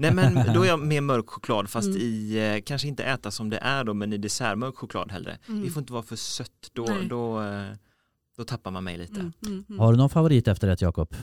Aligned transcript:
Nej 0.00 0.14
men 0.14 0.52
då 0.54 0.62
är 0.62 0.66
jag 0.68 0.80
mer 0.86 1.00
mörk 1.00 1.28
choklad 1.28 1.68
fast 1.70 1.86
Mm. 1.88 2.00
i, 2.00 2.36
eh, 2.56 2.62
kanske 2.66 2.88
inte 2.88 3.04
äta 3.04 3.30
som 3.30 3.50
det 3.50 3.58
är 3.58 3.84
då 3.84 3.94
men 3.94 4.12
i 4.12 4.18
dessertmörk 4.18 4.76
choklad 4.76 5.12
hellre. 5.12 5.38
Mm. 5.48 5.62
Det 5.64 5.70
får 5.70 5.80
inte 5.80 5.92
vara 5.92 6.02
för 6.02 6.16
sött, 6.16 6.50
då, 6.72 6.84
Nej. 6.88 7.06
då, 7.08 7.42
eh, 7.42 7.64
då 8.36 8.44
tappar 8.44 8.70
man 8.70 8.84
mig 8.84 8.98
lite. 8.98 9.20
Mm, 9.20 9.32
mm, 9.46 9.64
mm. 9.68 9.78
Har 9.80 9.92
du 9.92 9.98
någon 9.98 10.10
favorit 10.10 10.48
efterrätt 10.48 10.80
Jakob? 10.82 11.14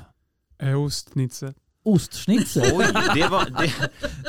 Eh, 0.59 0.81
Ostschnitzel. 0.81 1.53
Ostschnitzel? 1.85 2.63
Oj, 2.73 2.85
det 3.15 3.27
var, 3.27 3.45
det, 3.61 3.73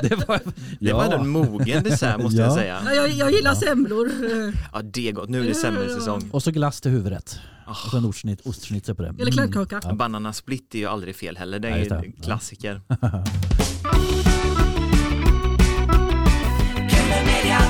det 0.08 0.28
var, 0.28 0.40
det 0.80 0.92
var 0.92 1.12
en 1.12 1.28
mogen 1.28 1.82
dessert 1.84 2.22
måste 2.22 2.40
jag 2.40 2.50
Ja. 2.50 2.54
säga. 2.54 2.82
Ja, 2.84 2.92
jag, 2.94 3.08
jag 3.10 3.32
gillar 3.32 3.50
Ja. 3.50 3.60
semlor. 3.60 4.10
Ja 4.72 4.82
det 4.82 5.08
är 5.08 5.12
gott, 5.12 5.28
nu 5.28 5.40
är 5.40 5.48
det 5.48 5.54
semmelsäsong. 5.54 6.28
Och 6.32 6.42
så 6.42 6.50
glass 6.50 6.80
till 6.80 6.90
huvudrätt. 6.90 7.40
Och 7.66 7.70
Oh, 7.72 7.90
så 7.90 7.96
en 7.96 8.04
ostschnitz, 8.04 8.46
ostschnitzel 8.46 8.94
på 8.94 9.02
det. 9.02 9.14
Eller 9.20 9.32
kladdkaka. 9.32 9.80
Ja. 9.84 9.94
Banana 9.94 10.32
split 10.32 10.74
är 10.74 10.78
ju 10.78 10.86
aldrig 10.86 11.16
fel 11.16 11.36
heller, 11.36 11.58
det 11.58 11.68
Ja, 11.68 11.76
är 11.76 12.04
ju 12.04 12.12
klassiker. 12.12 12.80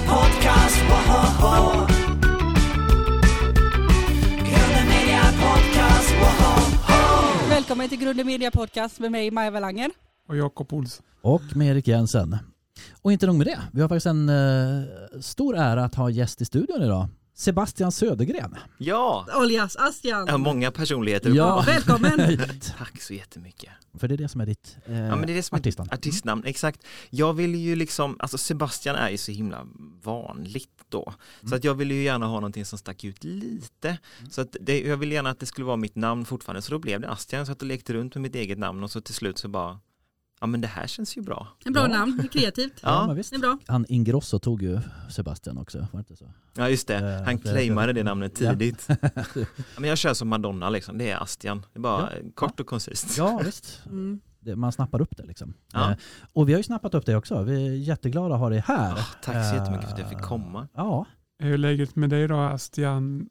Podcast, 0.09 0.79
woho! 0.91 1.87
Grunden 4.49 4.89
Media 4.89 5.23
Podcast, 5.43 6.11
woho! 6.21 7.49
Välkommen 7.49 7.89
till 7.89 7.99
Grunden 7.99 8.27
Media 8.27 8.51
Podcast 8.51 9.01
med 9.01 9.13
mig 9.13 9.31
Maja 9.31 9.51
Welanger. 9.51 9.91
Och 10.29 10.37
Jakob 10.37 10.73
Olsson. 10.73 11.07
Och 11.23 11.43
med 11.55 11.69
Erik 11.69 11.89
Jensen. 11.89 12.37
Och 13.03 13.13
inte 13.13 13.27
nog 13.27 13.37
med 13.37 13.47
det, 13.47 13.59
vi 13.73 13.81
har 13.81 13.89
faktiskt 13.89 14.07
en 14.07 14.29
eh, 14.29 14.85
stor 15.21 15.57
ära 15.57 15.85
att 15.85 15.95
ha 15.95 16.11
gäst 16.11 16.41
i 16.41 16.45
studion 16.45 16.83
idag. 16.83 17.09
Sebastian 17.39 17.93
Södergren. 17.93 18.55
Ja, 18.79 19.27
Alias 19.31 19.77
Astian. 19.77 20.29
har 20.29 20.39
många 20.39 20.71
personligheter. 20.71 21.31
Ja. 21.31 21.63
Välkommen. 21.67 22.39
Tack 22.79 23.03
så 23.03 23.15
jättemycket. 23.15 23.71
För 23.99 24.09
det 24.09 24.15
är 24.15 24.19
det 24.19 24.29
som 24.29 24.41
är 24.41 24.47
ditt 24.47 24.77
eh, 24.87 24.99
Ja 24.99 25.17
men 25.17 25.27
det 25.27 25.33
är 25.33 25.37
det 25.37 25.43
som 25.43 25.55
är 25.57 25.59
artistnamn. 25.61 25.91
artistnamn, 25.93 26.43
exakt. 26.45 26.85
Jag 27.11 27.33
vill 27.35 27.55
ju 27.55 27.77
liksom, 27.77 28.17
alltså 28.19 28.39
Sebastian 28.39 28.97
är 28.97 29.11
ju 29.11 29.17
så 29.17 29.33
himla 29.33 29.67
vanligt 30.03 30.85
då. 30.89 31.15
Så 31.49 31.55
att 31.55 31.65
jag 31.65 31.75
vill 31.75 31.91
ju 31.91 32.03
gärna 32.03 32.27
ha 32.27 32.35
någonting 32.35 32.65
som 32.65 32.79
stack 32.79 33.05
ut 33.05 33.25
lite. 33.25 33.99
Så 34.31 34.41
att 34.41 34.57
det, 34.61 34.81
jag 34.81 34.97
vill 34.97 35.13
gärna 35.13 35.31
att 35.31 35.41
det 35.41 35.47
skulle 35.47 35.65
vara 35.65 35.77
mitt 35.77 35.97
namn 35.97 36.25
fortfarande. 36.25 36.63
Så 36.63 36.73
då 36.73 36.79
blev 36.79 37.01
det 37.01 37.11
Astian, 37.11 37.47
så 37.47 37.53
att 37.53 37.63
jag 37.63 37.69
lekte 37.69 37.93
runt 37.93 38.15
med 38.15 38.23
mitt 38.23 38.35
eget 38.35 38.59
namn 38.59 38.83
och 38.85 38.91
så 38.91 39.01
till 39.01 39.15
slut 39.15 39.39
så 39.39 39.49
bara, 39.49 39.79
ja 40.41 40.47
men 40.47 40.61
det 40.61 40.67
här 40.69 40.87
känns 40.87 41.17
ju 41.17 41.21
bra. 41.23 41.49
En 41.65 41.73
bra 41.73 41.83
Ja. 41.83 41.89
namn, 41.89 42.17
det 42.17 42.23
är 42.23 42.29
kreativt. 42.41 42.73
Ja, 42.83 42.89
Ja. 42.91 43.07
men 43.07 43.17
visst. 43.17 43.31
Det 43.31 43.37
är 43.37 43.41
bra. 43.41 43.59
Han 43.67 43.87
Ingrosso 43.89 44.39
tog 44.39 44.63
ju 44.63 44.81
Sebastian 45.11 45.59
också, 45.59 45.79
var 45.79 45.87
det 45.93 45.99
inte 45.99 46.17
så? 46.17 46.31
Ja 46.55 46.69
just 46.69 46.89
det, 46.89 46.95
Eh, 46.97 47.23
han 47.25 47.39
claimade 47.39 47.93
det 47.93 48.03
namnet 48.03 48.35
tidigt. 48.35 48.89
Ja, 49.35 49.81
men 49.81 49.89
jag 49.89 49.99
kör 49.99 50.15
som 50.15 50.29
Madonna 50.29 50.71
liksom, 50.71 50.99
det 50.99 51.11
är 51.11 51.23
Astian. 51.23 51.59
Det 51.73 51.79
är 51.79 51.81
bara 51.83 52.11
Ja. 52.17 52.31
kort 52.35 52.61
och 52.61 52.67
koncist. 52.67 53.19
Ja, 53.19 53.41
visst. 53.45 53.83
Mm. 53.87 54.21
Man 54.57 54.73
snappar 54.73 55.01
upp 55.01 55.17
det 55.17 55.27
liksom. 55.27 55.55
Ja. 55.73 55.91
Eh, 55.91 55.97
och 56.33 56.49
vi 56.49 56.53
har 56.53 56.59
ju 56.59 56.63
snappat 56.65 56.95
upp 56.95 57.07
det 57.07 57.17
också. 57.17 57.43
Vi 57.43 57.67
är 57.67 57.73
jätteglada 57.73 58.35
att 58.35 58.41
ha 58.41 58.49
dig 58.49 58.63
här. 58.67 58.93
Ah, 58.93 59.05
tack 59.23 59.49
så 59.51 59.55
jättemycket 59.57 59.85
för 59.87 59.93
att 59.93 59.99
jag 59.99 60.13
Eh, 60.13 60.19
fick 60.19 60.23
komma. 60.29 60.69
Ja, 60.75 61.07
Hur 61.39 61.53
är 61.55 61.59
läget 61.59 61.97
med 61.97 62.11
dig 62.11 62.29
då 62.29 62.37
Astian? 62.37 63.29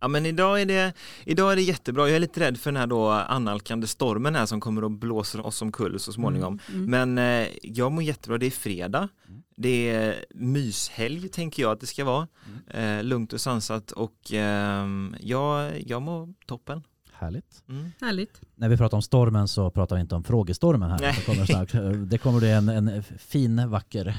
Ja 0.00 0.08
men 0.08 0.26
idag 0.26 0.60
är, 0.60 0.66
det, 0.66 0.92
idag 1.24 1.52
är 1.52 1.56
det 1.56 1.62
jättebra. 1.62 2.08
Jag 2.08 2.16
är 2.16 2.20
lite 2.20 2.40
rädd 2.40 2.58
för 2.58 2.72
den 2.72 2.80
här 2.80 2.86
då 2.86 3.08
annalkande 3.10 3.86
stormen 3.86 4.34
här 4.34 4.46
som 4.46 4.60
kommer 4.60 4.82
att 4.82 4.92
blåsa 4.92 5.42
oss 5.42 5.62
omkull 5.62 6.00
så 6.00 6.12
småningom. 6.12 6.58
Mm. 6.72 7.14
Men 7.14 7.18
eh, 7.42 7.48
jag 7.62 7.92
mår 7.92 8.02
jättebra, 8.02 8.38
det 8.38 8.46
är 8.46 8.50
fredag. 8.50 9.08
Det 9.56 9.90
är 9.90 10.24
myshelg 10.34 11.28
tänker 11.28 11.62
jag 11.62 11.72
att 11.72 11.80
det 11.80 11.86
ska 11.86 12.04
vara. 12.04 12.28
Eh, 12.70 13.02
lugnt 13.02 13.32
och 13.32 13.40
sansat 13.40 13.90
och 13.90 14.32
ehm, 14.32 15.16
jag, 15.20 15.82
jag 15.86 16.02
mår 16.02 16.34
toppen. 16.46 16.82
härligt. 17.12 17.62
Mm. 17.68 17.92
Härligt. 18.00 18.40
När 18.54 18.68
vi 18.68 18.76
pratar 18.76 18.96
om 18.96 19.02
stormen 19.02 19.48
så 19.48 19.70
pratar 19.70 19.96
vi 19.96 20.00
inte 20.02 20.14
om 20.14 20.24
frågestormen 20.24 20.90
här. 20.90 20.98
Det 20.98 21.26
kommer, 21.26 21.46
snart. 21.46 21.72
Det 22.10 22.18
kommer 22.18 22.38
bli 22.38 22.50
en, 22.50 22.68
en 22.68 23.02
fin, 23.02 23.70
vacker, 23.70 24.16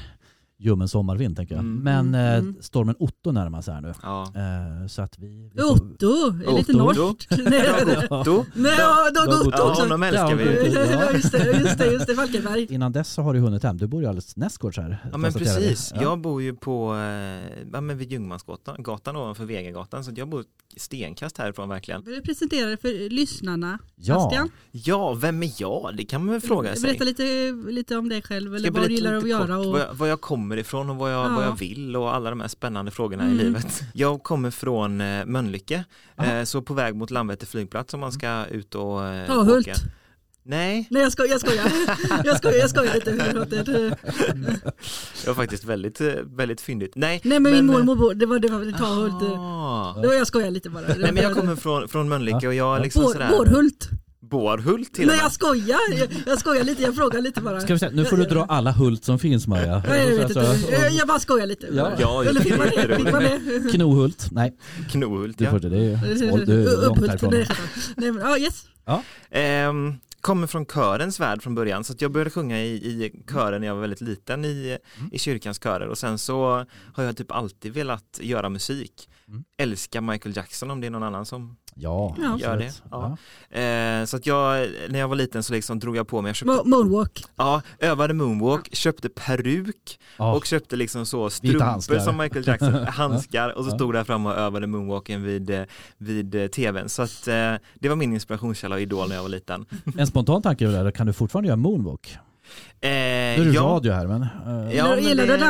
ljummen 0.60 0.88
sommarvind 0.88 1.36
tänker 1.36 1.54
jag. 1.54 1.64
Mm. 1.64 1.78
Men 2.10 2.14
eh, 2.14 2.38
Mm. 2.38 2.56
stormen 2.60 2.94
Otto 2.98 3.32
närmar 3.32 3.62
sig 3.62 3.74
här 3.74 3.80
nu. 3.80 3.92
Ja. 4.02 4.22
Eh, 4.22 4.86
så 4.86 5.02
att 5.02 5.18
vi... 5.18 5.50
vi 5.54 5.62
Otto, 5.62 6.06
är 6.46 6.56
lite 6.58 6.72
Otto. 6.72 7.02
norskt. 7.02 7.26
Nej, 7.50 8.06
Otto. 8.10 8.44
Nej, 8.54 8.72
ja, 8.78 9.10
Dag 9.14 9.28
Otto 9.40 9.50
Ja, 9.52 9.70
också. 9.70 9.82
honom 9.82 10.02
älskar 10.02 10.34
vi. 10.34 10.44
Ja. 10.74 11.12
Just 11.12 11.32
det, 11.32 11.58
just 11.60 11.78
det, 11.78 11.86
just 11.92 12.06
det, 12.06 12.14
Falkenberg. 12.14 12.66
Innan 12.70 12.92
dess 12.92 13.08
så 13.12 13.22
har 13.22 13.34
du 13.34 13.40
hunnit 13.40 13.62
hem. 13.62 13.76
Du 13.78 13.86
bor 13.86 14.02
ju 14.02 14.08
alldeles 14.08 14.36
nästgårds 14.36 14.78
här. 14.78 14.98
Ja 15.12 15.18
men 15.18 15.32
precis, 15.32 15.92
Ja. 15.94 16.02
jag 16.02 16.20
bor 16.20 16.42
ju 16.42 16.54
på 16.54 16.94
eh, 16.94 17.00
ja, 17.72 17.80
men 17.80 17.98
vid 17.98 18.12
Ljungmansgatan 18.12 18.82
gatan 18.82 19.16
ovanför 19.16 19.44
Vegagatan 19.44 20.04
så 20.04 20.12
jag 20.16 20.28
bor 20.28 20.44
stenkast 20.76 21.38
härifrån 21.38 21.68
verkligen. 21.68 22.02
Vill 22.04 22.14
du 22.14 22.20
presentera 22.22 22.66
dig 22.66 22.76
för 22.76 23.10
lyssnarna? 23.10 23.78
Ja. 23.96 24.26
Astian, 24.26 24.50
Ja, 24.70 25.14
vem 25.14 25.42
är 25.42 25.50
jag? 25.58 25.90
Det 25.96 26.04
kan 26.04 26.24
man 26.24 26.32
väl 26.32 26.40
fråga 26.40 26.74
sig. 26.74 26.82
berätta 26.82 27.04
lite, 27.04 27.52
lite 27.70 27.96
om 27.96 28.08
dig 28.08 28.22
själv 28.22 28.54
eller 28.54 28.70
vad 28.70 28.88
du 28.88 28.94
gillar 28.94 29.14
att 29.14 29.28
göra. 29.28 29.58
Och... 29.58 29.66
Var, 29.72 29.78
jag, 29.78 29.94
var 29.94 30.06
jag 30.06 30.20
kommer 30.20 30.47
ifrån 30.56 30.90
och 30.90 30.96
vad 30.96 31.12
jag, 31.14 31.26
Ja. 31.26 31.34
vad 31.36 31.44
jag 31.44 31.58
vill 31.58 31.96
och 31.96 32.14
alla 32.14 32.30
de 32.30 32.40
här 32.40 32.48
spännande 32.48 32.90
frågorna 32.90 33.22
Mm. 33.22 33.40
i 33.40 33.42
livet. 33.44 33.80
Jag 33.94 34.22
kommer 34.22 34.50
från 34.50 35.00
eh, 35.00 35.24
Mölnlycke, 35.26 35.84
Aha. 36.18 36.32
eh, 36.32 36.44
så 36.44 36.62
på 36.62 36.74
väg 36.74 36.94
mot 36.96 37.10
Landvetter 37.10 37.46
flygplats 37.46 37.94
om 37.94 38.00
man 38.00 38.12
ska 38.12 38.44
ut 38.46 38.74
och 38.74 39.04
eh, 39.04 39.44
Hult. 39.44 39.68
åka. 39.68 39.76
Nej, 40.42 40.86
Nej 40.90 41.02
jag 41.02 41.12
skojar, 41.12 41.30
jag 41.30 41.40
skojar. 41.40 41.72
Jag 42.24 42.36
skojar, 42.36 42.58
jag 42.58 42.70
skojar 42.70 42.94
lite. 42.94 43.10
Det 45.22 45.26
var 45.26 45.34
faktiskt 45.34 45.64
väldigt, 45.64 46.00
eh, 46.00 46.12
väldigt 46.24 46.60
fyndigt. 46.60 46.92
Nej, 46.96 47.20
Nej 47.24 47.40
men 47.40 47.52
min 47.52 47.70
eh, 47.70 47.76
mormor 47.76 47.96
bor, 47.96 48.14
det 48.14 48.26
var 48.26 48.38
det 48.38 48.48
var 48.48 48.78
Ta 48.78 48.86
Hult. 48.86 49.22
Ah. 49.38 50.00
Det 50.02 50.06
var 50.08 50.14
jag 50.14 50.26
skojar 50.26 50.50
lite 50.50 50.70
bara. 50.70 50.84
Nej 50.98 51.12
men 51.12 51.22
jag 51.22 51.34
kommer 51.36 51.56
från, 51.56 51.88
från 51.88 52.08
Mölnlycke 52.08 52.48
och 52.48 52.54
jag 52.54 52.76
är 52.76 52.82
liksom 52.82 53.02
Bår, 53.02 53.12
sådär 53.12 53.28
Bårhult. 53.30 53.88
Bårhult 54.30 54.94
till 54.94 55.06
Nej 55.06 55.18
jag 55.22 55.32
skojar, 55.32 55.78
jag, 55.96 56.08
jag 56.26 56.38
skojar 56.38 56.64
lite, 56.64 56.82
jag 56.82 56.94
frågar 56.96 57.20
lite 57.20 57.40
bara. 57.40 57.60
Ska 57.60 57.72
vi 57.72 57.78
se, 57.78 57.90
nu 57.90 58.04
får 58.04 58.16
du 58.16 58.24
dra 58.24 58.44
alla 58.44 58.72
Hult 58.72 59.04
som 59.04 59.18
finns 59.18 59.46
Maja. 59.46 59.82
Nej, 59.88 60.08
jag 60.08 60.16
vet 60.28 60.36
Alltså, 60.36 60.54
inte, 60.54 60.72
jag, 60.72 60.92
jag 60.92 61.08
bara 61.08 61.18
skojar 61.18 61.46
lite. 61.46 61.66
Ja. 61.72 61.92
Ja, 61.98 62.24
Eller 62.24 62.40
fick 62.40 62.58
man 62.58 62.66
det? 62.66 62.96
Fick 62.96 63.12
man 63.12 63.22
det? 63.22 63.40
Knohult, 63.72 64.28
nej. 64.32 64.56
Knohult 64.90 65.38
Du 65.38 65.44
ja. 65.44 65.50
får 65.50 65.58
det, 65.58 65.68
det 65.68 65.76
är 65.76 66.46
du 66.46 66.68
är 66.68 66.76
långt 66.76 66.98
Upphult. 66.98 67.08
härifrån. 67.10 67.30
Nej, 67.30 67.46
Nej 67.96 68.12
men 68.12 68.22
ja, 68.26 68.38
yes. 68.38 68.64
Ehm, 69.30 69.94
kommer 70.20 70.46
från 70.46 70.66
körens 70.66 71.20
värld 71.20 71.42
från 71.42 71.54
början 71.54 71.84
så 71.84 71.92
att 71.92 72.00
jag 72.02 72.12
började 72.12 72.30
sjunga 72.30 72.60
i, 72.62 72.68
i 72.74 73.12
kören 73.32 73.60
när 73.60 73.68
jag 73.68 73.74
var 73.74 73.80
väldigt 73.80 74.00
liten 74.00 74.44
i, 74.44 74.78
Mm. 74.98 75.10
i 75.12 75.18
kyrkans 75.18 75.58
körer 75.62 75.88
och 75.88 75.98
sen 75.98 76.18
så 76.18 76.64
har 76.94 77.04
jag 77.04 77.16
typ 77.16 77.32
alltid 77.32 77.72
velat 77.72 78.18
göra 78.22 78.48
musik. 78.48 79.08
Mm. 79.28 79.44
Älskar 79.58 80.00
Michael 80.00 80.36
Jackson 80.36 80.70
om 80.70 80.80
det 80.80 80.86
är 80.86 80.90
någon 80.90 81.02
annan 81.02 81.26
som 81.26 81.56
Ja, 81.80 82.16
Ja. 82.20 82.24
absolut. 82.34 82.42
Gör 82.42 82.56
det, 82.56 82.72
ja. 82.90 84.00
Eh, 84.00 84.04
så 84.04 84.16
att 84.16 84.26
jag, 84.26 84.68
när 84.88 84.98
jag 84.98 85.08
var 85.08 85.16
liten 85.16 85.42
så 85.42 85.52
liksom 85.52 85.78
drog 85.78 85.96
jag 85.96 86.08
på 86.08 86.22
mig, 86.22 86.28
jag 86.28 86.36
köpte, 86.36 86.52
Mo- 86.54 86.64
Moonwalk. 86.66 87.24
ja, 87.36 87.62
övade 87.78 88.14
moonwalk, 88.14 88.74
köpte 88.74 89.08
peruk 89.08 90.00
Ja. 90.16 90.34
och 90.34 90.44
köpte 90.46 90.76
liksom 90.76 91.06
så 91.06 91.30
strumpor 91.30 91.98
som 91.98 92.16
Michael 92.16 92.46
Jackson, 92.48 92.74
handskar 92.86 93.48
och 93.58 93.64
så 93.64 93.70
Ja. 93.70 93.74
stod 93.74 93.94
där 93.94 94.04
framme 94.04 94.28
och 94.28 94.36
övade 94.36 94.66
moonwalken 94.66 95.22
vid, 95.22 95.50
eh, 95.50 95.62
vid 95.98 96.34
eh, 96.34 96.46
tvn. 96.46 96.88
Så 96.88 97.02
att 97.02 97.28
eh, 97.28 97.54
det 97.74 97.88
var 97.88 97.96
min 97.96 98.12
inspirationskälla 98.12 98.74
och 98.74 98.80
idol 98.80 99.08
när 99.08 99.14
jag 99.16 99.22
var 99.22 99.28
liten. 99.30 99.66
En 99.98 100.06
spontan 100.06 100.42
tanke 100.42 100.66
är 100.66 100.84
där, 100.84 100.90
kan 100.90 101.06
du 101.06 101.12
fortfarande 101.12 101.46
göra 101.48 101.56
moonwalk? 101.56 102.18
Eh, 102.80 102.88
Nu 102.90 102.90
är 102.90 103.44
det 103.44 103.50
ja, 103.52 103.62
radio 103.62 103.92
här 103.92 104.06
men... 104.06 104.22
eh, 104.22 104.76
Ja, 104.76 104.88
men 104.94 105.04
gillar 105.04 105.26
du 105.26 105.32
att 105.32 105.40
det- 105.40 105.46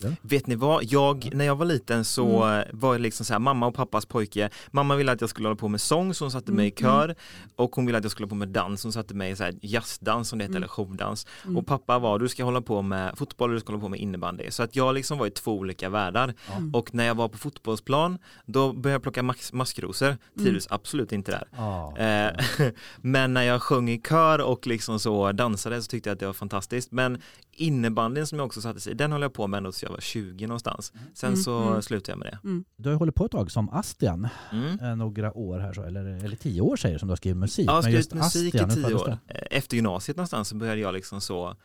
dansa? 0.00 0.16
Vet 0.22 0.46
ni 0.46 0.54
vad, 0.54 0.84
jag, 0.84 1.30
när 1.34 1.44
jag 1.44 1.56
var 1.56 1.66
liten 1.66 2.04
så 2.04 2.42
Mm. 2.42 2.68
var 2.72 2.94
jag 2.94 3.00
liksom 3.00 3.26
så 3.26 3.32
här, 3.34 3.40
mamma 3.40 3.66
och 3.66 3.74
pappas 3.74 4.06
pojke. 4.06 4.50
Mamma 4.70 4.96
ville 4.96 5.12
att 5.12 5.20
jag 5.20 5.30
skulle 5.30 5.48
hålla 5.48 5.56
på 5.58 5.68
med 5.68 5.80
sång 5.80 6.14
så 6.14 6.24
hon 6.24 6.30
satte 6.30 6.52
mig 6.52 6.66
i 6.66 6.72
Mm, 6.82 6.92
kör 6.92 7.14
och 7.56 7.76
hon 7.76 7.86
ville 7.86 7.98
att 7.98 8.04
jag 8.04 8.10
skulle 8.10 8.24
hålla 8.24 8.30
på 8.30 8.34
med 8.34 8.48
dans, 8.48 8.82
hon 8.82 8.92
satte 8.92 9.14
mig 9.14 9.30
i 9.30 9.36
så 9.36 9.44
här 9.44 9.54
jazzdans 9.62 10.28
som 10.28 10.38
det 10.38 10.42
heter 10.44 10.52
Mm. 10.52 10.56
eller 10.62 10.68
showdans. 10.68 11.26
Mm. 11.44 11.56
Och 11.56 11.66
pappa 11.66 11.98
var, 11.98 12.18
du 12.18 12.28
ska 12.28 12.44
hålla 12.44 12.60
på 12.60 12.82
med 12.82 13.18
fotboll 13.18 13.50
och 13.50 13.54
du 13.54 13.60
ska 13.60 13.72
hålla 13.72 13.80
på 13.82 13.88
med 13.88 14.00
innebandy. 14.00 14.50
Så 14.50 14.62
att 14.62 14.76
jag 14.76 14.94
liksom 14.94 15.18
var 15.18 15.26
i 15.26 15.30
två 15.30 15.58
olika 15.58 15.88
världar. 15.88 16.34
Mm. 16.52 16.74
Och 16.74 16.94
när 16.94 17.04
jag 17.04 17.14
var 17.14 17.28
på 17.28 17.38
fotbollsplan 17.38 18.18
då 18.46 18.72
började 18.72 18.90
jag 18.94 19.02
plocka 19.02 19.22
max- 19.22 19.52
maskrosor, 19.52 20.16
trivdes 20.38 20.66
absolut 20.70 21.12
inte 21.12 21.30
där. 21.30 21.44
ja. 21.56 21.96
Eh, 21.98 22.44
men 23.00 23.34
när 23.34 23.42
jag 23.42 23.62
sjöng 23.62 23.90
i 23.90 24.00
kör 24.08 24.38
och 24.40 24.66
liksom 24.66 24.98
så 25.00 25.32
dansade 25.32 25.82
så 25.82 25.88
tyckte 25.88 26.08
jag 26.10 26.14
att 26.14 26.20
det 26.20 26.26
var 26.26 26.32
fantastiskt. 26.32 26.92
Men 26.92 27.22
innebandyn 27.56 28.26
som 28.26 28.38
jag 28.38 28.46
också 28.46 28.60
satte 28.60 28.80
sig 28.80 28.92
i, 28.92 28.94
den 28.94 29.12
höll 29.12 29.22
jag 29.22 29.32
på 29.32 29.46
med 29.46 29.58
ända 29.58 29.70
tills 29.72 29.82
jag 29.82 29.90
var 29.90 30.00
20 30.00 30.46
någonstans. 30.46 30.92
Sen 31.14 31.28
Mm, 31.28 31.42
så 31.42 31.58
mm. 31.62 31.82
slutade 31.82 32.12
jag 32.12 32.18
med 32.18 32.28
det. 32.42 32.62
Du 32.76 32.88
har 32.88 32.94
ju 32.94 32.98
hållit 32.98 33.14
på 33.14 33.24
ett 33.24 33.32
tag 33.32 33.50
som 33.50 33.68
Astian, 33.70 34.28
Mm. 34.52 34.78
eh, 34.80 34.96
några 34.96 35.32
år 35.36 35.58
här 35.58 35.72
så, 35.72 35.82
eller, 35.82 36.04
eller 36.24 36.36
tio 36.36 36.60
år 36.60 36.76
säger 36.76 36.94
du 36.94 36.98
som 36.98 37.08
du 37.08 37.12
har 37.12 37.16
skrivit 37.16 37.36
musik. 37.36 37.68
Jag 37.68 37.72
har 37.72 37.76
Men 37.76 37.82
skrivit 37.82 37.98
just 37.98 38.14
musik 38.14 38.54
Astian, 38.54 38.70
i 38.70 38.74
tio 38.74 38.94
år. 38.94 39.08
Eh, 39.28 39.42
Efter 39.50 39.76
gymnasiet 39.76 40.16
någonstans 40.16 40.48
så 40.48 40.56
började 40.56 40.80
jag 40.80 40.94
liksom 40.94 41.20
så 41.20 41.56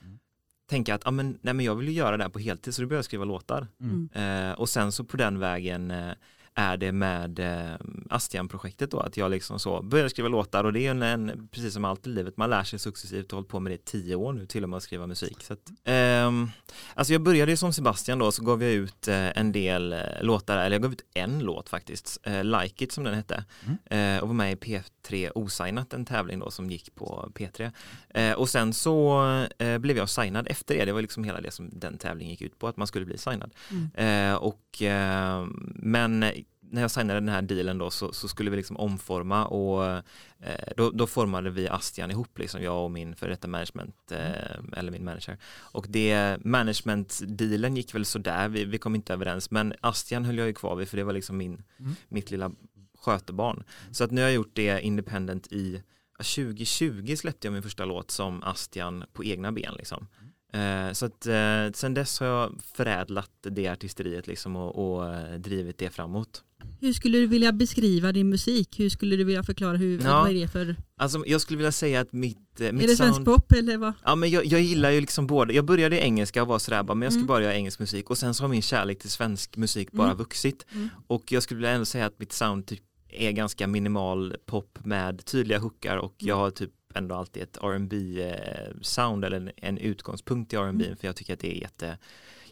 tänka 0.69 0.95
att 0.95 1.07
ah, 1.07 1.11
men, 1.11 1.37
nej, 1.41 1.53
men 1.53 1.65
jag 1.65 1.75
vill 1.75 1.87
ju 1.87 1.93
göra 1.93 2.17
det 2.17 2.23
här 2.23 2.29
på 2.29 2.39
heltid 2.39 2.73
så 2.73 2.81
då 2.81 2.87
började 2.87 2.97
jag 2.97 3.05
skriva 3.05 3.25
låtar. 3.25 3.67
Mm. 3.81 4.09
Eh, 4.13 4.51
och 4.59 4.69
sen 4.69 4.91
så 4.91 5.03
på 5.03 5.17
den 5.17 5.39
vägen 5.39 5.91
eh, 5.91 6.11
är 6.59 6.77
det 6.77 6.91
med 6.91 7.39
eh, 7.39 7.75
Astian-projektet 8.09 8.91
då, 8.91 8.99
att 8.99 9.17
jag 9.17 9.31
liksom 9.31 9.59
så 9.59 9.81
började 9.81 10.09
skriva 10.09 10.29
låtar 10.29 10.63
och 10.63 10.73
det 10.73 10.79
är 10.79 10.81
ju 10.81 10.87
en, 10.87 11.01
en, 11.01 11.49
precis 11.51 11.73
som 11.73 11.85
allt 11.85 12.07
i 12.07 12.09
livet, 12.09 12.37
man 12.37 12.49
lär 12.49 12.63
sig 12.63 12.79
successivt 12.79 13.25
och 13.25 13.37
hållit 13.37 13.49
på 13.49 13.59
med 13.59 13.71
det 13.71 13.75
i 13.75 13.77
tio 13.77 14.15
år 14.15 14.33
nu 14.33 14.45
till 14.45 14.63
och 14.63 14.69
med 14.69 14.77
att 14.77 14.83
skriva 14.83 15.07
musik. 15.07 15.37
Så 15.41 15.53
att, 15.53 15.71
ehm, 15.83 16.49
alltså 16.93 17.13
jag 17.13 17.21
började 17.21 17.51
ju 17.51 17.57
som 17.57 17.73
Sebastian 17.73 18.19
då, 18.19 18.31
så 18.31 18.43
gav 18.43 18.63
jag 18.63 18.71
ut 18.71 19.07
eh, 19.07 19.37
en 19.37 19.51
del 19.51 19.93
eh, 19.93 19.99
låtar, 20.21 20.57
eller 20.57 20.75
jag 20.75 20.81
gav 20.81 20.93
ut 20.93 21.05
en 21.13 21.39
låt 21.39 21.69
faktiskt, 21.69 22.19
eh, 22.23 22.43
Like 22.43 22.83
It 22.83 22.91
som 22.91 23.03
den 23.03 23.13
hette, 23.13 23.45
eh, 23.85 24.17
och 24.17 24.27
var 24.27 24.35
med 24.35 24.51
i 24.51 24.55
P3 24.55 25.31
Osignat, 25.35 25.93
en 25.93 26.05
tävling 26.05 26.39
då 26.39 26.51
som 26.51 26.69
gick 26.69 26.95
på 26.95 27.31
P3. 27.35 27.71
Eh, 28.09 28.33
och 28.33 28.49
sen 28.49 28.73
så 28.73 29.23
eh, 29.59 29.77
blev 29.77 29.97
jag 29.97 30.09
signad 30.09 30.47
efter 30.47 30.75
det, 30.75 30.85
det 30.85 30.91
var 30.91 31.01
liksom 31.01 31.23
hela 31.23 31.41
det 31.41 31.51
som 31.51 31.69
den 31.79 31.97
tävlingen 31.97 32.31
gick 32.31 32.41
ut 32.41 32.59
på, 32.59 32.67
att 32.67 32.77
man 32.77 32.87
skulle 32.87 33.05
bli 33.05 33.17
signad. 33.17 33.51
Eh, 33.93 34.33
och, 34.33 34.81
eh, 34.81 35.45
men 35.75 36.25
när 36.71 36.81
jag 36.81 36.91
signade 36.91 37.19
den 37.19 37.29
här 37.29 37.41
dealen 37.41 37.77
då 37.77 37.89
så, 37.89 38.13
så 38.13 38.27
skulle 38.27 38.49
vi 38.49 38.57
liksom 38.57 38.77
omforma 38.77 39.45
och 39.45 39.85
eh, 39.85 40.73
då, 40.77 40.91
då 40.91 41.07
formade 41.07 41.49
vi 41.49 41.67
Astian 41.67 42.11
ihop, 42.11 42.39
liksom 42.39 42.63
jag 42.63 42.83
och 42.83 42.91
min 42.91 43.15
för 43.15 43.29
detta 43.29 43.47
management, 43.47 44.11
eh, 44.11 44.77
eller 44.77 44.91
min 44.91 45.05
manager. 45.05 45.37
Och 45.57 45.85
det 45.89 46.37
management-dealen 46.45 47.75
gick 47.75 47.95
väl 47.95 48.05
sådär, 48.05 48.49
vi, 48.49 48.65
vi 48.65 48.77
kom 48.77 48.95
inte 48.95 49.13
överens, 49.13 49.51
men 49.51 49.73
Astian 49.81 50.25
höll 50.25 50.37
jag 50.37 50.47
ju 50.47 50.53
kvar 50.53 50.75
vid 50.75 50.89
för 50.89 50.97
det 50.97 51.03
var 51.03 51.13
liksom 51.13 51.37
min, 51.37 51.63
mitt 52.07 52.31
lilla 52.31 52.51
skötebarn. 52.99 53.63
Så 53.91 54.03
att 54.03 54.11
nu 54.11 54.21
har 54.21 54.27
jag 54.27 54.35
gjort 54.35 54.51
det 54.55 54.81
independent 54.81 55.47
i 55.51 55.83
2020 56.17 57.15
släppte 57.15 57.47
jag 57.47 57.53
min 57.53 57.63
första 57.63 57.85
låt 57.85 58.11
som 58.11 58.43
Astian 58.43 59.03
på 59.13 59.23
egna 59.23 59.51
ben 59.51 59.73
liksom. 59.77 60.07
Eh, 60.53 60.91
så 60.91 61.05
att 61.05 61.25
eh, 61.25 61.71
sen 61.73 61.93
dess 61.93 62.19
har 62.19 62.27
jag 62.27 62.61
förädlat 62.61 63.31
det 63.41 63.67
artisteriet 63.67 64.27
liksom 64.27 64.55
och, 64.55 64.95
och 64.95 65.15
eh, 65.15 65.39
drivit 65.39 65.77
det 65.77 65.89
framåt. 65.89 66.43
Hur 66.81 66.93
skulle 66.93 67.17
du 67.17 67.27
vilja 67.27 67.51
beskriva 67.51 68.11
din 68.11 68.29
musik? 68.29 68.79
Hur 68.79 68.89
skulle 68.89 69.15
du 69.15 69.23
vilja 69.23 69.43
förklara 69.43 69.77
hur, 69.77 70.01
Ja. 70.03 70.21
vad 70.21 70.29
är 70.29 70.33
det 70.33 70.47
för, 70.47 70.75
Alltså 70.97 71.23
jag 71.27 71.41
skulle 71.41 71.57
vilja 71.57 71.71
säga 71.71 71.99
att 72.01 72.13
mitt, 72.13 72.61
eh, 72.61 72.71
mitt 72.71 72.83
är 72.83 72.87
det 72.87 72.95
svensk 72.95 73.13
sound 73.15 73.25
pop 73.25 73.51
eller 73.51 73.77
vad? 73.77 73.93
Ja 74.05 74.15
men 74.15 74.29
jag, 74.29 74.45
jag 74.45 74.61
gillar 74.61 74.89
ju 74.91 75.01
liksom 75.01 75.27
både, 75.27 75.53
jag 75.53 75.65
började 75.65 75.99
i 75.99 76.03
engelska 76.03 76.41
och 76.41 76.47
var 76.47 76.59
sådär 76.59 76.83
bara, 76.83 76.93
men 76.95 77.01
jag 77.05 77.13
ska 77.13 77.17
Mm. 77.19 77.27
bara 77.27 77.43
göra 77.43 77.55
engelsk 77.55 77.79
musik 77.79 78.09
och 78.09 78.17
sen 78.17 78.33
så 78.33 78.43
har 78.43 78.47
min 78.49 78.61
kärlek 78.61 78.99
till 78.99 79.09
svensk 79.09 79.57
musik 79.57 79.91
bara 79.91 80.07
Mm. 80.07 80.17
vuxit 80.17 80.65
Mm. 80.73 80.89
och 81.07 81.31
jag 81.31 81.43
skulle 81.43 81.57
vilja 81.57 81.71
ändå 81.71 81.85
säga 81.85 82.05
att 82.05 82.19
mitt 82.19 82.31
sound 82.33 82.65
typ 82.65 82.81
är 83.09 83.31
ganska 83.31 83.67
minimal 83.67 84.35
pop 84.45 84.79
med 84.85 85.25
tydliga 85.25 85.59
hookar 85.59 85.97
och 85.97 86.15
jag 86.17 86.27
Mm. 86.35 86.39
har 86.39 86.51
typ 86.51 86.71
ändå 86.95 87.15
alltid 87.15 87.43
ett 87.43 87.57
R&B 87.61 88.21
eh, 88.29 88.71
sound 88.81 89.25
eller 89.25 89.37
en, 89.37 89.51
en 89.57 89.77
utgångspunkt 89.77 90.53
i 90.53 90.55
R&B 90.55 90.85
Mm. 90.85 90.97
för 90.97 91.07
jag 91.07 91.15
tycker 91.15 91.33
att 91.33 91.39
det 91.39 91.57
är 91.57 91.61
jätte, 91.61 91.97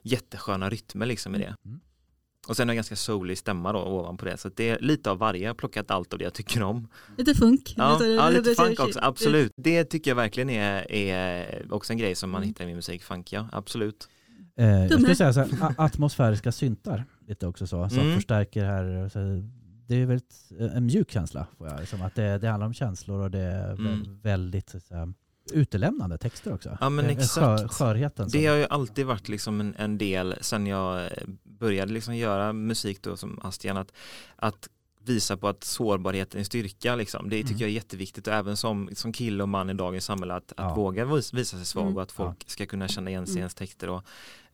jättesköna 0.02 0.70
rytmer 0.70 1.06
liksom 1.06 1.36
i 1.36 1.38
det. 1.38 1.56
Mm. 1.66 1.80
Och 2.48 2.58
sen 2.58 2.68
har 2.68 2.74
jag 2.74 2.78
ganska 2.78 2.96
soulig 2.96 3.38
stämma 3.38 3.74
då 3.74 3.80
ovanpå 3.80 4.26
det 4.26 4.38
så 4.38 4.50
det 4.56 4.70
är 4.70 4.80
lite 4.80 5.12
av 5.12 5.18
varje, 5.18 5.42
jag 5.42 5.50
har 5.50 5.56
plockat 5.56 5.92
allt 5.92 6.14
av 6.14 6.20
det 6.20 6.24
jag 6.26 6.34
tycker 6.34 6.64
om. 6.64 6.88
Lite 7.18 7.36
funk? 7.36 7.74
Ja, 7.78 7.94
Lite- 7.94 8.06
ja 8.06 8.30
lite 8.30 8.56
funk 8.56 8.80
också, 8.80 9.00
absolut. 9.02 9.52
Det 9.58 9.84
tycker 9.84 10.12
jag 10.12 10.16
verkligen 10.16 10.50
är, 10.50 10.92
är 10.92 11.74
också 11.74 11.94
en 11.94 11.98
grej 12.00 12.16
som 12.16 12.30
man 12.30 12.40
Mm. 12.42 12.48
hittar 12.48 12.64
i 12.64 12.68
min 12.68 12.76
musik, 12.76 13.04
funk 13.04 13.34
ja, 13.34 13.48
absolut. 13.52 14.08
Eh, 14.58 14.68
jag 14.86 14.92
skulle 15.02 15.16
säga 15.16 15.34
så 15.34 15.40
här, 15.40 15.74
atmosfäriska 15.78 16.52
syntar, 16.52 17.06
lite 17.28 17.48
också 17.48 17.68
så, 17.68 17.90
som 17.90 18.00
Mm. 18.00 18.16
förstärker 18.16 18.66
här. 18.66 19.10
Så 19.10 19.20
det 19.88 19.96
är 19.96 20.06
väldigt, 20.06 20.36
en 20.60 20.86
mjuk 20.86 21.12
känsla, 21.12 21.48
får 21.58 21.68
jag, 21.68 21.88
som 21.88 22.02
att 22.02 22.16
det, 22.16 22.38
det 22.38 22.48
handlar 22.48 22.68
om 22.68 22.74
känslor 22.74 23.20
och 23.22 23.32
det 23.32 23.40
är 23.40 23.72
Mm. 23.74 24.20
väldigt 24.22 24.70
så 24.70 24.96
här, 24.96 25.14
utelämnande 25.54 26.18
texter 26.18 26.54
också. 26.54 26.78
Ja, 26.82 26.90
men 26.90 27.06
Eh, 27.06 27.12
exakt. 27.12 27.34
Skör, 27.34 27.68
skörheten. 27.68 28.30
Det 28.32 28.46
har 28.46 28.56
ju 28.56 28.66
alltid 28.70 29.06
varit 29.06 29.30
liksom 29.30 29.60
en, 29.62 29.76
en 29.78 29.98
del 29.98 30.36
sen 30.42 30.68
jag 30.68 31.06
eh, 31.06 31.12
började 31.60 31.94
liksom 31.94 32.16
göra 32.16 32.54
musik 32.54 33.02
då 33.02 33.18
som 33.18 33.40
Astian 33.44 33.78
att, 33.78 33.94
att 34.36 34.70
visa 35.04 35.38
på 35.38 35.48
att 35.48 35.64
sårbarheten 35.64 36.40
är 36.40 36.44
styrka 36.44 36.96
liksom. 36.96 37.30
Det 37.30 37.36
tycker 37.38 37.50
Mm. 37.52 37.62
jag 37.62 37.70
är 37.70 37.74
jätteviktigt 37.74 38.28
och 38.28 38.34
även 38.34 38.58
som, 38.58 38.90
som 38.94 39.14
kille 39.14 39.44
och 39.44 39.50
man 39.50 39.70
i 39.70 39.74
dagens 39.74 40.06
samhälle 40.06 40.34
att, 40.34 40.54
Ja. 40.58 40.64
att 40.72 40.78
våga 40.78 41.06
vis- 41.06 41.34
visa 41.34 41.58
sig 41.58 41.66
svag 41.66 41.84
Mm. 41.84 41.96
och 41.96 42.02
att 42.04 42.12
folk 42.12 42.50
ska 42.50 42.66
kunna 42.66 42.88
känna 42.88 43.10
igen 43.10 43.26
sig 43.26 43.34
i 43.34 43.38
Mm. 43.38 43.42
ens 43.42 43.56
texter 43.56 43.90
och 43.90 44.04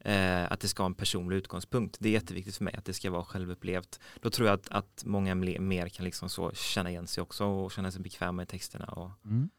eh, 0.09 0.51
att 0.51 0.59
det 0.59 0.67
ska 0.67 0.83
ha 0.83 0.85
en 0.87 0.93
personlig 0.93 1.35
utgångspunkt. 1.37 1.97
Det 1.99 2.09
är 2.09 2.13
jätteviktigt 2.13 2.55
för 2.57 2.63
mig 2.63 2.75
att 2.75 2.85
det 2.85 2.93
ska 2.93 3.11
vara 3.11 3.23
självupplevt. 3.25 3.99
Då 4.21 4.29
tror 4.29 4.47
jag 4.47 4.55
att, 4.55 4.69
att 4.69 5.03
många 5.05 5.35
mer 5.35 5.89
kan 5.89 6.05
liksom 6.05 6.29
så 6.29 6.51
känna 6.51 6.89
igen 6.89 7.07
sig 7.07 7.21
också 7.21 7.45
och 7.45 7.71
känna 7.71 7.91
sig 7.91 8.01
bekväma 8.01 8.43
i 8.43 8.45
texterna. 8.45 8.85
Och, 8.85 9.11
Mm. 9.25 9.49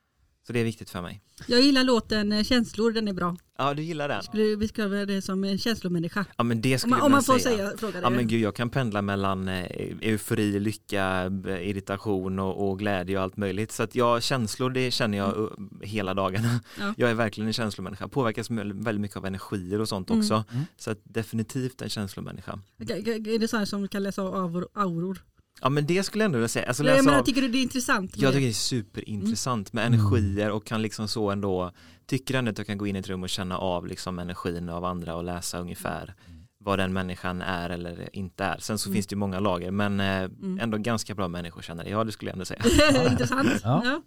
Så 0.47 0.53
det 0.53 0.61
är 0.61 0.65
viktigt 0.65 0.91
för 0.91 1.03
mig. 1.03 1.21
Jag 1.47 1.61
gillar 1.61 1.85
låten 1.85 2.33
eh, 2.33 2.43
Känslor, 2.43 2.93
den 2.93 3.09
är 3.09 3.13
bra. 3.13 3.37
Ja, 3.59 3.75
du 3.75 3.83
gillar 3.83 4.09
den? 4.09 4.23
Skulle 4.23 4.43
du 4.43 4.57
beskriva 4.57 5.05
det 5.07 5.23
som 5.23 5.45
en 5.45 5.59
känslomänniska? 5.59 6.25
Ja, 6.37 6.45
men 6.45 6.61
det 6.61 6.73
Om 6.73 6.79
skulle 6.79 6.91
man, 6.91 6.99
jag 6.99 7.07
om 7.07 7.13
man 7.13 7.23
får 7.23 7.39
säga. 7.39 7.57
säga, 7.57 7.77
fråga 7.77 7.93
det. 7.93 8.07
Ja 8.07 8.11
men 8.11 8.29
gud, 8.29 8.41
jag 8.41 8.55
kan 8.55 8.71
pendla 8.71 9.03
mellan 9.03 9.49
eh, 9.49 9.65
eufori, 10.01 10.61
lycka, 10.61 11.25
irritation 11.61 12.39
och, 12.39 12.71
och 12.71 12.79
glädje 12.79 13.17
och 13.17 13.23
allt 13.23 13.37
möjligt. 13.37 13.73
Så 13.73 13.83
att 13.83 13.95
jag, 13.95 14.23
känslor 14.23 14.71
det 14.71 14.91
känner 14.91 15.19
jag 15.19 15.37
uh, 15.39 15.49
hela 15.83 16.15
dagarna. 16.15 16.49
Mm. 16.49 16.61
Ja. 16.79 16.95
Jag 16.97 17.11
är 17.11 17.15
verkligen 17.15 17.47
en 17.47 17.53
känslomänniska, 17.53 18.09
påverkas 18.09 18.51
väldigt 18.51 19.01
mycket 19.01 19.17
av 19.17 19.27
energier 19.27 19.81
och 19.81 19.89
sånt 19.89 20.11
Mm. 20.11 20.21
också. 20.21 20.45
Mm. 20.53 20.65
Så 20.77 20.91
att 20.91 20.99
definitivt 21.05 21.83
en 21.83 21.89
känslomänniska. 21.89 22.59
Är 22.79 23.39
det 23.39 23.49
sådana 23.49 23.67
som 23.67 23.89
kan 23.89 24.03
läsa 24.03 24.23
av 24.23 24.65
auror? 24.75 25.19
Ja 25.65 25.71
men 25.71 25.87
det 25.87 26.03
skulle 26.03 26.25
jag 26.25 26.27
ändå 26.29 26.39
vilja 26.39 26.49
säga. 26.49 26.67
Alltså, 26.69 26.85
jag 26.85 26.93
läsa 26.97 27.03
menar, 27.05 27.19
av, 27.19 27.25
tycker 27.25 27.41
du 27.43 27.49
det 27.49 27.59
är 27.59 27.63
intressant? 27.63 28.13
jag 28.17 28.29
det? 28.33 28.33
tycker 28.35 28.47
det 28.47 28.51
är 28.51 28.53
superintressant 28.53 29.73
med 29.73 29.87
Mm. 29.87 30.01
energier 30.01 30.51
och 30.51 30.67
kan 30.67 30.83
liksom 30.83 31.09
så 31.09 31.31
ändå, 31.31 31.71
tycker 32.07 32.35
ändå 32.35 32.51
att 32.51 32.59
jag 32.59 32.67
kan 32.67 32.79
gå 32.79 32.87
in 32.87 32.97
i 32.97 32.99
ett 32.99 33.09
rum 33.09 33.23
och 33.23 33.29
känna 33.29 33.59
av 33.59 33.87
liksom 33.87 34.19
energin 34.19 34.69
av 34.69 34.85
andra 34.85 35.15
och 35.17 35.25
läsa 35.25 35.59
ungefär 35.59 36.15
vad 36.59 36.79
den 36.79 36.93
människan 36.93 37.43
är 37.43 37.71
eller 37.71 38.09
inte 38.17 38.45
är. 38.45 38.59
Sen 38.59 38.79
så 38.79 38.89
Mm. 38.89 38.95
finns 38.95 39.07
det 39.07 39.13
ju 39.13 39.19
många 39.19 39.41
lager 39.41 39.71
men 39.71 40.01
eh, 40.01 40.31
ändå 40.63 40.79
ganska 40.79 41.15
bra 41.15 41.29
människokännare. 41.29 41.91
Ja 41.91 42.05
det 42.05 42.13
skulle 42.13 42.29
jag 42.31 42.35
ändå 42.35 42.45
säga. 42.45 42.63
intressant. 43.11 43.49
Ja. 43.65 44.03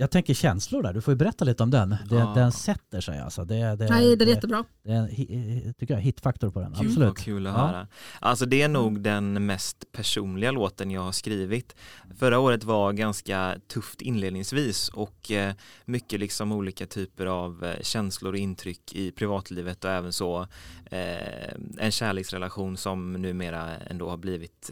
Ja. 0.00 0.04
Jag 0.04 0.10
tänker 0.10 0.34
känslor 0.34 0.82
där, 0.82 0.92
du 0.92 1.00
får 1.00 1.12
ju 1.12 1.16
berätta 1.18 1.44
lite 1.44 1.62
om 1.62 1.70
den. 1.70 1.90
Det, 1.90 2.14
Ja. 2.14 2.32
Den 2.34 2.52
sätter 2.52 3.00
sig 3.00 3.18
alltså. 3.20 3.44
Det, 3.44 3.54
det, 3.76 3.88
Nej, 3.90 4.16
det 4.16 4.24
är 4.24 4.28
jättebra. 4.28 4.64
det 4.84 4.90
är 4.92 4.96
en 4.96 5.08
hi- 5.08 5.72
tycker 5.78 5.94
jag, 5.94 6.00
hitfaktor 6.00 6.50
på 6.50 6.60
den. 6.60 6.72
Kul, 6.74 6.86
Absolut. 6.86 7.08
vad 7.08 7.18
kul 7.18 7.46
att 7.46 7.54
Ja. 7.56 7.66
höra. 7.66 7.86
Alltså 8.20 8.46
det 8.46 8.62
är 8.62 8.68
nog 8.68 9.00
den 9.00 9.46
mest 9.46 9.84
personliga 9.92 10.50
låten 10.50 10.90
jag 10.90 11.00
har 11.00 11.12
skrivit. 11.12 11.76
Förra 12.18 12.38
året 12.38 12.64
var 12.64 12.92
ganska 12.92 13.56
tufft 13.68 14.02
inledningsvis 14.02 14.88
och 14.88 15.30
eh, 15.30 15.54
mycket 15.84 16.20
liksom 16.20 16.52
olika 16.52 16.86
typer 16.86 17.26
av 17.26 17.64
eh, 17.64 17.82
känslor 17.82 18.32
och 18.32 18.38
intryck 18.38 18.94
i 18.94 19.10
privatlivet 19.12 19.84
och 19.84 19.90
även 19.90 20.12
så 20.12 20.46
eh, 20.90 21.52
en 21.78 21.90
kärleksrelation 21.90 22.76
som 22.76 23.12
numera 23.12 23.76
ändå 23.76 24.08
har 24.10 24.16
blivit 24.16 24.70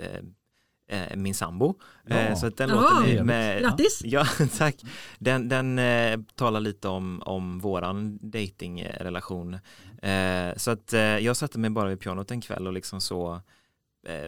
eh, 0.88 1.16
min 1.16 1.34
sambo. 1.34 1.74
Ja. 2.06 2.16
Eh, 2.16 2.34
så 2.36 2.46
att 2.46 2.56
den 2.56 2.68
Ja. 2.68 2.74
låten 2.74 3.04
är 3.18 3.22
med, 3.22 3.62
Grattis! 3.62 4.00
Ja, 4.04 4.26
tack. 4.58 4.76
Den, 5.18 5.48
den 5.48 5.78
eh, 5.78 6.20
talar 6.34 6.60
lite 6.60 6.88
om, 6.88 7.22
om 7.24 7.58
våran 7.58 8.18
datingrelation. 8.22 9.54
Eh, 10.02 10.56
så 10.56 10.70
att 10.70 10.92
eh, 10.92 11.00
jag 11.00 11.36
satte 11.36 11.58
mig 11.58 11.70
bara 11.70 11.88
vid 11.88 12.00
pianot 12.00 12.30
en 12.30 12.40
kväll 12.40 12.66
och 12.66 12.72
liksom 12.72 13.00
så 13.00 13.40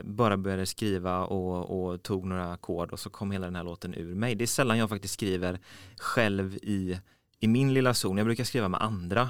bara 0.02 0.36
började 0.36 0.66
skriva 0.66 1.24
och, 1.24 1.90
och 1.92 2.02
tog 2.02 2.26
några 2.26 2.52
ackord 2.52 2.92
och 2.92 3.00
så 3.00 3.10
kom 3.10 3.30
hela 3.30 3.46
den 3.46 3.56
här 3.56 3.64
låten 3.64 3.94
ur 3.94 4.14
mig. 4.14 4.34
Det 4.34 4.44
är 4.44 4.46
sällan 4.46 4.78
jag 4.78 4.88
faktiskt 4.88 5.14
skriver 5.14 5.58
själv 6.00 6.54
i 6.54 7.00
i 7.42 7.48
min 7.48 7.74
lilla 7.74 7.94
zon, 7.94 8.16
jag 8.16 8.26
brukar 8.26 8.44
skriva 8.44 8.68
med 8.68 8.82
andra 8.82 9.22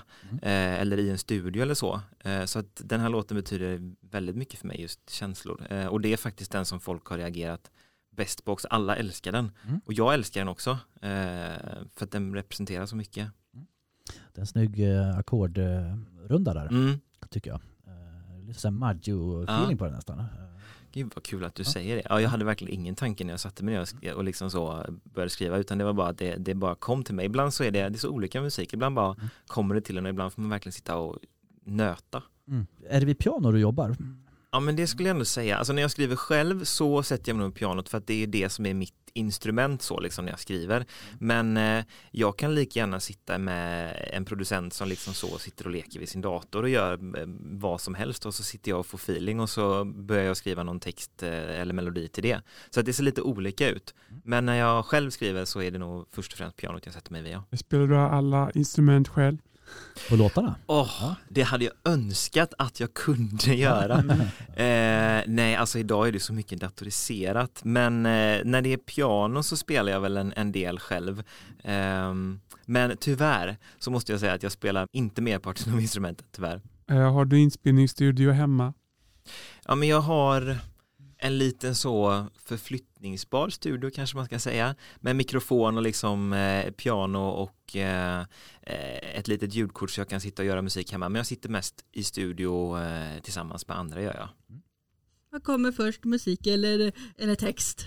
eh, 0.42 0.80
eller 0.80 0.98
i 0.98 1.10
en 1.10 1.18
studio 1.18 1.62
eller 1.62 1.74
så. 1.74 2.00
Eh, 2.20 2.44
så 2.44 2.58
att 2.58 2.80
den 2.84 3.00
här 3.00 3.08
låten 3.08 3.36
betyder 3.36 3.94
väldigt 4.00 4.36
mycket 4.36 4.60
för 4.60 4.66
mig, 4.66 4.80
just 4.80 5.10
känslor. 5.10 5.66
Eh, 5.70 5.86
och 5.86 6.00
det 6.00 6.12
är 6.12 6.16
faktiskt 6.16 6.52
den 6.52 6.64
som 6.64 6.80
folk 6.80 7.06
har 7.06 7.18
reagerat 7.18 7.70
bäst 8.16 8.44
på 8.44 8.52
också. 8.52 8.68
Alla 8.68 8.96
älskar 8.96 9.32
den. 9.32 9.50
Mm. 9.68 9.80
Och 9.84 9.92
jag 9.92 10.14
älskar 10.14 10.40
den 10.40 10.48
också. 10.48 10.70
Eh, 11.02 11.08
för 11.94 12.04
att 12.04 12.10
den 12.10 12.34
representerar 12.34 12.86
så 12.86 12.96
mycket. 12.96 13.28
Det 14.32 14.38
är 14.38 14.40
en 14.40 14.46
snygg 14.46 14.80
eh, 14.96 15.18
ackordrunda 15.18 16.54
där, 16.54 16.66
Mm. 16.66 17.00
tycker 17.30 17.50
jag. 17.50 17.60
Eh, 17.86 18.46
Lite 18.46 18.60
såhär 18.60 18.72
Maggio-feeling 18.72 19.70
Ja. 19.70 19.76
på 19.76 19.84
den 19.84 19.94
nästan. 19.94 20.24
Gud 20.92 21.12
vad 21.14 21.24
kul 21.24 21.44
att 21.44 21.54
du 21.54 21.62
Ja. 21.62 21.70
säger 21.70 21.96
det. 21.96 22.02
Ja, 22.08 22.20
jag 22.20 22.28
hade 22.30 22.44
verkligen 22.44 22.74
ingen 22.74 22.94
tanke 22.94 23.24
när 23.24 23.32
jag 23.32 23.40
satte 23.40 23.64
mig 23.64 23.74
ner 23.74 23.80
och 23.80 23.86
sk- 23.86 24.12
och 24.12 24.24
liksom 24.24 24.50
så 24.50 24.84
började 25.04 25.30
skriva 25.30 25.56
utan 25.56 25.78
det 25.78 25.84
var 25.84 25.92
bara 25.92 26.08
att 26.08 26.18
det, 26.18 26.36
det 26.36 26.54
bara 26.54 26.74
kom 26.74 27.04
till 27.04 27.14
mig. 27.14 27.26
Ibland 27.26 27.54
så 27.54 27.64
är 27.64 27.70
det, 27.70 27.88
det 27.88 27.96
är 27.96 27.98
så 27.98 28.08
olika 28.10 28.40
musik. 28.40 28.72
Ibland 28.72 28.94
bara 28.96 29.14
Mm. 29.14 29.28
kommer 29.46 29.74
det 29.74 29.80
till 29.80 29.98
en 29.98 30.06
och 30.06 30.10
ibland 30.10 30.32
får 30.32 30.42
man 30.42 30.50
verkligen 30.50 30.72
sitta 30.72 30.96
och 30.96 31.18
nöta. 31.64 32.22
Mm. 32.48 32.66
Är 32.88 33.00
det 33.00 33.06
vid 33.06 33.18
piano 33.18 33.52
du 33.52 33.58
jobbar? 33.60 33.96
Ja 34.52 34.60
men 34.60 34.76
det 34.76 34.86
skulle 34.86 35.08
jag 35.08 35.14
ändå 35.14 35.24
säga. 35.24 35.56
Alltså 35.56 35.72
när 35.72 35.82
jag 35.82 35.90
skriver 35.90 36.16
själv 36.16 36.64
så 36.64 37.02
sätter 37.02 37.30
jag 37.30 37.36
mig 37.36 37.44
nog 37.44 37.54
på 37.54 37.58
pianot 37.58 37.88
för 37.88 37.98
att 37.98 38.06
det 38.06 38.22
är 38.22 38.26
det 38.26 38.48
som 38.48 38.66
är 38.66 38.74
mitt 38.74 38.94
instrument 39.14 39.82
så 39.82 40.00
liksom 40.00 40.24
när 40.24 40.32
jag 40.32 40.40
skriver. 40.40 40.86
Men 41.18 41.56
eh, 41.56 41.84
jag 42.10 42.38
kan 42.38 42.54
lika 42.54 42.80
gärna 42.80 43.00
sitta 43.00 43.38
med 43.38 43.96
en 44.12 44.24
producent 44.24 44.74
som 44.74 44.88
liksom 44.88 45.14
så 45.14 45.38
sitter 45.38 45.64
och 45.64 45.70
leker 45.70 46.00
vid 46.00 46.08
sin 46.08 46.20
dator 46.20 46.62
och 46.62 46.68
gör 46.68 46.92
eh, 46.92 47.24
vad 47.40 47.80
som 47.80 47.94
helst 47.94 48.26
och 48.26 48.34
så 48.34 48.42
sitter 48.42 48.70
jag 48.70 48.80
och 48.80 48.86
får 48.86 48.98
feeling 48.98 49.40
och 49.40 49.50
så 49.50 49.84
börjar 49.84 50.24
jag 50.24 50.36
skriva 50.36 50.62
någon 50.62 50.80
text 50.80 51.22
eh, 51.22 51.60
eller 51.60 51.74
melodi 51.74 52.08
till 52.08 52.22
det. 52.22 52.40
Så 52.70 52.80
att 52.80 52.86
det 52.86 52.92
ser 52.92 53.02
lite 53.02 53.22
olika 53.22 53.68
ut. 53.68 53.94
Men 54.24 54.46
när 54.46 54.54
jag 54.54 54.84
själv 54.84 55.10
skriver 55.10 55.44
så 55.44 55.62
är 55.62 55.70
det 55.70 55.78
nog 55.78 56.06
först 56.10 56.32
och 56.32 56.38
främst 56.38 56.56
pianot 56.56 56.86
jag 56.86 56.94
sätter 56.94 57.12
mig 57.12 57.22
vid. 57.22 57.32
Ja. 57.32 57.56
Spelar 57.56 57.86
du 57.86 57.96
alla 57.96 58.50
instrument 58.54 59.08
själv? 59.08 59.38
På 60.08 60.16
låtarna? 60.16 60.54
Åh, 60.66 60.90
Ja. 61.00 61.14
det 61.28 61.42
hade 61.42 61.64
jag 61.64 61.74
önskat 61.84 62.54
att 62.58 62.80
jag 62.80 62.94
kunde 62.94 63.54
göra. 63.54 64.04
Eh, 64.50 65.22
nej, 65.26 65.56
alltså 65.56 65.78
idag 65.78 66.08
är 66.08 66.12
det 66.12 66.20
så 66.20 66.32
mycket 66.32 66.60
datoriserat. 66.60 67.60
Men 67.64 68.06
eh, 68.06 68.40
när 68.44 68.62
det 68.62 68.72
är 68.72 68.76
piano 68.76 69.42
så 69.42 69.56
spelar 69.56 69.92
jag 69.92 70.00
väl 70.00 70.16
en, 70.16 70.32
en 70.36 70.52
del 70.52 70.78
själv. 70.78 71.22
Ehm, 71.64 72.40
men 72.66 72.96
tyvärr 72.96 73.56
så 73.78 73.90
måste 73.90 74.12
jag 74.12 74.20
säga 74.20 74.32
att 74.32 74.42
jag 74.42 74.52
spelar 74.52 74.86
inte 74.92 75.22
merparten 75.22 75.72
av 75.72 75.80
instrumenten, 75.80 76.26
tyvärr. 76.32 76.60
Eh, 76.90 77.12
har 77.12 77.24
du 77.24 77.38
inspelningsstudio 77.38 78.30
hemma? 78.30 78.72
Ja, 79.66 79.74
men 79.74 79.88
jag 79.88 80.00
har 80.00 80.58
en 81.18 81.38
liten 81.38 81.74
så 81.74 82.26
förflyttningsbar 83.00 83.48
studio 83.50 83.90
kanske 83.90 84.16
man 84.16 84.26
ska 84.26 84.38
säga. 84.38 84.74
Med 85.00 85.16
mikrofon 85.16 85.76
och 85.76 85.82
liksom 85.82 86.32
eh, 86.32 86.70
piano 86.70 87.18
och 87.18 87.76
eh, 87.76 88.20
eh, 88.62 89.18
ett 89.18 89.28
litet 89.28 89.54
ljudkort 89.54 89.90
så 89.90 90.00
jag 90.00 90.08
kan 90.08 90.20
sitta 90.20 90.42
och 90.42 90.46
göra 90.46 90.62
musik 90.62 90.92
hemma. 90.92 91.08
Men 91.08 91.18
jag 91.18 91.26
sitter 91.26 91.48
mest 91.48 91.84
i 91.92 92.02
studio 92.04 92.78
eh, 92.78 93.20
tillsammans 93.22 93.68
med 93.68 93.76
andra 93.78 94.02
gör 94.02 94.14
jag. 94.14 94.28
Vad 95.30 95.42
kommer 95.44 95.72
först, 95.72 96.04
musik 96.04 96.46
eller, 96.46 96.92
eller 97.18 97.34
text? 97.34 97.86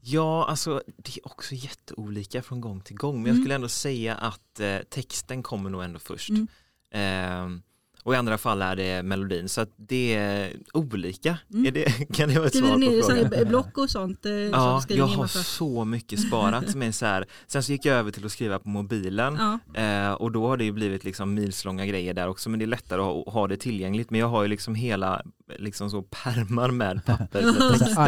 Ja, 0.00 0.46
alltså 0.48 0.82
det 0.96 1.16
är 1.18 1.26
också 1.26 1.54
jätteolika 1.54 2.42
från 2.42 2.60
gång 2.60 2.80
till 2.80 2.96
gång. 2.96 3.14
Men 3.16 3.26
jag 3.26 3.30
Mm. 3.34 3.42
skulle 3.42 3.54
ändå 3.54 3.68
säga 3.68 4.14
att 4.14 4.60
eh, 4.60 4.78
texten 4.90 5.42
kommer 5.42 5.70
nog 5.70 5.82
ändå 5.84 5.98
först. 5.98 6.30
Mm. 6.30 7.62
Och 8.06 8.14
i 8.14 8.16
andra 8.16 8.38
fall 8.38 8.62
är 8.62 8.76
det 8.76 9.02
melodin. 9.02 9.48
Så 9.48 9.60
att 9.60 9.68
det 9.76 10.14
är 10.14 10.50
olika. 10.72 11.38
Mm. 11.52 11.66
Är 11.66 11.70
det, 11.70 11.84
kan 12.14 12.28
det 12.28 12.34
vara 12.34 12.46
ett 12.46 12.54
Skriver 12.56 13.02
svar 13.02 13.24
på 13.24 13.28
frågan? 13.30 13.48
block 13.48 13.78
och 13.78 13.90
sånt? 13.90 14.26
eh, 14.26 14.32
Ja, 14.32 14.82
jag 14.88 15.06
har 15.06 15.26
så 15.26 15.84
mycket 15.84 16.20
sparat 16.20 16.70
som 16.70 16.82
är 16.82 16.92
så 16.92 17.06
här. 17.06 17.26
Sen 17.46 17.62
så 17.62 17.72
gick 17.72 17.84
jag 17.84 17.96
över 17.96 18.10
till 18.10 18.26
att 18.26 18.32
skriva 18.32 18.58
på 18.58 18.68
mobilen 18.68 19.38
Ja. 19.74 19.82
eh, 19.82 20.12
och 20.12 20.32
då 20.32 20.46
har 20.48 20.56
det 20.56 20.64
ju 20.64 20.72
blivit 20.72 21.04
liksom 21.04 21.34
milslånga 21.34 21.86
grejer 21.86 22.14
där 22.14 22.28
också 22.28 22.50
men 22.50 22.58
det 22.58 22.64
är 22.64 22.66
lättare 22.66 23.00
att 23.02 23.34
ha 23.34 23.46
det 23.48 23.56
tillgängligt 23.56 24.10
men 24.10 24.20
jag 24.20 24.28
har 24.28 24.42
ju 24.42 24.48
liksom 24.48 24.74
hela 24.74 25.22
liksom 25.58 25.90
så 25.90 26.02
pärmar 26.02 26.70
med 26.70 27.04
papper. 27.04 27.42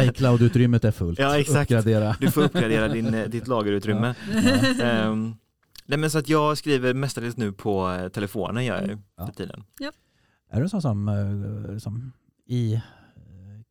iCloud-utrymmet 0.09 0.83
är 0.85 0.91
fullt. 0.91 1.19
Ja, 1.19 1.37
exakt. 1.39 1.71
Uppgradera. 1.71 2.15
Du 2.19 2.31
får 2.31 2.41
uppgradera 2.43 2.87
din, 2.87 3.13
eh, 3.13 3.27
ditt 3.27 3.47
lagerutrymme. 3.47 4.15
Ehm, 4.81 5.35
nej 5.87 5.99
men 5.99 6.11
så 6.11 6.17
att 6.19 6.29
jag 6.29 6.57
skriver 6.57 6.93
mestadels 6.93 7.37
nu 7.37 7.51
på 7.51 7.89
eh, 7.91 8.07
telefonen 8.09 8.65
gör 8.65 8.75
jag 8.81 8.87
ju 8.89 8.97
Ja. 9.17 9.25
för 9.25 9.33
tiden. 9.33 9.63
Är 10.51 10.61
du 10.61 10.69
sån 10.69 10.81
som, 10.81 11.07
eh, 11.07 11.73
liksom, 11.73 12.11
i 12.47 12.73
eh, 12.73 12.81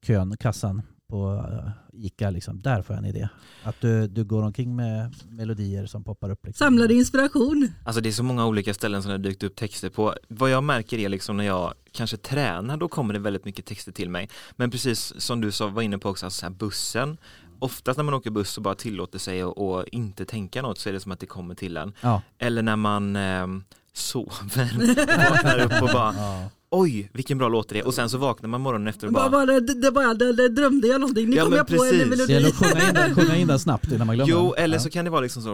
kön, 0.07 0.37
kassan 0.37 0.83
på 1.11 1.45
ICA, 1.93 2.31
liksom, 2.31 2.61
där 2.63 2.83
får 2.83 2.97
jag 2.97 3.05
en 3.05 3.11
idé. 3.11 3.29
Att 3.63 3.81
du, 3.81 4.09
du 4.09 4.25
går 4.25 4.43
omkring 4.43 4.77
med 4.77 5.15
melodier 5.29 5.87
som 5.87 6.05
poppar 6.05 6.31
upp. 6.31 6.47
Liksom. 6.47 6.65
Samlade 6.65 6.95
inspiration. 6.95 7.69
Alltså 7.85 8.01
det 8.01 8.09
är 8.09 8.13
så 8.13 8.23
många 8.23 8.47
olika 8.47 8.75
ställen 8.75 9.03
som 9.03 9.09
det 9.09 9.15
har 9.15 9.23
dykt 9.23 9.43
upp 9.43 9.57
texter 9.57 9.91
på. 9.91 10.15
Vad 10.29 10.51
jag 10.51 10.65
märker 10.65 10.99
är 10.99 11.09
liksom 11.09 11.37
när 11.37 11.45
jag 11.45 11.75
kanske 11.93 12.17
tränar, 12.17 12.77
då 12.77 12.89
kommer 12.89 13.15
det 13.15 13.21
väldigt 13.21 13.45
mycket 13.45 13.67
texter 13.67 13.93
till 13.93 14.11
mig. 14.11 14.29
Men 14.57 14.71
precis 14.71 15.21
som 15.21 15.41
du 15.41 15.53
sa, 15.53 15.67
var 15.67 15.83
inne 15.83 15.99
på 15.99 16.09
också, 16.09 16.27
alltså 16.27 16.39
så 16.41 16.47
här 16.47 16.53
bussen. 16.53 17.17
Oftast 17.59 17.97
när 17.97 18.05
man 18.05 18.15
åker 18.15 18.31
buss 18.31 18.57
och 18.57 18.63
bara 18.63 18.75
tillåter 18.75 19.19
sig 19.19 19.43
att 19.43 19.55
inte 19.93 20.25
tänka 20.25 20.63
något 20.63 20.79
så 20.79 20.89
är 20.89 20.93
det 20.93 21.01
som 21.01 21.13
att 21.13 21.21
det 21.21 21.27
kommer 21.27 21.55
till 21.55 21.77
en. 21.77 21.93
Ja. 22.01 22.23
Eller 22.39 22.63
när 22.63 22.77
man 22.77 23.17
eh, 23.17 23.47
sover, 23.93 25.31
vaknar 25.33 25.59
upp 25.59 25.83
och 25.83 25.89
bara 25.93 26.15
Ja. 26.17 26.49
oj 26.71 27.11
vilken 27.13 27.39
bra 27.39 27.49
låt 27.49 27.69
det 27.69 27.79
är 27.79 27.87
och 27.87 27.95
sen 27.95 28.11
så 28.11 28.19
vaknar 28.19 28.49
man 28.49 28.61
morgonen 28.61 28.87
efter 28.89 29.07
och 29.07 29.13
Bara, 29.13 29.31
bara 29.31 29.47
det, 29.47 29.61
det, 29.83 29.93
bara, 29.93 30.15
det, 30.15 30.33
det 30.33 30.49
drömde 30.49 30.89
jag 30.89 31.01
någonting. 31.01 31.31
Nu 31.31 31.37
Ja, 31.37 31.45
kom 31.45 31.53
jag 31.53 31.67
på 31.67 31.73
en 31.75 31.79
precis. 31.79 31.99
Det 32.03 32.07
melodi. 32.11 32.33
gäller 32.33 32.49
att 32.49 32.55
sjunga 32.55 32.89
in, 32.89 32.95
den, 32.95 33.15
sjunga 33.15 33.37
in 33.37 33.47
den 33.49 33.59
snabbt 33.59 33.93
innan 33.93 34.07
man 34.07 34.17
glömmer 34.17 34.33
Jo, 34.33 34.55
eller 34.55 34.77
Ja. 34.77 34.81
så 34.83 34.91
kan 34.91 35.05
det 35.05 35.11
vara 35.11 35.21
liksom 35.21 35.43
så 35.43 35.53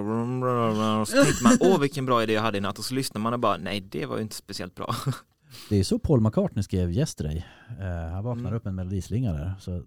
och 1.00 1.08
så 1.08 1.24
tänkte 1.24 1.44
man, 1.44 1.56
åh 1.60 1.80
vilken 1.80 2.06
bra 2.06 2.22
idé 2.22 2.32
jag 2.32 2.42
hade 2.42 2.58
i 2.58 2.60
natt 2.60 2.78
och 2.78 2.84
så 2.84 2.94
lyssnar 2.94 3.20
man 3.20 3.32
och 3.32 3.40
bara, 3.40 3.56
nej 3.56 3.80
det 3.80 4.06
var 4.06 4.16
ju 4.16 4.22
inte 4.22 4.34
speciellt 4.34 4.74
bra. 4.74 4.94
Det 5.68 5.76
är 5.78 5.84
så 5.84 5.98
Paul 5.98 6.20
McCartney 6.20 6.62
skrev 6.62 6.90
Yesterday. 6.92 7.44
Eh, 7.80 8.12
han 8.12 8.24
vaknar 8.24 8.42
Mm. 8.44 8.54
upp 8.54 8.66
en 8.66 8.74
melodislinga 8.74 9.32
där. 9.32 9.54
Så 9.60 9.82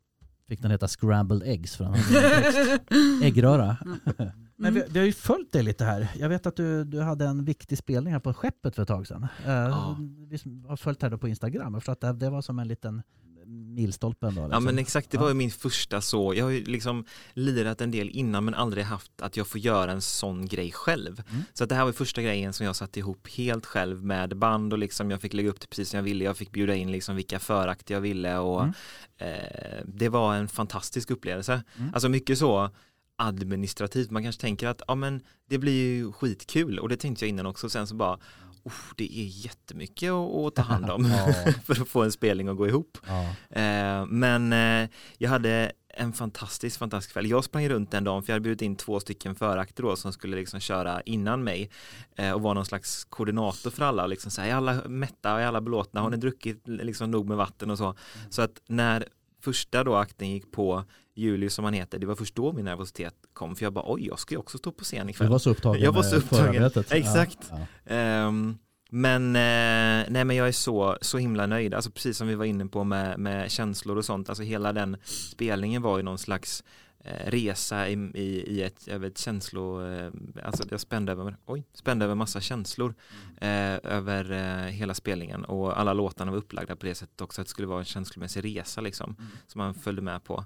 fick 0.48 0.62
den 0.62 0.72
heta 0.72 0.88
Scrambled 0.88 1.44
Eggs 1.44 1.76
för 1.76 1.84
han 1.84 1.94
hade 1.94 2.10
ingen 2.10 2.80
text. 2.80 3.24
Äggröra. 3.24 3.78
Men 4.58 4.74
vi, 4.74 4.84
vi 4.90 5.00
har 5.00 5.06
ju 5.06 5.12
följt 5.12 5.52
dig 5.52 5.64
lite 5.64 5.86
här. 5.86 6.08
Jag 6.16 6.30
vet 6.30 6.46
att 6.46 6.56
du, 6.56 6.84
du 6.84 7.02
hade 7.02 7.26
en 7.26 7.46
viktig 7.46 7.78
spelning 7.78 8.14
här 8.14 8.20
på 8.20 8.34
skeppet 8.34 8.76
för 8.76 8.82
ett 8.82 8.88
tag 8.88 9.08
sedan. 9.08 9.28
Ja. 9.46 9.98
Vi 10.30 10.38
har 10.68 10.78
följt 10.78 11.02
här 11.02 11.10
då 11.10 11.18
på 11.18 11.28
Instagram. 11.28 11.74
Förstår 11.74 11.94
att 11.94 12.02
det, 12.02 12.14
det 12.14 12.30
var 12.30 12.42
som 12.42 12.60
en 12.60 12.68
liten 12.68 13.02
milstolpe 13.48 14.28
ändå. 14.28 14.42
Ja 14.42 14.48
liksom. 14.48 14.64
men 14.64 14.80
exakt, 14.80 15.12
det 15.12 15.18
Ja. 15.18 15.22
var 15.22 15.28
ju 15.28 15.34
min 15.34 15.52
första 15.52 16.02
så, 16.02 16.34
jag 16.34 16.46
har 16.46 16.50
ju 16.52 16.64
liksom 16.64 17.06
lirat 17.34 17.82
en 17.82 17.92
del 17.92 18.10
innan 18.10 18.46
men 18.46 18.54
aldrig 18.54 18.84
haft 18.86 19.12
att 19.22 19.38
jag 19.38 19.48
får 19.48 19.60
göra 19.62 19.92
en 19.92 20.02
sån 20.02 20.46
grej 20.46 20.72
själv. 20.72 21.24
Mm. 21.30 21.44
Så 21.54 21.64
att 21.64 21.70
det 21.70 21.76
här 21.76 21.86
var 21.86 21.92
första 21.92 22.22
grejen 22.22 22.54
som 22.54 22.66
jag 22.66 22.76
satte 22.76 23.00
ihop 23.00 23.28
helt 23.28 23.66
själv 23.66 24.04
med 24.04 24.38
band 24.38 24.74
och 24.74 24.80
liksom 24.80 25.12
jag 25.12 25.22
fick 25.22 25.34
lägga 25.34 25.50
upp 25.50 25.60
det 25.60 25.68
precis 25.68 25.90
som 25.90 25.98
jag 25.98 26.04
ville, 26.04 26.24
jag 26.24 26.38
fick 26.38 26.52
bjuda 26.52 26.76
in 26.76 26.92
liksom 26.92 27.16
vilka 27.16 27.40
förakt 27.40 27.90
jag 27.90 28.02
ville 28.02 28.38
och 28.38 28.62
Mm. 28.62 28.74
eh, 29.18 29.84
det 29.86 30.10
var 30.10 30.36
en 30.36 30.48
fantastisk 30.48 31.12
upplevelse. 31.12 31.64
Mm. 31.78 31.94
Alltså 31.94 32.10
mycket 32.10 32.38
så 32.38 32.70
administrativt, 33.18 34.12
man 34.12 34.24
kanske 34.24 34.42
tänker 34.42 34.68
att 34.68 34.82
ja 34.88 34.96
men 34.96 35.22
det 35.50 35.58
blir 35.58 35.74
ju 35.96 36.12
skitkul 36.12 36.80
och 36.80 36.90
det 36.90 36.98
tänkte 36.98 37.26
jag 37.26 37.30
innan 37.30 37.46
också 37.46 37.70
sen 37.70 37.88
så 37.88 37.96
bara 37.96 38.20
"Uff, 38.66 38.94
det 38.96 39.20
är 39.20 39.26
jättemycket 39.26 40.12
att, 40.12 40.56
ta 40.56 40.62
hand 40.62 40.90
om 40.90 41.06
Ja. 41.12 41.52
för 41.64 41.82
att 41.82 41.88
få 41.88 42.04
en 42.04 42.12
spelning 42.12 42.48
att 42.48 42.58
gå 42.58 42.68
ihop. 42.68 42.98
Ja. 43.08 43.22
Eh, 43.62 44.06
men 44.06 44.54
eh, 44.54 44.90
jag 45.18 45.30
hade 45.30 45.72
en 45.98 46.14
fantastisk, 46.14 46.80
fantastisk 46.80 47.14
kväll. 47.14 47.30
Jag 47.30 47.44
sprang 47.44 47.70
runt 47.70 47.92
den 47.92 48.04
dagen 48.04 48.24
för 48.24 48.30
jag 48.30 48.36
hade 48.36 48.44
bjudit 48.44 48.62
in 48.62 48.76
två 48.76 49.00
stycken 49.00 49.36
förakter 49.36 49.84
då 49.84 49.96
som 49.96 50.14
skulle 50.14 50.36
liksom 50.36 50.60
köra 50.60 51.02
innan 51.02 51.44
mig 51.44 51.70
eh, 52.16 52.32
och 52.32 52.42
vara 52.42 52.54
någon 52.54 52.66
slags 52.66 53.06
koordinator 53.06 53.70
för 53.70 53.86
alla. 53.86 54.08
Liksom 54.08 54.32
så 54.32 54.42
här, 54.42 54.50
är 54.50 54.54
alla 54.54 54.88
mätta, 54.88 55.30
är 55.30 55.46
alla 55.46 55.62
belåtna, 55.62 56.02
har 56.02 56.10
ni 56.10 56.18
druckit 56.18 56.68
liksom 56.68 57.12
nog 57.12 57.28
med 57.28 57.38
vatten 57.38 57.72
och 57.72 57.78
så. 57.78 57.96
Så 58.30 58.42
att 58.42 58.62
när 58.68 59.08
första 59.42 59.84
då 59.84 59.96
akten 59.96 60.30
gick 60.30 60.52
på 60.52 60.84
Julius 61.16 61.54
som 61.54 61.66
han 61.66 61.74
heter, 61.74 62.00
det 62.00 62.06
var 62.06 62.16
först 62.16 62.36
då 62.36 62.54
min 62.54 62.66
nervositet 62.66 63.16
kom 63.34 63.56
för 63.56 63.66
jag 63.66 63.74
bara 63.74 63.86
oj, 63.94 64.08
jag 64.08 64.20
ska 64.20 64.36
ju 64.36 64.40
också 64.40 64.58
stå 64.58 64.72
på 64.72 64.84
scen 64.84 65.06
Du 65.08 65.12
ikväll. 65.12 65.30
var 65.30 65.40
så 65.40 65.50
upptagen 65.50 65.82
Jag 65.82 65.92
var 65.92 66.04
så 66.04 66.16
upptagen. 66.16 66.72
Exakt. 66.90 67.38
Ja. 67.52 67.60
Ja. 67.84 67.94
Ehm, 67.96 68.58
men, 68.90 69.36
eh, 69.36 70.06
nej, 70.12 70.26
men 70.26 70.36
jag 70.36 70.48
är 70.48 70.52
så, 70.52 70.98
så 71.02 71.18
himla 71.18 71.46
nöjd, 71.46 71.74
alltså 71.74 71.92
precis 71.92 72.18
som 72.18 72.28
vi 72.28 72.36
var 72.36 72.46
inne 72.46 72.66
på 72.66 72.84
med, 72.84 73.20
med 73.20 73.52
känslor 73.52 73.98
och 73.98 74.06
sånt, 74.06 74.30
alltså 74.30 74.44
hela 74.44 74.74
den 74.74 74.98
spelningen 75.06 75.82
var 75.82 75.98
ju 75.98 76.04
någon 76.04 76.18
slags 76.18 76.64
eh, 77.04 77.30
resa 77.32 77.90
i, 77.90 77.94
i, 77.94 78.44
i 78.48 78.62
ett, 78.64 78.88
över 78.88 79.08
ett 79.08 79.18
känslo, 79.18 79.88
eh, 79.88 80.12
alltså 80.44 80.64
jag 80.72 80.80
spände 80.80 81.12
över, 81.12 81.38
oj, 81.46 81.64
spände 81.74 82.06
över 82.06 82.16
massa 82.16 82.42
känslor 82.42 82.96
eh, 83.42 83.76
över 83.84 84.32
eh, 84.32 84.72
hela 84.72 84.94
spelningen 84.94 85.46
och 85.46 85.80
alla 85.80 85.94
låtarna 85.94 86.32
var 86.32 86.38
upplagda 86.38 86.76
på 86.76 86.86
det 86.86 86.96
sättet 86.96 87.22
också 87.22 87.42
att 87.42 87.48
det 87.48 87.52
skulle 87.52 87.68
vara 87.68 87.80
en 87.80 87.86
känslomässig 87.86 88.46
resa 88.46 88.82
liksom 88.82 89.16
som 89.48 89.60
man 89.60 89.74
följde 89.74 90.02
med 90.02 90.24
på 90.24 90.46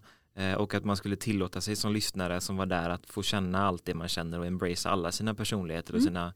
och 0.58 0.74
att 0.74 0.86
man 0.86 0.98
skulle 0.98 1.16
tillåta 1.16 1.62
sig 1.62 1.76
som 1.76 1.94
lyssnare 1.94 2.42
som 2.42 2.58
var 2.58 2.66
där 2.66 2.90
att 2.90 3.06
få 3.06 3.24
känna 3.24 3.66
allt 3.66 3.86
det 3.86 3.94
man 3.94 4.08
känner 4.08 4.40
och 4.40 4.46
embrace 4.46 4.90
alla 4.90 5.12
sina 5.12 5.34
personligheter 5.34 5.94
och 5.94 6.00
Mm. 6.00 6.08
sina 6.08 6.34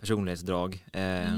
personlighetsdrag. 0.00 0.84
Eh, 0.92 1.28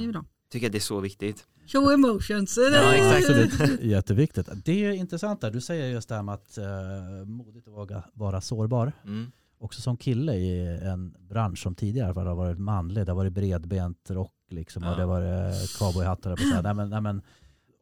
tycker 0.52 0.66
att 0.66 0.72
det 0.72 0.78
är 0.78 0.80
så 0.80 1.00
viktigt. 1.00 1.46
Show 1.66 1.92
emotions. 1.92 2.58
Ja, 2.72 2.94
exakt. 2.94 3.30
Absolut, 3.30 3.80
jätteviktigt. 3.82 4.48
Det 4.64 4.84
är 4.84 4.92
intressant 4.92 5.40
där, 5.40 5.50
du 5.50 5.60
säger 5.60 5.86
just 5.86 6.08
det 6.08 6.14
här 6.14 6.22
med 6.22 6.34
att 6.34 6.58
uh, 6.58 7.24
modigt 7.28 7.68
att 7.68 7.74
våga 7.74 8.02
vara 8.14 8.40
sårbar. 8.40 8.92
Mm. 9.04 9.32
Också 9.58 9.80
som 9.80 9.96
kille 9.96 10.34
i 10.34 10.78
en 10.82 11.14
bransch 11.28 11.58
som 11.62 11.74
tidigare 11.74 12.12
har 12.12 12.34
varit 12.34 12.58
manlig, 12.58 13.06
det 13.06 13.12
har 13.12 13.16
varit 13.16 13.32
bredbent 13.32 14.10
rock 14.10 14.32
liksom, 14.50 14.82
och 14.82 14.88
Ja. 14.90 14.94
det 14.96 15.02
har 15.02 15.08
varit 15.20 15.78
cowboyhattar. 15.78 16.30
och 16.32 16.38
så 16.38 16.48
här. 16.54 16.62
Nej, 16.62 16.74
men, 16.74 16.90
nej, 16.90 17.00
men, 17.00 17.22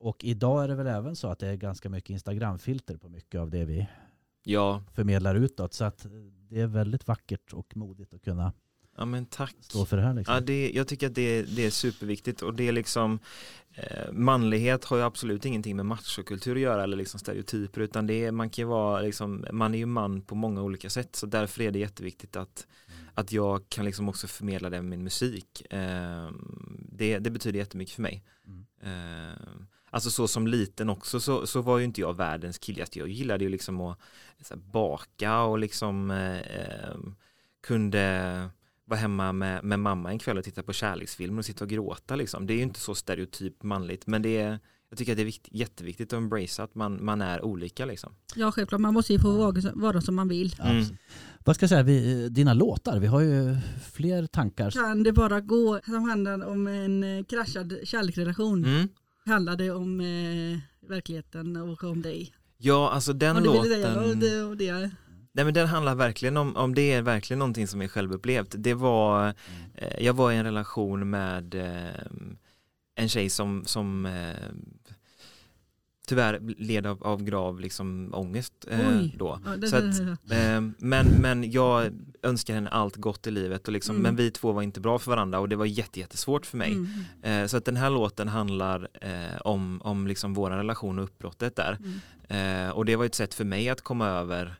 och 0.00 0.24
idag 0.24 0.64
är 0.64 0.68
det 0.68 0.74
väl 0.74 0.86
även 0.86 1.16
så 1.16 1.28
att 1.28 1.38
det 1.38 1.46
är 1.48 1.54
ganska 1.56 1.88
mycket 1.90 2.10
Instagramfilter 2.10 2.96
på 2.96 3.08
mycket 3.08 3.40
av 3.40 3.50
det 3.50 3.64
vi 3.64 3.86
Ja, 4.44 4.82
förmedlar 4.94 5.34
utåt. 5.34 5.74
Så 5.74 5.84
att 5.84 6.06
det 6.50 6.60
är 6.60 6.66
väldigt 6.66 7.06
vackert 7.06 7.52
och 7.52 7.76
modigt 7.76 8.14
att 8.14 8.22
kunna 8.22 8.52
ja 8.96 9.04
men 9.04 9.26
tack. 9.26 9.54
stå 9.60 9.84
för 9.84 9.96
det 9.96 10.02
här. 10.02 10.14
Liksom. 10.14 10.34
Ja, 10.34 10.40
det, 10.40 10.70
jag 10.74 10.88
tycker 10.88 11.06
att 11.06 11.14
det, 11.14 11.42
det 11.42 11.66
är 11.66 11.70
superviktigt 11.70 12.42
och 12.42 12.54
det 12.54 12.68
är 12.68 12.72
liksom 12.72 13.18
eh, 13.74 14.12
manlighet 14.12 14.84
har 14.84 14.96
ju 14.96 15.02
absolut 15.02 15.44
ingenting 15.44 15.76
med 15.76 15.86
machokultur 15.86 16.54
att 16.54 16.60
göra 16.60 16.82
eller 16.82 16.96
liksom 16.96 17.20
stereotyper 17.20 17.80
utan 17.80 18.06
det 18.06 18.24
är, 18.24 18.32
man 18.32 18.50
kan 18.50 18.68
vara 18.68 19.00
liksom, 19.00 19.46
man 19.52 19.74
är 19.74 19.78
ju 19.78 19.86
man 19.86 20.22
på 20.22 20.34
många 20.34 20.62
olika 20.62 20.90
sätt 20.90 21.16
så 21.16 21.26
därför 21.26 21.62
är 21.62 21.70
det 21.70 21.78
jätteviktigt 21.78 22.36
att, 22.36 22.66
att 23.14 23.32
jag 23.32 23.68
kan 23.68 23.84
liksom 23.84 24.08
också 24.08 24.26
förmedla 24.26 24.70
det 24.70 24.76
med 24.76 24.90
min 24.90 25.04
musik. 25.04 25.72
Eh, 25.72 26.30
det, 26.78 27.18
det 27.18 27.30
betyder 27.30 27.58
jättemycket 27.58 27.94
för 27.94 28.02
mig. 28.02 28.24
Mm. 28.46 28.66
Eh, 28.82 29.38
alltså 29.94 30.10
så 30.10 30.28
som 30.28 30.46
liten 30.46 30.88
också 30.88 31.20
så, 31.20 31.46
så 31.46 31.62
var 31.62 31.78
ju 31.78 31.84
inte 31.84 32.00
jag 32.00 32.16
världens. 32.16 32.60
Alltså, 32.80 32.98
Jag 32.98 33.08
gillade 33.08 33.44
ju 33.44 33.50
liksom 33.50 33.80
att 33.80 33.98
så 34.42 34.54
här, 34.54 34.60
baka 34.60 35.42
och 35.42 35.58
liksom 35.58 36.10
eh, 36.10 36.38
eh, 36.38 36.96
kunde 37.62 38.48
vara 38.84 39.00
hemma 39.00 39.32
med, 39.32 39.64
med 39.64 39.80
mamma 39.80 40.10
en 40.10 40.18
kväll 40.18 40.38
och 40.38 40.44
titta 40.44 40.62
på 40.62 40.72
kärleksfilmer 40.72 41.38
och 41.38 41.44
sitta 41.44 41.64
och 41.64 41.70
gråta 41.70 42.16
liksom. 42.16 42.46
Det 42.46 42.52
är 42.52 42.56
ju 42.56 42.62
inte 42.62 42.80
så 42.80 42.94
stereotyp 42.94 43.62
manligt 43.62 44.06
men 44.06 44.22
det 44.22 44.36
är, 44.36 44.58
jag 44.88 44.98
tycker 44.98 45.12
att 45.12 45.16
det 45.16 45.22
är 45.22 45.24
vikt, 45.24 45.48
jätteviktigt 45.50 46.12
att 46.12 46.16
embracea 46.16 46.64
att 46.64 46.74
man, 46.74 47.04
man 47.04 47.20
är 47.20 47.44
olika 47.44 47.84
liksom. 47.84 48.14
Ja 48.34 48.52
självklart, 48.52 48.80
man 48.80 48.94
måste 48.94 49.12
ju 49.12 49.18
få 49.18 49.30
vara, 49.30 49.72
vara 49.74 50.00
som 50.00 50.14
man 50.14 50.28
vill. 50.28 50.56
Mm. 50.60 50.84
Vad 51.44 51.56
ska 51.56 51.62
jag 51.62 51.70
säga, 51.70 51.82
vi, 51.82 52.28
dina 52.28 52.54
låtar, 52.54 52.98
vi 52.98 53.06
har 53.06 53.20
ju 53.20 53.56
fler 53.92 54.26
tankar. 54.26 54.70
Kan 54.70 55.02
det 55.02 55.12
bara 55.12 55.40
gå 55.40 55.80
som 55.84 56.08
handlar 56.08 56.46
om 56.46 56.66
en 56.66 57.04
eh, 57.04 57.24
kraschad 57.24 57.78
kärleksrelation? 57.84 58.64
Mm. 58.64 58.88
Handlar 59.26 59.56
det 59.56 59.70
om 59.70 60.00
eh, 60.00 60.58
verkligheten 60.88 61.56
och 61.56 61.84
om 61.84 62.02
dig? 62.02 62.34
Ja, 62.58 62.90
alltså 62.90 63.12
den 63.12 63.36
Om 63.36 63.42
du 63.42 63.48
låten. 63.48 63.70
säga 63.70 64.00
och 64.00 64.16
det, 64.16 64.42
och 64.42 64.56
det. 64.56 64.90
Nej 65.32 65.44
men 65.44 65.54
den 65.54 65.66
handlar 65.66 65.94
verkligen 65.94 66.36
om, 66.36 66.56
om 66.56 66.74
det 66.74 66.92
är 66.92 67.02
verkligen 67.02 67.38
någonting 67.38 67.66
som 67.68 67.82
är 67.82 67.88
självupplevt. 67.88 68.54
Det 68.58 68.74
var, 68.74 69.34
eh, 69.74 70.04
jag 70.04 70.12
var 70.14 70.32
i 70.32 70.36
en 70.36 70.44
relation 70.44 71.10
med 71.10 71.54
eh, 71.54 72.06
en 72.96 73.08
tjej 73.08 73.30
som, 73.30 73.64
som 73.64 74.06
eh, 74.06 74.34
tyvärr 76.06 76.40
led 76.58 76.86
av, 76.86 77.02
av 77.04 77.22
grav 77.22 77.60
liksom 77.60 78.10
ångest 78.14 78.52
eh, 78.70 79.00
då. 79.18 79.38
Ja, 79.44 79.68
Så 79.68 79.76
att, 79.76 80.00
Eh, 80.30 80.60
men, 80.78 81.06
men 81.06 81.50
jag 81.50 81.90
önskar 82.22 82.54
henne 82.54 82.70
allt 82.70 82.96
gott 82.96 83.26
i 83.26 83.30
livet 83.30 83.66
och 83.66 83.72
liksom, 83.72 83.94
Mm. 83.96 84.02
men 84.02 84.16
vi 84.16 84.30
två 84.30 84.52
var 84.52 84.62
inte 84.62 84.80
bra 84.80 84.98
för 84.98 85.10
varandra 85.10 85.38
och 85.40 85.48
det 85.48 85.56
var 85.56 85.64
jätte, 85.66 86.00
jättesvårt 86.00 86.46
för 86.46 86.56
mig. 86.56 86.72
Mm. 86.72 87.42
Eh, 87.42 87.46
så 87.46 87.56
att 87.56 87.64
den 87.64 87.76
här 87.76 87.90
låten 87.90 88.28
handlar 88.28 88.88
eh, 89.00 89.40
om, 89.44 89.80
om 89.84 90.06
liksom 90.06 90.34
vår 90.34 90.50
relation 90.50 90.98
och 90.98 91.04
uppbrottet 91.04 91.56
där. 91.56 91.78
Mm. 91.80 92.00
Eh, 92.68 92.70
och 92.70 92.84
det 92.84 92.96
var 92.96 93.04
ett 93.04 93.14
sätt 93.14 93.34
för 93.34 93.44
mig 93.44 93.68
att 93.68 93.80
komma 93.80 94.08
över 94.08 94.54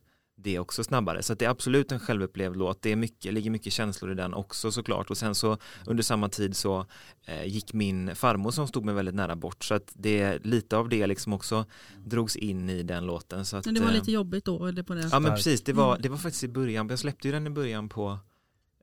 det 0.44 0.58
också 0.58 0.84
snabbare. 0.84 1.22
Så 1.22 1.34
det 1.34 1.44
är 1.44 1.48
absolut 1.48 1.92
en 1.92 2.00
självupplevd 2.00 2.56
låt. 2.56 2.82
Det 2.82 2.92
är 2.92 2.96
mycket, 2.96 3.32
ligger 3.34 3.50
mycket 3.50 3.72
känslor 3.72 4.12
i 4.12 4.14
den 4.14 4.34
också 4.34 4.72
såklart. 4.72 5.10
Och 5.10 5.16
sen 5.16 5.34
så 5.34 5.58
under 5.86 6.02
samma 6.02 6.28
tid 6.28 6.56
så 6.56 6.86
eh, 7.26 7.44
gick 7.44 7.72
min 7.72 8.16
farmor 8.16 8.50
som 8.50 8.68
stod 8.68 8.84
mig 8.84 8.94
väldigt 8.94 9.14
nära 9.14 9.36
bort. 9.36 9.64
Så 9.64 9.74
att 9.74 9.92
det, 9.94 10.44
lite 10.44 10.76
av 10.76 10.88
det 10.88 11.06
liksom 11.06 11.32
också 11.32 11.66
drogs 12.04 12.36
in 12.36 12.70
i 12.70 12.82
den 12.82 13.06
låten. 13.06 13.44
Så 13.44 13.56
att, 13.56 13.64
Men 13.64 13.74
det 13.74 13.80
var 13.80 13.88
eh, 13.88 13.94
lite 13.94 14.12
jobbigt 14.12 14.44
då? 14.44 14.66
Eller 14.66 14.82
på 14.82 14.94
det? 14.94 15.08
Ja 15.12 15.20
men 15.20 15.34
precis, 15.34 15.64
det 15.64 15.72
var, 15.72 15.90
Mm. 15.90 16.02
det 16.02 16.08
var 16.08 16.16
faktiskt 16.16 16.44
i 16.44 16.48
början, 16.48 16.88
jag 16.88 16.98
släppte 16.98 17.28
ju 17.28 17.32
den 17.32 17.46
i 17.46 17.50
början 17.50 17.88
på 17.88 18.18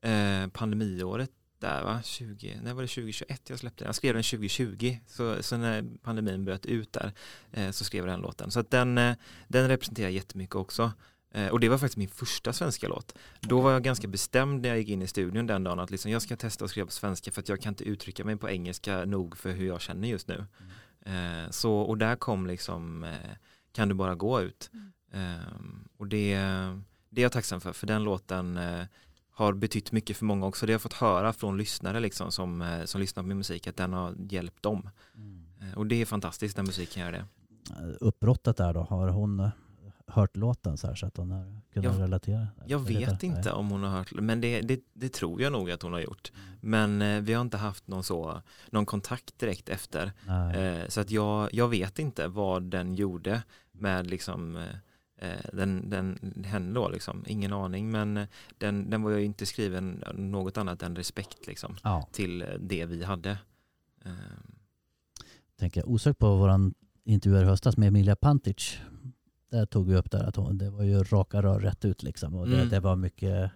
eh, 0.01 0.47
pandemiåret 0.53 1.29
där 1.59 1.83
va, 1.83 1.99
20, 2.03 2.59
när 2.63 2.73
var 2.73 2.81
det 2.81 2.87
2021 2.87 3.49
jag 3.49 3.59
släppte 3.59 3.83
den? 3.83 3.87
Jag 3.87 3.95
skrev 3.95 4.13
den 4.13 4.23
2020, 4.23 4.97
så, 5.07 5.43
så 5.43 5.57
när 5.57 5.83
pandemin 6.03 6.45
bröt 6.45 6.65
ut 6.65 6.93
där 6.93 7.11
eh, 7.51 7.71
så 7.71 7.83
skrev 7.83 8.05
jag 8.05 8.13
den 8.13 8.21
låten. 8.21 8.51
Så 8.51 8.59
att 8.59 8.71
den, 8.71 8.97
eh, 8.97 9.15
den 9.47 9.67
representerar 9.67 10.09
jättemycket 10.09 10.55
också. 10.55 10.91
Eh, 11.31 11.47
och 11.47 11.59
det 11.59 11.69
var 11.69 11.77
faktiskt 11.77 11.97
min 11.97 12.09
första 12.09 12.53
svenska 12.53 12.87
låt. 12.87 13.15
Då 13.39 13.61
var 13.61 13.71
jag 13.71 13.83
ganska 13.83 14.07
bestämd 14.07 14.61
när 14.61 14.69
jag 14.69 14.77
gick 14.77 14.89
in 14.89 15.01
i 15.01 15.07
studion 15.07 15.47
den 15.47 15.63
dagen 15.63 15.79
att 15.79 15.91
liksom, 15.91 16.11
jag 16.11 16.21
ska 16.21 16.35
testa 16.35 16.65
att 16.65 16.71
skriva 16.71 16.85
på 16.85 16.91
svenska 16.91 17.31
för 17.31 17.41
att 17.41 17.49
jag 17.49 17.61
kan 17.61 17.71
inte 17.71 17.83
uttrycka 17.83 18.25
mig 18.25 18.37
på 18.37 18.49
engelska 18.49 19.05
nog 19.05 19.37
för 19.37 19.51
hur 19.51 19.67
jag 19.67 19.81
känner 19.81 20.07
just 20.07 20.27
nu. 20.27 20.45
Eh, 21.05 21.49
så, 21.49 21.73
och 21.73 21.97
där 21.97 22.15
kom 22.15 22.47
liksom 22.47 23.03
eh, 23.03 23.31
Kan 23.71 23.87
du 23.87 23.95
bara 23.95 24.15
gå 24.15 24.41
ut. 24.41 24.71
Ehm, 25.13 25.87
och 25.97 26.07
det, 26.07 26.35
det 27.09 27.21
är 27.21 27.23
jag 27.23 27.31
tacksam 27.31 27.61
för, 27.61 27.73
för 27.73 27.87
den 27.87 28.03
låten 28.03 28.59
har 29.31 29.53
betytt 29.53 29.91
mycket 29.91 30.17
för 30.17 30.25
många 30.25 30.45
också. 30.45 30.65
Det 30.65 30.71
har 30.71 30.73
jag 30.73 30.81
fått 30.81 30.93
höra 30.93 31.33
från 31.33 31.57
lyssnare 31.57 31.99
liksom, 31.99 32.31
som, 32.31 32.81
som 32.85 33.01
lyssnar 33.01 33.23
på 33.23 33.27
min 33.27 33.37
musik, 33.37 33.67
att 33.67 33.77
den 33.77 33.93
har 33.93 34.15
hjälpt 34.29 34.63
dem. 34.63 34.89
Eh, 35.61 35.77
och 35.77 35.87
det 35.87 36.01
är 36.01 36.05
fantastiskt 36.05 36.57
när 36.57 36.63
musiken 36.63 37.03
gör 37.03 37.11
det. 37.11 37.25
Uppbrottet 37.99 38.57
där 38.57 38.73
då, 38.73 38.81
har 38.81 39.07
hon 39.07 39.49
hört 40.13 40.37
låten 40.37 40.77
så 40.77 40.87
här 40.87 40.95
så 40.95 41.05
att 41.05 41.17
hon 41.17 41.31
har 41.31 41.61
kunnat 41.73 41.93
Jag- 41.95 42.01
relatera? 42.03 42.47
Jag 42.65 42.79
vet 42.79 43.21
nej. 43.21 43.37
inte 43.37 43.51
om 43.51 43.69
hon 43.69 43.83
har 43.83 43.89
hört, 43.89 44.11
men 44.13 44.41
det, 44.41 44.61
det, 44.61 44.79
det 44.93 45.09
tror 45.13 45.41
jag 45.41 45.51
nog 45.51 45.71
att 45.71 45.81
hon 45.81 45.93
har 45.93 45.99
gjort. 45.99 46.31
Men 46.61 47.01
eh, 47.01 47.21
vi 47.21 47.33
har 47.33 47.41
inte 47.41 47.57
haft 47.57 47.87
någon, 47.87 48.03
så, 48.03 48.41
någon 48.69 48.85
kontakt 48.85 49.39
direkt 49.39 49.69
efter. 49.69 50.11
Nej. 50.27 50.55
Eh, 50.57 50.87
så 50.87 51.01
att 51.01 51.11
jag, 51.11 51.49
jag 51.53 51.67
vet 51.67 51.99
inte 51.99 52.27
vad 52.27 52.63
den 52.63 52.95
gjorde 52.95 53.43
med 53.71 54.07
liksom 54.07 54.55
eh, 54.55 55.29
eh, 55.29 55.45
den, 55.53 55.89
den, 55.89 56.33
henne 56.47 56.73
då 56.73 56.89
liksom. 56.89 57.23
Ingen 57.27 57.53
aning 57.53 57.91
men 57.91 58.17
eh, 58.17 58.27
den, 58.57 58.89
den 58.89 59.01
var 59.03 59.11
ju 59.11 59.23
inte 59.23 59.45
skriven 59.45 60.03
något 60.15 60.57
annat 60.57 60.83
än 60.83 60.95
respekt 60.95 61.47
liksom 61.47 61.77
Ja, 61.83 62.07
till 62.11 62.41
eh, 62.41 62.47
det 62.59 62.85
vi 62.85 63.03
hade. 63.03 63.37
Eh, 64.05 64.11
tänker 65.59 65.81
jag 65.81 65.89
osökt 65.89 66.19
på 66.19 66.35
våran 66.37 66.73
intervju 67.03 67.37
här 67.37 67.45
i 67.45 67.47
höstas 67.47 67.77
med 67.77 67.87
Emilia 67.87 68.15
Pantic. 68.15 68.79
Där 69.51 69.65
tog 69.65 69.87
vi 69.89 69.95
upp 69.95 70.11
där 70.11 70.23
att 70.23 70.35
hon, 70.35 70.57
det 70.57 70.69
var 70.69 70.83
ju 70.83 71.03
raka 71.03 71.41
rör 71.41 71.59
rätt 71.59 71.85
ut 71.85 72.03
liksom. 72.03 72.35
Och 72.35 72.47
det, 72.47 72.55
Mm. 72.55 72.69
det 72.69 72.79
var 72.79 72.95
mycket, 72.95 73.51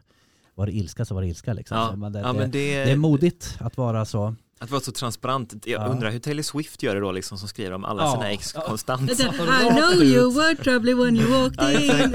var 0.56 0.66
det 0.66 0.72
ilska 0.76 1.06
så 1.06 1.16
var 1.16 1.22
det 1.22 1.28
ilska 1.28 1.54
liksom. 1.54 1.78
Ja, 1.78 1.96
man, 1.96 2.12
det, 2.14 2.20
ja, 2.20 2.34
det, 2.34 2.40
men 2.40 2.52
det, 2.52 2.84
det 2.86 2.92
är 2.92 2.96
modigt 2.98 3.58
att 3.60 3.78
vara 3.78 4.06
så. 4.06 4.36
att 4.60 4.72
vara 4.72 4.82
så 4.82 4.92
transparent. 4.92 5.54
Jag 5.66 5.82
Ja. 5.82 5.88
undrar 5.88 6.12
hur 6.12 6.20
Taylor 6.20 6.42
Swift 6.44 6.84
gör 6.84 6.96
det 6.96 7.02
då 7.02 7.12
liksom 7.12 7.38
som 7.38 7.48
skriver 7.48 7.72
om 7.72 7.86
alla 7.86 8.04
Ja. 8.04 8.12
sina 8.14 8.32
ex 8.32 8.54
konstant. 8.54 9.12
I 9.20 9.24
know 9.70 10.04
you 10.04 10.34
were 10.34 10.56
trouble 10.56 10.94
when 10.94 11.16
you 11.18 11.32
walked 11.32 11.82
in. 11.82 12.14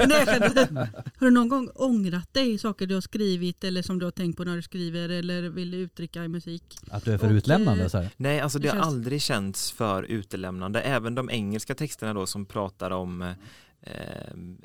Har 1.17 1.25
du 1.25 1.31
någon 1.31 1.49
gång 1.49 1.69
ångrat 1.75 2.33
dig 2.33 2.57
saker 2.57 2.85
du 2.87 2.93
har 2.93 3.01
skrivit 3.01 3.63
eller 3.63 3.81
som 3.81 3.99
du 3.99 4.05
har 4.05 4.11
tänkt 4.11 4.37
på 4.37 4.43
när 4.43 4.55
du 4.55 4.61
skriver 4.61 5.09
eller 5.09 5.41
vill 5.49 5.73
uttrycka 5.73 6.23
i 6.23 6.27
musik? 6.27 6.63
Att 6.91 7.05
du 7.05 7.13
är 7.13 7.17
för 7.17 7.27
Och, 7.27 7.33
utlämnande 7.33 7.83
eh, 7.83 7.89
så 7.89 7.97
här. 7.97 8.09
Nej, 8.17 8.39
alltså 8.39 8.59
det, 8.59 8.67
Det 8.67 8.69
har 8.69 8.75
känns- 8.83 8.87
aldrig 8.87 9.21
känts 9.21 9.71
för 9.71 10.03
utelämnande. 10.03 10.81
Även 10.81 11.15
de 11.15 11.29
engelska 11.29 11.75
texterna 11.75 12.13
då 12.13 12.25
som 12.25 12.45
pratar 12.45 12.91
om 12.91 13.21
eh, 13.21 13.31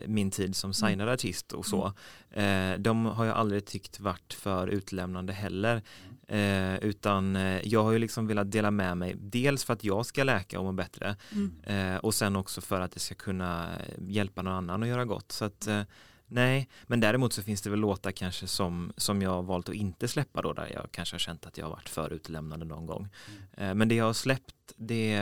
min 0.06 0.30
tid 0.30 0.56
som 0.56 0.74
signad 0.74 1.08
artist 1.08 1.52
och 1.52 1.66
så. 1.66 1.92
Eh, 2.30 2.72
de 2.78 3.06
har 3.06 3.24
jag 3.24 3.36
aldrig 3.36 3.66
tyckt 3.66 4.00
varit 4.00 4.32
för 4.32 4.66
utlämnande 4.68 5.32
heller. 5.32 5.82
Eh, 6.28 6.76
utan 6.76 7.36
eh, 7.36 7.68
jag 7.68 7.82
har 7.82 7.92
ju 7.92 7.98
liksom 7.98 8.26
velat 8.26 8.50
dela 8.50 8.70
med 8.70 8.96
mig. 8.96 9.14
Dels 9.18 9.64
för 9.64 9.72
att 9.72 9.84
jag 9.84 10.06
ska 10.06 10.24
läka 10.24 10.58
och 10.58 10.64
må 10.64 10.72
bättre. 10.72 11.16
Mm. 11.32 11.60
Eh, 11.62 11.96
och 11.96 12.14
sen 12.14 12.36
också 12.36 12.60
för 12.60 12.80
att 12.80 12.92
det 12.92 13.00
ska 13.00 13.14
kunna 13.14 13.68
hjälpa 14.08 14.42
någon 14.42 14.54
annan 14.54 14.82
att 14.82 14.88
göra 14.88 15.04
gott. 15.04 15.32
Så 15.32 15.44
att 15.44 15.66
eh, 15.66 15.82
Nej, 16.28 16.68
men 16.86 17.00
däremot 17.00 17.32
så 17.32 17.42
finns 17.42 17.62
det 17.62 17.70
väl 17.70 17.78
låtar 17.78 18.12
kanske 18.12 18.46
som, 18.46 18.92
som 18.96 19.22
jag 19.22 19.30
har 19.30 19.42
valt 19.42 19.68
att 19.68 19.74
inte 19.74 20.08
släppa 20.08 20.42
då 20.42 20.52
där 20.52 20.70
jag 20.74 20.88
kanske 20.90 21.14
har 21.14 21.18
känt 21.18 21.46
att 21.46 21.58
jag 21.58 21.64
har 21.64 21.70
varit 21.70 21.88
för 21.88 22.12
utelämnande 22.12 22.66
någon 22.66 22.86
gång. 22.86 23.08
Eh, 23.52 23.74
Men 23.74 23.88
det 23.88 23.94
jag 23.94 24.04
har 24.04 24.12
släppt, 24.12 24.72
det, 24.76 25.18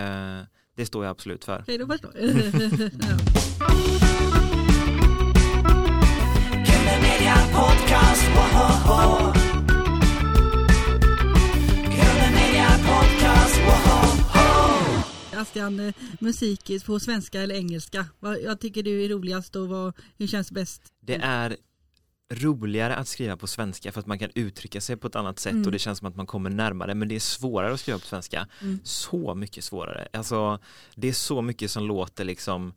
det 0.75 0.87
står 0.87 1.05
jag 1.05 1.11
absolut 1.11 1.45
för. 1.45 1.61
Okej, 1.61 1.79
då 1.79 1.87
förstår! 1.87 2.13
Bastian, 15.45 15.81
eh, 15.81 15.95
musik 16.19 16.85
på 16.87 17.01
svenska 17.01 17.41
eller 17.43 17.55
engelska? 17.55 18.07
Vad 18.21 18.43
jag 18.43 18.61
tycker 18.61 18.83
du 18.83 19.05
är 19.05 19.09
roligast 19.09 19.57
och 19.57 19.69
vad, 19.69 19.93
hur 20.19 20.27
känns 20.27 20.53
bäst? 20.53 20.83
Det 21.01 21.15
är 21.15 21.57
roligare 22.33 22.97
att 22.97 23.09
skriva 23.09 23.37
på 23.37 23.47
svenska 23.47 23.93
för 23.93 24.01
att 24.01 24.07
man 24.07 24.19
kan 24.19 24.31
uttrycka 24.35 24.81
sig 24.81 24.97
på 24.97 25.07
ett 25.07 25.17
annat 25.17 25.39
sätt 25.39 25.53
Mm. 25.53 25.67
och 25.67 25.73
det 25.73 25.79
känns 25.79 25.99
som 25.99 26.09
att 26.09 26.17
man 26.17 26.27
kommer 26.27 26.51
närmare 26.51 26.95
men 26.95 27.09
det 27.09 27.15
är 27.15 27.21
svårare 27.21 27.73
att 27.75 27.81
skriva 27.81 27.99
på 27.99 28.07
svenska. 28.07 28.47
Mm. 28.63 28.79
Så 28.85 29.35
mycket 29.35 29.65
svårare. 29.65 30.09
Alltså 30.13 30.59
det 30.95 31.09
är 31.09 31.13
så 31.13 31.43
mycket 31.43 31.71
som 31.71 31.85
låter 31.87 32.25
liksom 32.25 32.73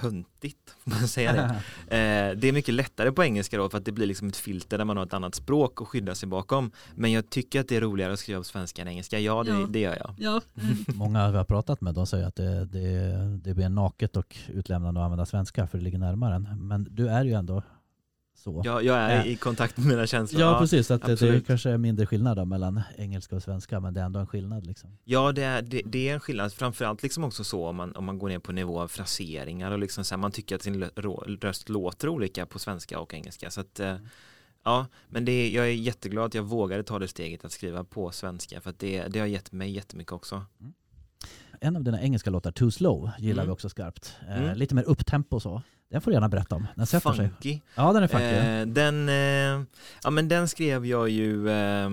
töntigt, 0.00 0.76
får 0.78 0.90
man 0.90 1.08
säga 1.08 1.32
det. 1.32 1.42
Eh, 1.96 2.36
det 2.36 2.48
är 2.48 2.52
mycket 2.52 2.74
lättare 2.74 3.12
på 3.12 3.24
engelska 3.24 3.56
då 3.58 3.68
för 3.68 3.78
att 3.78 3.84
det 3.84 3.92
blir 3.92 4.06
liksom 4.06 4.28
ett 4.28 4.36
filter 4.36 4.78
där 4.78 4.84
man 4.84 4.96
har 4.96 5.04
ett 5.06 5.14
annat 5.14 5.34
språk 5.34 5.80
att 5.82 5.88
skydda 5.88 6.14
sig 6.14 6.28
bakom. 6.28 6.70
Men 6.94 7.12
jag 7.12 7.30
tycker 7.30 7.60
att 7.60 7.68
det 7.68 7.76
är 7.76 7.80
roligare 7.80 8.12
att 8.12 8.18
skriva 8.18 8.40
på 8.40 8.44
svenska 8.44 8.82
än 8.82 8.88
engelska. 8.88 9.18
Ja, 9.18 9.42
det, 9.42 9.50
Ja. 9.50 9.66
det 9.70 9.78
gör 9.80 9.96
jag. 9.96 10.14
Ja, 10.18 10.40
Många 10.94 11.30
vi 11.30 11.36
har 11.36 11.44
pratat 11.44 11.80
med 11.80 11.94
de 11.94 12.06
säger 12.06 12.26
att 12.26 12.34
det, 12.36 12.64
det, 12.64 13.12
det 13.44 13.54
blir 13.54 13.68
naket 13.68 14.16
och 14.16 14.36
utlämnande 14.48 15.00
att 15.00 15.04
använda 15.04 15.26
svenska 15.26 15.66
för 15.66 15.78
det 15.78 15.84
ligger 15.84 15.98
närmare 15.98 16.34
en. 16.34 16.48
Men 16.68 16.86
du 16.90 17.08
är 17.08 17.24
ju 17.24 17.32
ändå 17.32 17.62
så. 18.42 18.62
Jag, 18.64 18.84
jag 18.84 18.96
är 18.98 19.16
Ja. 19.16 19.24
i 19.24 19.36
kontakt 19.36 19.76
med 19.76 19.86
mina 19.86 20.06
känslor. 20.06 20.42
Ja, 20.42 20.58
precis, 20.60 20.90
att 20.90 21.02
det, 21.02 21.46
kanske 21.46 21.70
är 21.70 21.78
mindre 21.78 22.06
skillnad 22.06 22.36
då 22.36 22.44
mellan 22.44 22.80
engelska 22.98 23.36
och 23.36 23.42
svenska 23.42 23.80
men 23.80 23.94
det 23.94 24.00
är 24.00 24.04
ändå 24.04 24.20
en 24.20 24.26
skillnad 24.26 24.66
liksom. 24.66 24.90
Ja, 25.04 25.32
det 25.32 25.42
är, 25.42 25.62
det, 25.62 25.82
det 25.84 26.08
är 26.08 26.14
en 26.14 26.20
skillnad. 26.20 26.52
Framförallt 26.52 27.02
liksom 27.02 27.24
också 27.24 27.44
så 27.44 27.66
om 27.66 27.76
man, 27.76 27.96
om 27.96 28.04
man 28.04 28.18
går 28.18 28.28
ner 28.28 28.38
på 28.38 28.52
nivå 28.52 28.80
av 28.80 28.88
fraseringar 28.88 29.70
och 29.70 29.78
liksom 29.78 30.04
så 30.04 30.14
här, 30.14 30.20
man 30.20 30.32
tycker 30.32 30.56
att 30.56 30.62
sin 30.62 30.84
röst 31.42 31.68
låter 31.68 32.08
olika 32.08 32.46
på 32.46 32.58
svenska 32.58 32.98
och 33.00 33.14
engelska. 33.14 33.50
Så 33.50 33.60
att, 33.60 33.80
eh, 33.80 33.96
ja, 34.64 34.86
men 35.08 35.24
det 35.24 35.50
jag 35.50 35.64
är 35.66 35.70
jätteglad 35.72 36.24
att 36.24 36.34
jag 36.34 36.42
vågade 36.42 36.82
ta 36.82 36.98
det 36.98 37.08
steget 37.08 37.44
att 37.44 37.52
skriva 37.52 37.84
på 37.84 38.10
svenska 38.10 38.60
för 38.60 38.70
att 38.70 38.78
det, 38.78 39.04
det 39.08 39.18
har 39.18 39.26
gett 39.26 39.52
mig 39.52 39.70
jättemycket 39.70 40.12
också. 40.12 40.44
En 41.60 41.76
av 41.76 41.84
dina 41.84 42.02
engelska 42.02 42.30
låtar, 42.30 42.52
Too 42.52 42.70
Slow, 42.70 43.10
gillar 43.18 43.42
Mm. 43.42 43.46
vi 43.46 43.52
också 43.54 43.68
skarpt. 43.68 44.16
Eh, 44.28 44.42
Mm. 44.42 44.56
Lite 44.58 44.74
mer 44.74 44.82
upptempo 44.82 45.36
och 45.36 45.42
så. 45.42 45.62
Den 45.92 46.00
får 46.00 46.10
du 46.10 46.14
gärna 46.14 46.28
berätta 46.28 46.54
om. 46.54 46.66
Den 46.74 46.86
sätter 46.86 47.12
sig. 47.12 47.28
Funky. 47.28 47.60
Ja, 47.74 47.92
den 47.92 48.02
är 48.02 48.06
funky. 48.06 48.24
Eh, 48.24 48.66
den, 48.66 49.08
eh, 49.08 49.66
ja, 50.04 50.10
men 50.10 50.28
den 50.28 50.48
skrev 50.48 50.86
jag 50.86 51.08
ju 51.08 51.50
eh, 51.50 51.90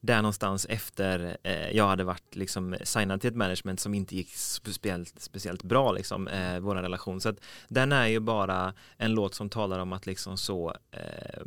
där 0.00 0.16
någonstans 0.16 0.66
efter 0.70 1.36
eh, 1.42 1.70
jag 1.70 1.88
hade 1.88 2.04
varit 2.04 2.36
liksom 2.36 2.76
signad 2.82 3.20
till 3.20 3.30
ett 3.30 3.36
management 3.36 3.80
som 3.80 3.94
inte 3.94 4.16
gick 4.16 4.34
speciellt, 4.34 5.22
speciellt 5.22 5.62
bra 5.62 5.92
liksom, 5.92 6.28
eh, 6.28 6.58
vår 6.60 6.74
relation. 6.74 7.20
Så 7.20 7.28
att 7.28 7.36
den 7.68 7.92
är 7.92 8.06
ju 8.06 8.20
bara 8.20 8.74
en 8.96 9.12
låt 9.12 9.34
som 9.34 9.48
talar 9.48 9.78
om 9.78 9.92
att 9.92 10.06
liksom 10.06 10.36
så 10.36 10.76
eh, 10.90 11.42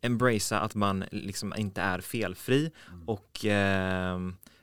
embracea 0.00 0.60
att 0.60 0.74
man 0.74 1.04
liksom 1.10 1.54
inte 1.56 1.80
är 1.80 2.00
felfri 2.00 2.70
och 3.06 3.44
eh, 3.44 4.18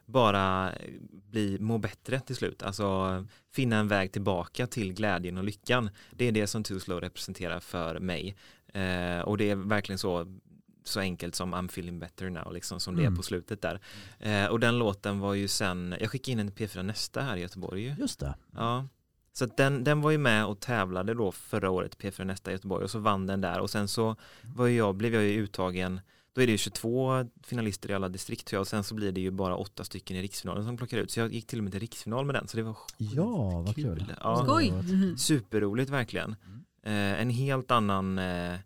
bara 0.06 0.72
bli, 1.12 1.58
må 1.60 1.78
bättre 1.78 2.20
till 2.20 2.36
slut. 2.36 2.64
Alltså 2.64 3.26
finna 3.54 3.76
en 3.78 3.88
väg 3.88 4.12
tillbaka 4.12 4.68
till 4.68 4.94
glädjen 4.94 5.38
och 5.38 5.44
lyckan. 5.44 5.90
Det 6.12 6.26
är 6.26 6.32
det 6.32 6.48
som 6.48 6.64
Too 6.64 6.80
Slow 6.80 7.00
representerar 7.02 7.60
för 7.60 8.00
mig. 8.00 8.36
Eh, 8.74 9.20
och 9.20 9.38
det 9.38 9.50
är 9.50 9.56
verkligen 9.56 10.00
så 10.00 10.38
så 10.84 11.00
enkelt 11.00 11.36
som 11.36 11.56
I'm 11.56 11.66
feeling 11.66 12.00
better 12.00 12.30
now, 12.30 12.54
liksom 12.54 12.80
som 12.80 12.96
det 12.96 13.02
Mm. 13.02 13.14
är 13.14 13.18
på 13.18 13.24
slutet 13.24 13.62
där. 13.62 13.80
Eh, 14.20 14.46
och 14.46 14.60
den 14.60 14.80
låten 14.80 15.20
var 15.20 15.34
ju 15.34 15.48
sen, 15.48 15.96
jag 16.00 16.10
skickade 16.12 16.32
in 16.32 16.40
en 16.40 16.52
P4 16.52 16.84
Nästa 16.84 17.22
här 17.22 17.38
i 17.38 17.42
Göteborg 17.42 17.82
ju. 17.84 17.96
Just 18.00 18.20
det. 18.20 18.36
Ja. 18.54 18.88
Så 19.34 19.46
den, 19.46 19.84
den 19.84 20.02
var 20.02 20.12
ju 20.12 20.18
med 20.18 20.46
och 20.46 20.60
tävlade 20.60 21.14
då 21.14 21.32
förra 21.32 21.70
året 21.70 22.04
i 22.04 22.08
P4 22.08 22.24
Nästa 22.26 22.52
i 22.52 22.54
Göteborg 22.54 22.84
och 22.84 22.92
så 22.92 23.00
vann 23.00 23.28
den 23.28 23.42
där 23.42 23.60
och 23.60 23.70
sen 23.70 23.88
så 23.88 24.16
var 24.56 24.68
jag, 24.68 24.96
blev 24.96 25.14
jag 25.14 25.24
ju 25.24 25.44
uttagen 25.44 26.02
då 26.36 26.42
är 26.42 26.46
det 26.46 26.52
ju 26.52 26.58
22 26.58 27.26
finalister 27.44 27.92
i 27.92 27.94
alla 27.94 28.10
distrikt 28.10 28.54
och 28.54 28.68
sen 28.68 28.84
så 28.84 28.96
blir 28.96 29.12
det 29.12 29.22
ju 29.22 29.32
bara 29.32 29.56
åtta 29.56 29.84
stycken 29.84 30.18
i 30.18 30.22
riksfinalen 30.22 30.66
som 30.66 30.78
plockar 30.78 30.98
ut 30.98 31.12
så 31.12 31.20
jag 31.20 31.34
gick 31.34 31.48
till 31.48 31.60
och 31.60 31.64
med 31.64 31.74
till 31.74 31.82
riksfinal 31.82 32.26
med 32.26 32.36
den 32.36 32.48
så 32.48 32.58
det 32.58 32.64
var 32.64 32.78
Ja, 32.98 33.62
vad 33.66 33.76
kul. 33.76 34.14
Ja, 34.22 34.44
Skoj! 34.44 34.74
superroligt 35.18 35.90
verkligen. 35.90 36.36
Eh, 36.84 37.22
en 37.22 37.30
helt 37.30 37.72
annan 37.72 38.18
eh, 38.18 38.54
eh, 38.54 38.60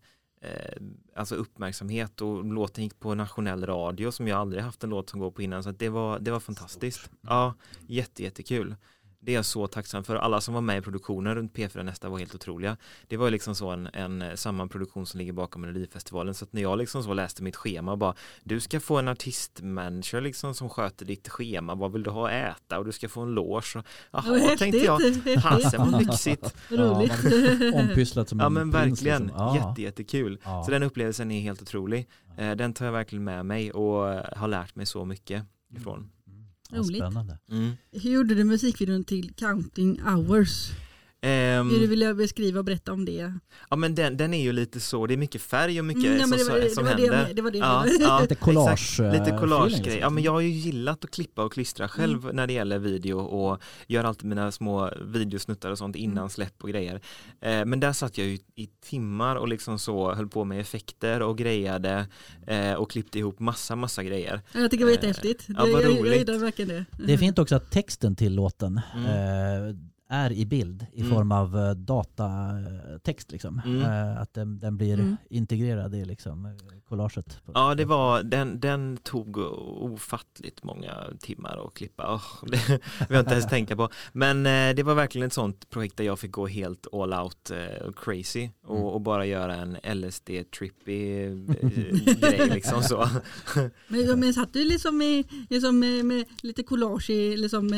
alltså 1.15 1.36
uppmärksamhet 1.36 2.21
och 2.21 2.45
låten 2.45 2.84
gick 2.84 2.99
på 2.99 3.15
nationell 3.15 3.65
radio 3.65 4.12
som 4.12 4.27
jag 4.27 4.39
aldrig 4.39 4.63
haft 4.63 4.84
en 4.84 4.89
låt 4.89 5.10
som 5.10 5.19
går 5.19 5.32
på 5.32 5.41
innan 5.41 5.63
så 5.63 5.69
att 5.69 5.79
det 5.79 5.89
var, 5.89 6.19
det 6.19 6.32
var 6.32 6.39
fantastiskt. 6.39 7.10
Ja, 7.21 7.53
jätte, 7.88 8.23
jättekul. 8.23 8.75
Det 9.21 9.32
är 9.32 9.36
jag 9.36 9.45
så 9.45 9.67
tacksam 9.67 10.03
för. 10.03 10.15
Alla 10.15 10.41
som 10.41 10.53
var 10.53 10.62
med 10.62 10.77
i 10.77 10.82
produktionen 10.82 11.36
runt 11.36 11.53
P4 11.53 11.84
Nästa 11.84 12.10
var 12.10 12.19
helt 12.19 12.36
otroliga. 12.36 12.77
Det 13.08 13.17
var 13.17 13.25
ju 13.25 13.32
liksom 13.32 13.55
så 13.55 13.69
en, 13.69 13.89
en 13.93 14.21
eh, 14.21 14.36
samma 14.36 14.67
produktion 14.67 15.05
som 15.05 15.17
ligger 15.17 15.34
bakom 15.34 15.62
Melodifestivalen. 15.62 16.34
Så 16.34 16.45
att 16.45 16.53
när 16.53 16.62
jag 16.62 16.77
liksom 16.77 17.03
så 17.03 17.13
läste 17.13 17.43
mitt 17.43 17.55
schema 17.55 17.91
och 17.91 17.97
bara 17.97 18.13
du 18.43 18.60
ska 18.60 18.79
få 18.79 18.97
en 18.97 19.08
artistmanager 19.08 20.21
liksom 20.21 20.53
som 20.53 20.69
sköter 20.69 21.05
ditt 21.05 21.29
schema. 21.29 21.75
Vad 21.75 21.91
vill 21.93 22.03
du 22.03 22.10
ha 22.10 22.29
att 22.29 22.58
äta? 22.58 22.79
Och 22.79 22.86
du 22.86 22.91
ska 22.91 23.10
få 23.10 23.21
en 23.21 23.32
loge. 23.32 23.84
Jaha, 24.12 24.55
tänkte 24.58 24.77
jag. 24.86 24.99
häftigt. 24.99 25.41
Fasen 25.41 25.91
vad 25.91 26.01
lyxigt. 26.05 26.55
Roligt. 26.69 27.13
Ja, 27.73 27.79
ompysslat 27.82 28.29
som 28.29 28.39
Ja 28.39 28.45
en 28.45 28.53
men 28.53 28.71
prins, 28.71 28.75
verkligen, 29.01 29.23
liksom. 29.23 29.39
Ja. 29.45 29.55
jätte, 29.55 29.82
jättekul. 29.82 30.39
Ja. 30.43 30.63
Så 30.63 30.71
den 30.71 30.84
upplevelsen 30.84 31.32
är 31.32 31.41
helt 31.41 31.62
otrolig. 31.62 32.08
Eh, 32.38 32.51
Den 32.51 32.73
tar 32.73 32.86
jag 32.86 32.91
verkligen 32.91 33.23
med 33.23 33.45
mig 33.45 33.71
och 33.71 33.95
har 34.38 34.47
lärt 34.47 34.75
mig 34.75 34.86
så 34.86 35.05
mycket 35.05 35.43
ifrån. 35.75 36.10
Roligt. 36.73 36.97
spännande. 36.97 37.38
Mm. 37.51 37.71
Hur 37.91 38.12
gjorde 38.12 38.36
du 38.36 38.43
musikvideon 38.43 39.03
till 39.03 39.34
Counting 39.34 40.01
Hours? 40.01 40.71
Ehm, 41.21 41.69
Hur 41.69 41.88
vill 41.88 42.01
jag 42.01 42.17
beskriva 42.17 42.60
och 42.60 42.65
berätta 42.65 42.93
om 42.93 43.05
det? 43.05 43.34
ja 43.69 43.75
men 43.75 43.95
den, 43.95 44.17
den 44.17 44.34
är 44.34 44.41
ju 44.43 44.51
lite 44.51 44.79
så, 44.79 45.08
det 45.08 45.13
är 45.13 45.17
mycket 45.17 45.41
färg 45.41 45.79
och 45.79 45.86
mycket 45.86 46.05
Mm, 46.05 46.19
som, 46.19 46.29
det 46.38 46.43
var- 46.43 46.60
det 46.60 46.69
som 46.69 46.86
var 46.86 46.95
det 46.95 47.01
jag 47.01 47.13
händer. 47.13 47.27
men- 47.27 47.36
det 47.36 47.41
var 47.41 47.51
det 47.51 47.58
jag 47.58 47.67
ja, 47.67 47.86
ja, 47.99 48.19
Lite 48.21 48.36
collage, 48.36 48.99
exakt. 48.99 49.13
Lite 49.19 49.32
eh, 49.32 49.39
collage 49.39 49.69
grej. 49.71 49.79
liksom. 49.84 49.99
Ja 50.01 50.10
men 50.10 50.23
jag 50.23 50.32
har 50.32 50.39
ju 50.39 50.49
gillat 50.49 51.03
att 51.05 51.12
klippa 51.12 51.43
och 51.43 51.53
klistra 51.53 51.88
själv 51.88 52.23
Mm. 52.23 52.36
när 52.36 52.47
det 52.47 52.53
gäller 52.53 52.79
video 52.79 53.19
och 53.19 53.62
gör 53.88 54.03
alltid 54.03 54.25
mina 54.29 54.51
små 54.51 54.91
videosnuttar 55.05 55.71
och 55.71 55.77
sånt 55.77 55.95
innan 55.95 56.17
Mm. 56.17 56.29
släpp 56.29 56.63
och 56.63 56.69
grejer. 56.69 57.01
Eh, 57.41 57.65
men 57.65 57.79
där 57.79 57.93
satt 57.93 58.17
jag 58.17 58.27
ju 58.27 58.38
i 58.55 58.67
timmar 58.89 59.36
och 59.36 59.47
liksom 59.47 59.79
så 59.79 60.13
höll 60.13 60.27
på 60.27 60.43
med 60.45 60.60
effekter 60.62 61.21
och 61.21 61.38
grejade 61.38 62.08
eh, 62.47 62.73
och 62.73 62.91
klippte 62.91 63.19
ihop 63.19 63.39
massa 63.39 63.75
massa 63.75 64.03
grejer. 64.03 64.41
Ja, 64.53 64.60
Jag 64.60 64.71
tycker 64.71 64.86
det 64.86 64.91
var 64.91 64.97
Eh, 65.03 65.08
jättehäftigt. 65.10 65.45
ja, 65.47 65.55
vad 65.58 65.69
jag, 65.69 65.82
jag, 65.84 65.91
jag 65.91 65.99
roligt. 65.99 66.29
verkligen 66.29 66.69
det. 66.69 66.86
Det 67.05 67.13
är 67.13 67.17
fint 67.17 67.39
också 67.39 67.55
att 67.55 67.71
texten 67.71 68.15
till 68.15 68.36
låten 68.36 68.82
Mm. 68.95 69.88
Är 70.12 70.32
i 70.32 70.45
bild 70.45 70.86
i 70.93 71.02
Mm. 71.02 71.13
form 71.13 71.32
av 71.32 71.58
eh, 71.58 71.72
datatext. 71.72 73.32
Liksom. 73.32 73.62
Mm. 73.65 73.82
Eh, 73.82 74.22
att 74.22 74.34
den, 74.34 74.60
den 74.60 74.78
blir 74.78 74.93
Mm. 74.93 75.17
integrerad 75.30 75.95
i 75.95 76.06
liksom, 76.06 76.45
eh, 76.45 76.52
collaget. 76.89 77.39
Ja, 77.54 77.76
det 77.76 77.86
var, 77.86 78.24
den, 78.24 78.60
den 78.60 78.98
tog 79.04 79.38
ofattligt 79.38 80.63
många 80.63 80.93
timmar 81.19 81.67
att 81.67 81.74
klippa. 81.74 82.13
Åh, 82.13 82.50
det 82.50 82.69
vill 82.69 82.80
jag 83.10 83.19
inte 83.19 83.32
ens 83.34 83.48
tänka 83.50 83.76
på. 83.76 83.89
Men 84.13 84.45
eh, 84.45 84.76
det 84.76 84.84
var 84.84 84.95
verkligen 84.95 85.28
ett 85.28 85.34
sånt 85.34 85.69
projekt 85.69 85.98
där 85.98 86.04
jag 86.04 86.19
fick 86.19 86.32
gå 86.32 86.48
helt 86.48 86.88
all 86.93 87.13
out 87.13 87.52
eh, 87.52 87.91
crazy 87.95 88.50
och, 88.65 88.76
Mm. 88.80 88.88
och 88.88 89.02
bara 89.02 89.26
göra 89.26 89.56
en 89.56 89.78
LSD-trippy 89.78 91.30
grej 92.19 92.50
liksom 92.50 92.84
så. 92.84 93.10
Men, 93.88 94.19
men 94.19 94.34
satt 94.34 94.54
du 94.54 94.63
liksom 94.65 94.98
med, 94.98 95.26
liksom 95.50 95.80
med, 95.80 96.06
med 96.06 96.26
lite 96.43 96.63
collage 96.63 97.10
i, 97.10 97.38
liksom 97.38 97.69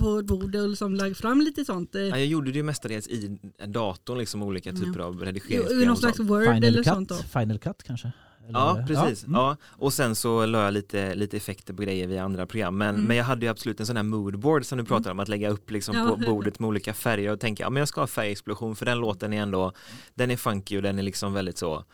på 0.00 0.18
ett 0.18 0.26
bord 0.26 0.54
och 0.56 0.68
liksom 0.68 0.94
lagt 0.94 1.16
fram 1.18 1.40
lite 1.40 1.64
sånt? 1.64 1.77
Eh, 1.94 2.00
Ja, 2.00 2.08
jag 2.18 2.26
gjorde 2.26 2.50
det 2.52 2.56
ju 2.56 2.62
mestadels 2.62 3.08
i 3.08 3.38
datorn, 3.66 4.18
liksom 4.18 4.42
olika 4.42 4.72
typer 4.72 4.98
av 5.00 5.14
i- 5.14 5.22
I 5.22 5.26
redigeringsprogram 5.26 5.86
någon 5.88 5.96
slags 5.96 6.16
sånt. 6.16 6.30
word 6.30 6.42
Final 6.44 6.64
eller 6.64 6.82
sånt 6.82 7.08
då? 7.08 7.14
cut, 7.14 7.26
final 7.32 7.58
cut 7.58 7.82
kanske? 7.82 8.12
Eller- 8.48 8.58
Ja, 8.58 8.84
precis. 8.88 9.24
mm. 9.24 9.40
Ja, 9.40 9.56
och 9.66 9.92
sen 9.92 10.14
så 10.14 10.46
la 10.46 10.64
jag 10.64 10.74
lite, 10.74 11.14
lite 11.14 11.36
effekter 11.36 11.74
på 11.74 11.82
grejer 11.82 12.06
via 12.06 12.24
andra 12.24 12.46
program. 12.46 12.78
Men, 12.78 12.94
Mm. 12.94 13.04
men 13.06 13.16
jag 13.16 13.24
hade 13.24 13.46
ju 13.46 13.50
absolut 13.50 13.80
en 13.80 13.86
sån 13.86 13.96
här 13.96 14.02
moodboard 14.02 14.64
som 14.64 14.78
du 14.78 14.84
pratar 14.84 15.10
om, 15.10 15.20
att 15.20 15.28
lägga 15.28 15.48
upp 15.50 15.70
liksom 15.70 15.96
Ja. 15.96 16.08
på 16.08 16.16
bordet 16.16 16.58
med 16.60 16.68
olika 16.68 16.94
färger 16.94 17.32
och 17.32 17.40
tänka, 17.40 17.62
ja 17.62 17.70
men 17.70 17.80
jag 17.80 17.88
ska 17.88 18.00
ha 18.00 18.06
färgexplosion 18.06 18.76
för 18.76 18.86
den 18.86 18.98
låten 18.98 19.32
är 19.32 19.42
ändå, 19.42 19.72
den 20.14 20.30
är 20.30 20.36
funky 20.36 20.76
och 20.76 20.82
den 20.82 20.98
är 20.98 21.02
liksom 21.02 21.32
väldigt 21.32 21.58
så 21.58 21.84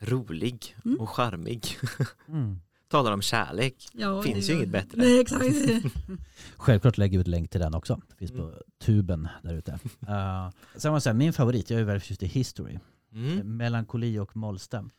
rolig 0.00 0.76
Mm. 0.84 1.00
och 1.00 1.08
charmig. 1.10 1.66
Mm. 2.28 2.60
Talar 2.88 3.12
om 3.12 3.22
kärlek. 3.22 3.88
Ja, 3.92 4.22
Finns 4.22 4.46
det 4.46 4.52
ju 4.52 4.56
var- 4.58 4.62
inget 4.62 4.72
bättre. 4.72 4.98
Nej, 4.98 5.20
exakt. 5.20 5.44
Självklart 6.56 6.98
lägger 6.98 7.18
vi 7.18 7.20
ut 7.20 7.26
länk 7.28 7.50
till 7.50 7.60
den 7.60 7.74
också. 7.74 8.00
Det 8.08 8.14
finns 8.16 8.30
Mm. 8.30 8.42
på 8.46 8.62
tuben 8.78 9.28
där 9.42 9.54
ute. 9.54 9.72
Uh, 9.72 10.50
sen 10.76 10.92
jag 10.92 11.02
säga, 11.02 11.14
min 11.14 11.32
favorit, 11.32 11.70
jag 11.70 11.80
är 11.80 11.84
väldigt 11.84 12.02
förtjust 12.02 12.22
i 12.22 12.26
History. 12.26 12.78
Mm. 13.12 13.56
Melankoli 13.56 14.18
och 14.18 14.36
mollstämt. 14.36 14.92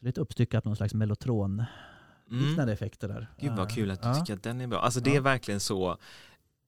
Lite 0.00 0.20
uppstyckat 0.20 0.64
med 0.64 0.68
någon 0.70 0.76
slags 0.76 0.94
mellotron 0.94 1.64
liknande 2.30 2.62
Mm. 2.62 2.68
effekter 2.72 3.08
där. 3.08 3.26
Gud 3.40 3.50
vad 3.52 3.70
Eh, 3.70 3.74
kul 3.74 3.90
att 3.90 4.02
du 4.02 4.08
ja. 4.08 4.14
tycker 4.14 4.34
att 4.34 4.42
den 4.42 4.60
är 4.60 4.66
bra. 4.66 4.78
Alltså 4.80 5.00
det 5.00 5.16
är 5.16 5.20
verkligen 5.20 5.60
så 5.60 5.96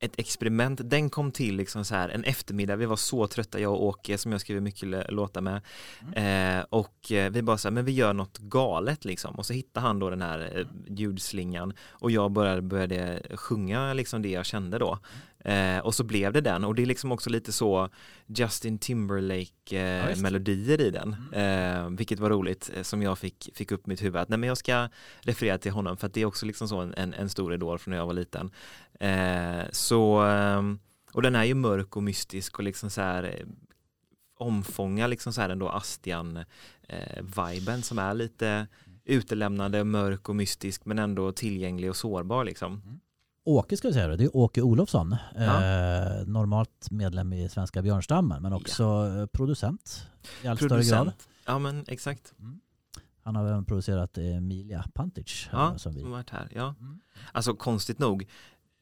ett 0.00 0.18
experiment. 0.18 0.80
Den 0.84 1.10
kom 1.10 1.32
till 1.32 1.56
liksom 1.56 1.84
så 1.84 1.94
här 1.94 2.08
en 2.08 2.24
eftermiddag. 2.24 2.76
Vi 2.76 2.86
var 2.86 2.96
så 2.96 3.26
trötta, 3.26 3.60
jag 3.60 3.72
och 3.72 3.84
Åke 3.84 4.18
som 4.18 4.32
jag 4.32 4.40
skriver 4.40 4.60
mycket 4.60 5.12
låtar 5.12 5.40
med. 5.40 5.60
Mm. 6.02 6.58
Eh, 6.58 6.64
och 6.70 7.12
eh, 7.12 7.30
vi 7.30 7.42
bara 7.42 7.58
så 7.58 7.68
här, 7.68 7.72
men 7.72 7.84
vi 7.84 7.92
gör 7.92 8.12
något 8.12 8.38
galet 8.38 9.04
liksom. 9.04 9.34
Och 9.34 9.46
så 9.46 9.52
hittade 9.52 9.86
han 9.86 9.98
då 9.98 10.10
den 10.10 10.22
här 10.22 10.58
eh, 10.58 10.66
ljudslingan 10.88 11.72
och 11.80 12.10
jag 12.10 12.30
började, 12.32 12.62
började 12.62 13.22
sjunga 13.34 13.92
liksom 13.92 14.22
det 14.22 14.30
jag 14.30 14.46
kände 14.46 14.78
då. 14.78 14.98
Eh, 15.44 15.78
och 15.78 15.94
så 15.94 16.04
blev 16.04 16.32
det 16.32 16.40
den 16.40 16.64
och 16.64 16.74
det 16.74 16.82
är 16.82 16.86
liksom 16.86 17.12
också 17.12 17.30
lite 17.30 17.52
så 17.52 17.88
Justin 18.26 18.78
Timberlake 18.78 19.52
eh, 19.70 19.80
Ja, 19.80 20.10
i 20.80 20.90
den. 20.90 21.16
Eh, 21.32 21.90
vilket 21.90 22.18
var 22.18 22.30
roligt 22.30 22.70
eh, 22.74 22.82
som 22.82 23.02
jag 23.02 23.18
fick, 23.18 23.50
fick 23.54 23.72
upp 23.72 23.86
mitt 23.86 24.02
huvud 24.02 24.16
att 24.16 24.28
nej 24.28 24.38
men 24.38 24.48
jag 24.48 24.58
ska 24.58 24.88
referera 25.20 25.58
till 25.58 25.72
honom 25.72 25.96
för 25.96 26.06
att 26.06 26.14
det 26.14 26.20
är 26.20 26.24
också 26.24 26.46
liksom 26.46 26.68
så 26.68 26.80
en, 26.80 26.94
en, 26.94 27.14
en 27.14 27.28
stor 27.28 27.54
idol 27.54 27.78
från 27.78 27.90
när 27.90 27.98
jag 27.98 28.06
var 28.06 28.14
liten. 28.14 28.50
Eh, 29.00 29.70
så, 29.72 30.20
ehm, 30.20 30.78
och 31.12 31.22
den 31.22 31.34
är 31.34 31.44
ju 31.44 31.54
mörk 31.54 31.96
och 31.96 32.02
mystisk 32.02 32.58
och 32.58 32.64
liksom 32.64 32.90
så 32.90 33.00
här 33.00 33.22
eh, 33.22 33.46
omfångar 34.38 35.08
liksom 35.08 35.32
så 35.32 35.40
här 35.40 35.48
ändå 35.48 35.68
Astian 35.68 36.36
eh, 36.88 37.22
viben 37.22 37.82
som 37.82 37.98
är 37.98 38.14
lite 38.14 38.66
utelämnande, 39.04 39.84
mörk 39.84 40.28
och 40.28 40.36
mystisk 40.36 40.84
men 40.84 40.98
ändå 40.98 41.32
tillgänglig 41.32 41.90
och 41.90 41.96
sårbar 41.96 42.44
liksom. 42.44 43.00
Åke 43.48 43.76
ska 43.76 43.88
vi 43.88 43.94
säga 43.94 44.08
då, 44.08 44.16
det 44.16 44.24
är 44.24 44.36
Åke 44.36 44.62
Olofsson. 44.62 45.16
Ja. 45.36 45.42
Eh, 45.42 46.26
normalt 46.26 46.90
medlem 46.90 47.32
i 47.32 47.48
Svenska 47.48 47.82
björnstammen 47.82 48.42
men 48.42 48.52
också 48.52 48.84
eh, 48.84 49.26
producent 49.26 50.08
i 50.42 50.48
allt 50.48 50.58
större 50.58 50.68
grad. 50.68 50.78
Producent. 50.78 51.28
Ja 51.44 51.58
men 51.58 51.84
exakt. 51.88 52.34
Han 53.22 53.36
har 53.36 53.46
även 53.46 53.64
producerat 53.64 54.18
Emilia 54.18 54.84
Pantic. 54.94 55.48
Ja, 55.52 55.78
som 55.78 55.92
vi. 55.94 56.02
varit 56.02 56.30
här. 56.30 56.48
Ja. 56.54 56.74
Mm. 56.80 57.00
Alltså 57.32 57.54
konstigt 57.54 57.98
nog, 57.98 58.26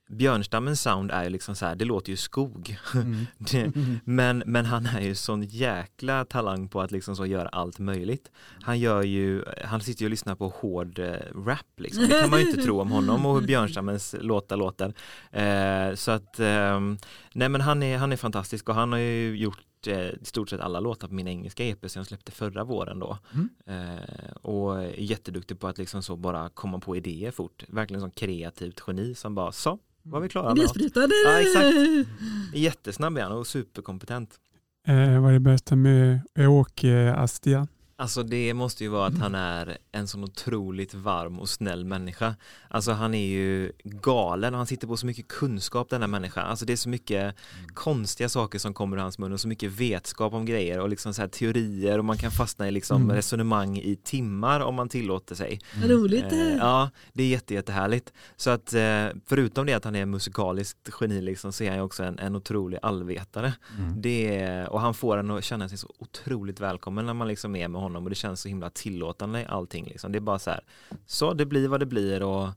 Björnstammens 0.08 0.80
sound 0.80 1.10
är 1.10 1.24
ju 1.24 1.30
liksom 1.30 1.54
så 1.54 1.66
här, 1.66 1.76
det 1.76 1.84
låter 1.84 2.10
ju 2.10 2.16
skog. 2.16 2.78
Mm. 2.94 3.26
Det, 3.38 3.72
men, 4.04 4.42
men 4.46 4.64
han 4.64 4.86
är 4.86 5.00
ju 5.00 5.14
sån 5.14 5.42
jäkla 5.42 6.24
talang 6.24 6.68
på 6.68 6.80
att 6.80 6.90
liksom 6.90 7.16
så 7.16 7.26
göra 7.26 7.48
allt 7.48 7.78
möjligt. 7.78 8.30
Han 8.62 8.78
gör 8.78 9.02
ju, 9.02 9.44
han 9.64 9.80
sitter 9.80 10.02
ju 10.02 10.06
och 10.06 10.10
lyssnar 10.10 10.34
på 10.34 10.48
hård 10.48 10.98
eh, 10.98 11.14
rap 11.46 11.66
liksom. 11.76 12.06
Det 12.08 12.20
kan 12.20 12.30
man 12.30 12.40
ju 12.40 12.46
inte 12.46 12.62
tro 12.62 12.80
om 12.80 12.90
honom 12.90 13.26
och 13.26 13.40
hur 13.40 13.46
Björnstammens 13.46 14.14
låtar 14.20 14.56
låter. 14.56 14.94
Eh, 15.30 15.94
så 15.94 16.10
att, 16.10 16.40
ehm, 16.40 16.98
nej 17.32 17.48
men 17.48 17.60
han 17.60 17.82
är, 17.82 17.98
han 17.98 18.12
är 18.12 18.16
fantastisk 18.16 18.68
och 18.68 18.74
han 18.74 18.92
har 18.92 18.98
ju 18.98 19.36
gjort 19.36 19.86
eh, 19.86 19.98
i 19.98 20.24
stort 20.24 20.50
sett 20.50 20.60
alla 20.60 20.80
låtar 20.80 21.08
på 21.08 21.14
min 21.14 21.28
engelska 21.28 21.64
EP 21.64 21.90
som 21.90 22.00
jag 22.00 22.06
släppte 22.06 22.32
förra 22.32 22.64
våren 22.64 22.98
då. 22.98 23.18
Mm. 23.34 23.48
Eh, 23.66 24.30
och 24.42 24.82
är 24.82 25.00
jätteduktig 25.00 25.60
på 25.60 25.68
att 25.68 25.78
liksom 25.78 26.02
så 26.02 26.16
bara 26.16 26.48
komma 26.48 26.78
på 26.78 26.96
idéer 26.96 27.30
fort. 27.30 27.64
Verkligen 27.68 28.00
som 28.00 28.10
kreativt 28.10 28.82
geni 28.86 29.14
som 29.14 29.34
bara 29.34 29.52
så, 29.52 29.78
var 30.10 30.20
vi 30.20 30.28
klara 30.28 30.54
med. 30.54 30.58
Ja, 31.24 31.40
exakt. 31.40 32.08
Jättesnabb 32.54 33.18
är 33.18 33.22
han 33.22 33.32
och 33.32 33.46
superkompetent. 33.46 34.30
Eh, 34.86 35.20
vad 35.20 35.30
är 35.30 35.32
det 35.32 35.40
bästa 35.40 35.76
med 35.76 36.20
Åke 36.38 37.14
Astia? 37.14 37.66
Alltså 37.98 38.22
det 38.22 38.54
måste 38.54 38.84
ju 38.84 38.90
vara 38.90 39.06
att 39.06 39.18
han 39.18 39.34
är 39.34 39.78
en 39.92 40.08
sån 40.08 40.24
otroligt 40.24 40.94
varm 40.94 41.38
och 41.38 41.48
snäll 41.48 41.84
människa. 41.84 42.34
Alltså 42.68 42.92
han 42.92 43.14
är 43.14 43.26
ju 43.26 43.72
galen 43.84 44.54
och 44.54 44.58
han 44.58 44.66
sitter 44.66 44.86
på 44.86 44.96
så 44.96 45.06
mycket 45.06 45.28
kunskap 45.28 45.90
den 45.90 46.00
här 46.00 46.08
människan. 46.08 46.46
Alltså 46.46 46.64
det 46.66 46.72
är 46.72 46.76
så 46.76 46.88
mycket 46.88 47.34
konstiga 47.74 48.28
saker 48.28 48.58
som 48.58 48.74
kommer 48.74 48.96
ur 48.96 49.00
hans 49.00 49.18
mun 49.18 49.32
och 49.32 49.40
så 49.40 49.48
mycket 49.48 49.72
vetskap 49.72 50.32
om 50.32 50.44
grejer 50.44 50.80
och 50.80 50.88
liksom 50.88 51.14
så 51.14 51.20
här 51.22 51.28
teorier 51.28 51.98
och 51.98 52.04
man 52.04 52.16
kan 52.16 52.30
fastna 52.30 52.68
i 52.68 52.70
liksom 52.70 53.02
Mm. 53.02 53.16
resonemang 53.16 53.78
i 53.78 53.96
timmar 53.96 54.60
om 54.60 54.74
man 54.74 54.88
tillåter 54.88 55.34
sig. 55.34 55.60
Vad 55.80 55.90
roligt. 55.90 56.32
Eh, 56.32 56.56
ja, 56.56 56.90
det 57.12 57.22
är 57.22 57.28
jätte, 57.28 57.54
jättehärligt. 57.54 58.12
Så 58.36 58.50
att 58.50 58.74
eh, 58.74 59.06
förutom 59.26 59.66
det 59.66 59.74
att 59.74 59.84
han 59.84 59.96
är 59.96 60.06
musikaliskt 60.06 60.90
geni 61.00 61.20
liksom, 61.20 61.52
så 61.52 61.64
är 61.64 61.68
han 61.68 61.78
ju 61.78 61.82
också 61.84 62.02
en, 62.02 62.18
en 62.18 62.36
otrolig 62.36 62.78
allvetare. 62.82 63.52
Mm. 63.78 64.02
Det 64.02 64.66
och 64.66 64.80
han 64.80 64.94
får 64.94 65.16
en 65.16 65.30
att 65.30 65.44
känna 65.44 65.68
sig 65.68 65.78
så 65.78 65.92
otroligt 65.98 66.60
välkommen 66.60 67.06
när 67.06 67.14
man 67.14 67.28
liksom 67.28 67.56
är 67.56 67.68
med 67.68 67.80
honom 67.80 67.85
och 67.94 68.08
det 68.10 68.14
känns 68.14 68.40
så 68.40 68.48
himla 68.48 68.70
tillåtande 68.70 69.40
i 69.40 69.44
allting. 69.44 69.86
Liksom. 69.86 70.12
Det 70.12 70.18
är 70.18 70.20
bara 70.20 70.38
så 70.38 70.50
här, 70.50 70.60
så 71.06 71.34
det 71.34 71.46
blir 71.46 71.68
vad 71.68 71.80
det 71.80 71.86
blir 71.86 72.22
och 72.22 72.48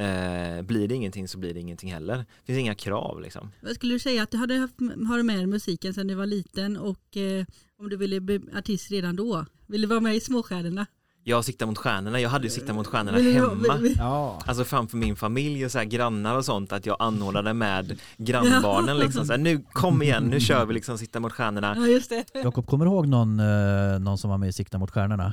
eh, 0.00 0.62
blir 0.62 0.88
det 0.88 0.94
ingenting 0.94 1.28
så 1.28 1.38
blir 1.38 1.54
det 1.54 1.60
ingenting 1.60 1.92
heller. 1.92 2.16
Det 2.16 2.52
finns 2.52 2.58
inga 2.58 2.74
krav 2.74 3.20
liksom. 3.20 3.52
Vad 3.60 3.74
skulle 3.74 3.94
du 3.94 3.98
säga 3.98 4.22
att 4.22 4.30
du 4.30 4.36
hade 4.36 4.54
haft, 4.54 4.74
har 5.08 5.16
du 5.16 5.22
med 5.22 5.36
dig 5.36 5.46
musiken 5.46 5.94
sedan 5.94 6.06
du 6.06 6.14
var 6.14 6.26
liten 6.26 6.76
och 6.76 7.16
eh, 7.16 7.44
om 7.78 7.88
du 7.88 7.96
ville 7.96 8.20
bli 8.20 8.40
artist 8.54 8.90
redan 8.90 9.16
då? 9.16 9.46
Vill 9.66 9.80
du 9.80 9.86
vara 9.86 10.00
med 10.00 10.16
i 10.16 10.20
Småstjärnorna? 10.20 10.86
Jag 11.28 11.44
siktar 11.44 11.66
mot 11.66 11.78
stjärnorna, 11.78 12.20
jag 12.20 12.30
hade 12.30 12.44
ju 12.44 12.50
siktat 12.50 12.76
mot 12.76 12.86
stjärnorna 12.86 13.18
hemma. 13.18 13.88
Ja. 13.98 14.38
Alltså 14.46 14.64
framför 14.64 14.96
min 14.96 15.16
familj 15.16 15.64
och 15.64 15.72
så 15.72 15.78
här 15.78 15.84
grannar 15.84 16.36
och 16.36 16.44
sånt 16.44 16.72
att 16.72 16.86
jag 16.86 16.96
anordnade 16.98 17.54
med 17.54 18.00
grannbarnen 18.16 18.98
liksom 18.98 19.26
så 19.26 19.32
här, 19.32 19.38
nu 19.38 19.62
kom 19.72 20.02
igen, 20.02 20.24
nu 20.24 20.40
kör 20.40 20.66
vi 20.66 20.74
liksom 20.74 20.98
sitta 20.98 21.20
mot 21.20 21.32
stjärnorna. 21.32 21.74
Ja 21.78 21.86
just 21.86 22.10
det. 22.10 22.24
Jakob, 22.44 22.66
kommer 22.66 22.84
du 22.84 22.90
ihåg 22.90 23.06
någon, 23.08 23.40
eh, 23.40 23.98
någon 24.00 24.18
som 24.18 24.30
var 24.30 24.38
med 24.38 24.48
i 24.48 24.52
Sikta 24.52 24.78
mot 24.78 24.90
stjärnorna? 24.90 25.32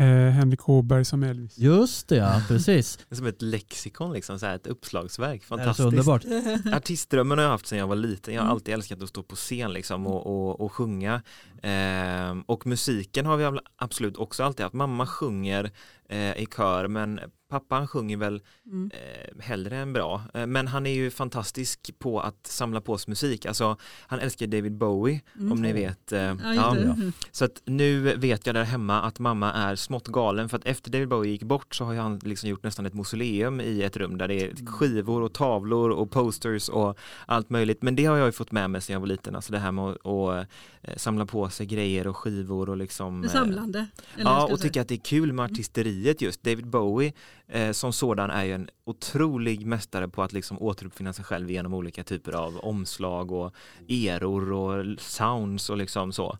Eh, 0.00 0.06
Henrik 0.30 0.68
Åberg 0.68 1.04
som 1.04 1.22
Elvis. 1.22 1.58
Just 1.58 2.08
det, 2.08 2.16
ja, 2.16 2.42
precis. 2.48 2.96
Det 2.96 3.14
är 3.14 3.16
som 3.16 3.26
ett 3.26 3.42
lexikon 3.42 4.12
liksom, 4.12 4.38
så 4.38 4.46
här, 4.46 4.54
ett 4.56 4.66
uppslagsverk, 4.66 5.44
fantastiskt. 5.44 5.86
underbart. 5.88 6.24
Artistdrömmen 6.74 7.38
har 7.38 7.42
jag 7.44 7.50
haft 7.50 7.66
sedan 7.66 7.78
jag 7.78 7.86
var 7.86 7.96
liten, 7.96 8.34
jag 8.34 8.42
har 8.42 8.50
alltid 8.50 8.74
älskat 8.74 9.02
att 9.02 9.08
stå 9.08 9.22
på 9.22 9.36
scen 9.36 9.72
liksom 9.72 10.06
och, 10.06 10.26
och, 10.26 10.60
och 10.60 10.72
sjunga. 10.72 11.22
Ehm, 11.62 12.42
och 12.42 12.66
musiken 12.66 13.26
har 13.26 13.36
vi 13.36 13.44
ab- 13.44 13.60
absolut 13.76 14.16
också 14.16 14.42
alltid 14.44 14.64
haft, 14.64 14.74
mamma 14.74 15.06
sjunger 15.06 15.70
eh, 16.08 16.42
i 16.42 16.46
kör 16.56 16.88
men 16.88 17.20
pappa 17.50 17.74
han 17.74 17.88
sjunger 17.88 18.16
väl 18.16 18.42
Mm. 18.66 18.90
eh, 18.94 19.42
hellre 19.42 19.76
än 19.76 19.92
bra. 19.92 20.22
Eh, 20.34 20.46
men 20.46 20.66
han 20.68 20.86
är 20.86 20.94
ju 20.94 21.10
fantastisk 21.10 21.90
på 21.98 22.20
att 22.20 22.46
samla 22.46 22.80
på 22.80 22.98
sig 22.98 23.10
musik. 23.10 23.46
Alltså, 23.46 23.76
han 24.06 24.18
älskar 24.20 24.46
David 24.46 24.72
Bowie, 24.76 25.20
Mm. 25.38 25.52
om 25.52 25.62
ni 25.62 25.72
vet. 25.72 26.12
Eh, 26.12 26.20
Ja, 26.20 26.34
ja. 26.76 26.96
Så 27.32 27.44
att 27.44 27.62
nu 27.64 28.00
vet 28.16 28.46
jag 28.46 28.54
där 28.54 28.64
hemma 28.64 29.02
att 29.02 29.18
mamma 29.18 29.52
är 29.52 29.76
smått 29.76 30.08
galen 30.08 30.48
för 30.48 30.56
att 30.56 30.64
efter 30.66 30.90
David 30.90 31.08
Bowie 31.08 31.30
gick 31.32 31.42
bort 31.42 31.74
så 31.74 31.84
har 31.84 31.94
han 31.94 32.18
liksom 32.24 32.48
gjort 32.48 32.62
nästan 32.62 32.86
ett 32.86 32.94
mausoleum 32.94 33.60
i 33.60 33.82
ett 33.82 33.96
rum 33.96 34.18
där 34.18 34.28
det 34.28 34.34
är 34.42 34.66
skivor 34.66 35.22
och 35.22 35.32
tavlor 35.32 35.90
och 35.90 36.10
posters 36.10 36.68
och 36.68 36.98
allt 37.26 37.50
möjligt. 37.50 37.82
Men 37.82 37.96
det 37.96 38.04
har 38.04 38.16
jag 38.16 38.26
ju 38.26 38.32
fått 38.32 38.52
med 38.52 38.70
mig 38.70 38.80
sedan 38.80 38.92
jag 38.92 39.00
var 39.00 39.06
liten, 39.06 39.36
alltså 39.36 39.52
det 39.52 39.58
här 39.58 39.72
med 39.72 39.84
att, 39.84 40.06
att 40.06 40.46
eh, 40.82 40.96
samla 40.96 41.26
på 41.26 41.50
sig 41.50 41.66
grejer 41.66 42.06
och 42.06 42.16
skivor 42.16 42.68
och 42.70 42.76
liksom 42.76 43.24
eh, 43.24 43.30
samlande. 43.30 43.86
Ja, 44.16 44.48
och 44.52 44.60
tycka 44.60 44.80
att 44.80 44.88
det 44.88 44.94
är 44.94 45.04
kul 45.04 45.32
med 45.32 45.44
artisteriet 45.44 46.20
just. 46.22 46.42
David 46.42 46.66
Bowie 46.66 47.12
eh, 47.50 47.72
som 47.72 47.92
sådan 47.92 48.30
är 48.30 48.44
ju 48.44 48.52
en 48.52 48.68
otrolig 48.84 49.66
mästare 49.66 50.08
på 50.08 50.22
att 50.22 50.32
liksom 50.32 50.62
återuppfinna 50.62 51.12
sig 51.12 51.24
själv 51.24 51.50
genom 51.50 51.74
olika 51.74 52.04
typer 52.04 52.32
av 52.32 52.56
omslag 52.56 53.32
och 53.32 53.54
eror 53.88 54.52
och 54.52 55.00
sounds 55.00 55.70
och 55.70 55.76
liksom 55.76 56.12
så. 56.12 56.38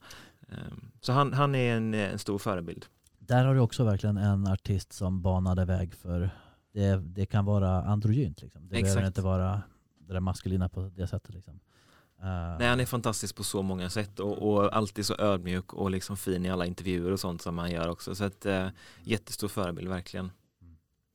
Eh, 0.49 0.57
så 1.01 1.13
han, 1.13 1.33
han 1.33 1.55
är 1.55 1.77
en, 1.77 1.95
en 1.95 2.19
stor 2.19 2.39
förebild. 2.39 2.87
Där 3.19 3.45
har 3.45 3.55
du 3.55 3.61
också 3.61 3.85
verkligen 3.85 4.17
en 4.17 4.47
artist 4.47 4.93
som 4.93 5.23
banade 5.23 5.65
väg 5.65 5.95
för 5.95 6.31
det, 6.73 6.97
det 6.97 7.27
kan 7.27 7.45
vara 7.45 7.83
androgynt. 7.83 8.43
Liksom. 8.43 8.63
Det 8.63 8.69
behöver 8.69 8.89
Exakt. 8.89 9.07
inte 9.07 9.23
vara 9.23 9.63
det 9.99 10.13
där 10.13 10.21
maskulina 10.21 10.69
på 10.69 10.91
det 10.97 11.07
sättet. 11.07 11.35
Liksom. 11.35 11.61
Eh, 12.23 12.59
Nej, 12.59 12.69
han 12.69 12.81
är 12.81 12.87
fantastisk 12.87 13.37
på 13.37 13.45
så 13.45 13.63
många 13.63 13.91
sätt 13.91 14.21
och, 14.21 14.53
och 14.53 14.77
alltid 14.77 15.07
så 15.07 15.15
ödmjuk 15.19 15.75
och 15.75 15.91
liksom 15.91 16.17
fin 16.17 16.47
i 16.47 16.51
alla 16.51 16.67
intervjuer 16.67 17.13
och 17.13 17.21
sånt 17.21 17.43
som 17.43 17.59
han 17.59 17.71
gör 17.71 17.89
också. 17.89 18.15
Så 18.15 18.25
att 18.25 18.47
eh, 18.47 18.69
jättestor 19.03 19.49
förebild 19.49 19.89
verkligen. 19.89 20.31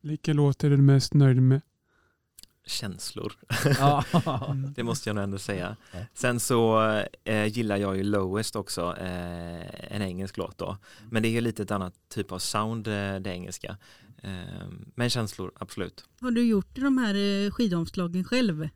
Vilken 0.06 0.36
låt 0.36 0.64
är 0.64 0.70
du 0.70 0.78
mest 0.78 1.14
nöjd 1.14 1.42
med? 1.42 1.62
Känslor. 2.66 3.34
ja. 3.80 4.04
Det 4.76 4.84
måste 4.84 5.10
jag 5.10 5.16
nog 5.16 5.24
ändå 5.24 5.38
säga. 5.38 5.76
Sen 6.14 6.40
så 6.40 6.80
eh, 7.24 7.46
gillar 7.46 7.78
jag 7.78 7.98
ju 7.98 8.04
Lowest 8.04 8.56
också, 8.56 8.96
eh, 8.98 9.94
en 9.96 10.02
engelsk 10.02 10.38
låt 10.38 10.58
då. 10.58 10.78
Men 11.12 11.24
det 11.24 11.30
är 11.30 11.32
ju 11.32 11.42
lite 11.42 11.64
ett 11.64 11.72
annat 11.72 11.94
typ 12.10 12.32
av 12.32 12.40
sound, 12.40 12.88
eh, 12.88 13.16
det 13.16 13.30
engelska. 13.30 13.78
Eh, 14.24 14.68
men 14.96 15.10
känslor, 15.10 15.52
absolut. 15.56 16.06
Har 16.20 16.32
du 16.32 16.48
gjort 16.48 16.76
de 16.76 16.98
här 16.98 17.16
eh, 17.16 17.52
skidomslagen 17.52 18.24
själv? 18.24 18.70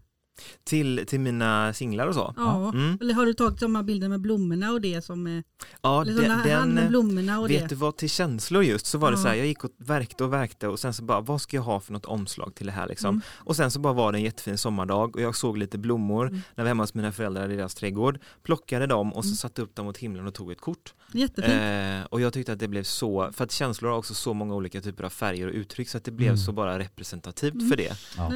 Till, 0.63 1.03
till 1.07 1.19
mina 1.19 1.73
singlar 1.73 2.07
och 2.07 2.13
så. 2.13 2.33
Ja. 2.37 2.69
Mm. 2.73 2.97
Eller 3.01 3.13
har 3.13 3.25
du 3.25 3.33
tagit 3.33 3.59
de 3.59 3.75
här 3.75 3.83
bilderna 3.83 4.09
med 4.09 4.21
blommorna 4.21 4.71
och 4.71 4.81
det 4.81 5.01
som 5.05 5.27
är, 5.27 5.43
Ja, 5.81 6.01
eller 6.01 6.21
den, 6.21 6.31
hand 6.31 6.73
med 6.73 6.83
den, 6.83 6.89
blommorna 6.89 7.39
och 7.39 7.49
vet 7.49 7.61
det? 7.61 7.67
du 7.67 7.75
vad, 7.75 7.97
till 7.97 8.09
känslor 8.09 8.63
just 8.63 8.85
så 8.85 8.97
var 8.97 9.11
det 9.11 9.17
Ja. 9.17 9.21
så 9.23 9.27
här, 9.27 9.35
jag 9.35 9.47
gick 9.47 9.63
och 9.63 9.71
verkte 9.77 10.23
och 10.23 10.33
verkte 10.33 10.67
och 10.67 10.79
sen 10.79 10.93
så 10.93 11.03
bara, 11.03 11.21
vad 11.21 11.41
ska 11.41 11.57
jag 11.57 11.63
ha 11.63 11.79
för 11.79 11.93
något 11.93 12.05
omslag 12.05 12.55
till 12.55 12.65
det 12.65 12.71
här 12.71 12.87
liksom? 12.87 13.09
Mm. 13.09 13.21
Och 13.37 13.55
sen 13.55 13.71
så 13.71 13.79
bara 13.79 13.93
var 13.93 14.11
det 14.11 14.17
en 14.17 14.23
jättefin 14.23 14.57
sommardag 14.57 15.15
och 15.15 15.21
jag 15.21 15.35
såg 15.35 15.57
lite 15.57 15.77
blommor 15.77 16.27
Mm. 16.27 16.33
när 16.35 16.41
jag 16.55 16.63
var 16.63 16.67
hemma 16.67 16.83
hos 16.83 16.93
mina 16.93 17.11
föräldrar 17.11 17.51
i 17.51 17.55
deras 17.55 17.75
trädgård, 17.75 18.19
plockade 18.43 18.87
dem 18.87 19.13
och 19.13 19.23
så 19.23 19.27
Mm. 19.29 19.35
satte 19.35 19.61
upp 19.61 19.75
dem 19.75 19.85
mot 19.85 19.97
himlen 19.97 20.27
och 20.27 20.33
tog 20.33 20.51
ett 20.51 20.61
kort. 20.61 20.93
Jättefint. 21.13 21.53
Eh, 21.53 22.05
och 22.09 22.21
jag 22.21 22.33
tyckte 22.33 22.53
att 22.53 22.59
det 22.59 22.67
blev 22.67 22.83
så, 22.83 23.31
för 23.33 23.43
att 23.43 23.51
känslor 23.51 23.89
har 23.89 23.97
också 23.97 24.13
så 24.13 24.33
många 24.33 24.55
olika 24.55 24.81
typer 24.81 25.03
av 25.03 25.09
färger 25.09 25.47
och 25.47 25.53
uttryck 25.53 25.89
så 25.89 25.97
att 25.97 26.03
det 26.03 26.11
blev 26.11 26.27
Mm. 26.29 26.37
så 26.37 26.51
bara 26.51 26.79
representativt 26.79 27.53
Mm. 27.53 27.69
för 27.69 27.77
det. 27.77 27.97
Ja. 28.17 28.33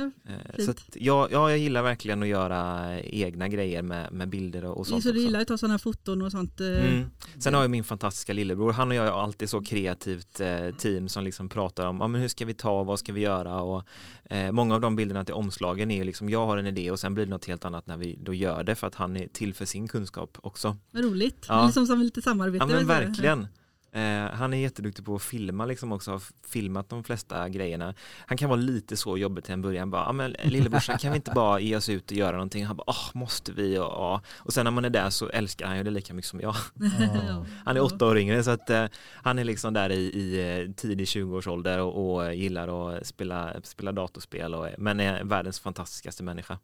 Eh, 0.57 0.65
så 0.65 0.71
att 0.71 0.81
jag, 0.93 1.31
ja, 1.31 1.49
jag 1.49 1.57
gillar 1.59 1.81
verkligen 1.83 1.92
att 1.93 2.27
göra 2.27 2.99
egna 3.01 3.47
grejer 3.47 3.81
med, 3.81 4.13
med 4.13 4.29
bilder 4.29 4.65
och, 4.65 4.77
och 4.77 4.87
sånt 4.87 5.03
så 5.03 5.11
du 5.11 5.19
gillar 5.19 5.39
att 5.41 5.47
ta 5.47 5.57
sådana 5.57 5.79
foton 5.79 6.21
och 6.21 6.31
sånt? 6.31 6.61
eh, 6.61 6.67
Mm. 6.67 7.09
Sen 7.39 7.53
har 7.53 7.61
jag 7.61 7.71
min 7.71 7.83
fantastiska 7.83 8.33
lillebror, 8.33 8.71
han 8.71 8.89
och 8.89 8.95
jag 8.95 9.07
är 9.07 9.11
alltid 9.11 9.49
så 9.49 9.61
kreativt 9.61 10.39
eh, 10.39 10.69
team 10.77 11.09
som 11.09 11.23
liksom 11.23 11.49
pratar 11.49 11.87
om, 11.87 11.97
ja 11.99 12.07
men 12.07 12.21
hur 12.21 12.27
ska 12.27 12.45
vi 12.45 12.53
ta, 12.53 12.83
vad 12.83 12.99
ska 12.99 13.13
vi 13.13 13.21
göra 13.21 13.61
och 13.61 13.83
eh, 14.25 14.51
många 14.51 14.75
av 14.75 14.81
de 14.81 14.95
bilderna 14.95 15.25
till 15.25 15.33
omslagen 15.33 15.91
är 15.91 15.97
ju 15.97 16.03
liksom, 16.03 16.29
jag 16.29 16.45
har 16.45 16.57
en 16.57 16.67
idé 16.67 16.91
och 16.91 16.99
sen 16.99 17.13
blir 17.13 17.25
det 17.25 17.29
något 17.29 17.45
helt 17.45 17.65
annat 17.65 17.87
när 17.87 17.97
vi 17.97 18.19
då 18.21 18.33
gör 18.33 18.63
det 18.63 18.75
för 18.75 18.87
att 18.87 18.95
han 18.95 19.17
är 19.17 19.27
till 19.27 19.53
för 19.53 19.65
sin 19.65 19.87
kunskap 19.87 20.37
också. 20.41 20.77
Vad 20.91 21.03
roligt. 21.03 21.45
Ja. 21.49 21.65
Liksom 21.65 21.87
som 21.87 22.01
lite 22.01 22.21
samarbete. 22.21 22.65
Ja 22.69 22.75
men 22.75 22.87
verkligen. 22.87 23.47
Eh, 23.93 24.31
han 24.31 24.53
är 24.53 24.57
jätteduktig 24.57 25.05
på 25.05 25.15
att 25.15 25.21
filma 25.21 25.65
liksom 25.65 25.91
också, 25.91 26.11
har 26.11 26.21
filmat 26.47 26.89
de 26.89 27.03
flesta 27.03 27.49
grejerna. 27.49 27.93
Han 28.25 28.37
kan 28.37 28.49
vara 28.49 28.59
lite 28.59 28.97
så 28.97 29.17
jobbig 29.17 29.43
till 29.43 29.53
en 29.53 29.61
början, 29.61 29.91
bara, 29.91 30.05
ja 30.05 30.11
men 30.11 30.35
lillebrorsan 30.43 30.97
kan 30.97 31.11
vi 31.11 31.15
inte 31.15 31.31
bara 31.35 31.59
ge 31.59 31.75
oss 31.75 31.89
ut 31.89 32.11
och 32.11 32.17
göra 32.17 32.31
någonting? 32.31 32.65
Han 32.65 32.75
bara, 32.75 32.83
åh 32.87 33.09
måste 33.13 33.51
vi? 33.51 33.77
Och, 33.77 33.83
ja. 33.83 34.21
och 34.37 34.53
sen 34.53 34.63
när 34.63 34.71
man 34.71 34.85
är 34.85 34.89
där 34.89 35.09
så 35.09 35.29
älskar 35.29 35.67
han 35.67 35.77
ju 35.77 35.83
det 35.83 35.91
lika 35.91 36.13
mycket 36.13 36.29
som 36.29 36.39
jag. 36.39 36.55
Ja. 36.75 37.45
Han 37.65 37.77
är 37.77 37.81
åtta 37.81 38.05
år 38.05 38.17
yngre 38.17 38.43
så 38.43 38.51
att 38.51 38.69
eh, 38.69 38.85
han 39.23 39.39
är 39.39 39.43
liksom 39.43 39.73
där 39.73 39.89
i, 39.89 39.99
i 39.99 40.59
eh, 40.61 40.71
tidig 40.71 41.05
20-årsålder 41.05 41.79
och, 41.79 42.15
och 42.15 42.35
gillar 42.35 42.95
att 42.97 43.07
spela, 43.07 43.53
spela 43.63 43.91
datorspel 43.91 44.55
och, 44.55 44.67
men 44.77 44.99
är 44.99 45.23
världens 45.23 45.59
fantastiskaste 45.59 46.23
människa. 46.23 46.57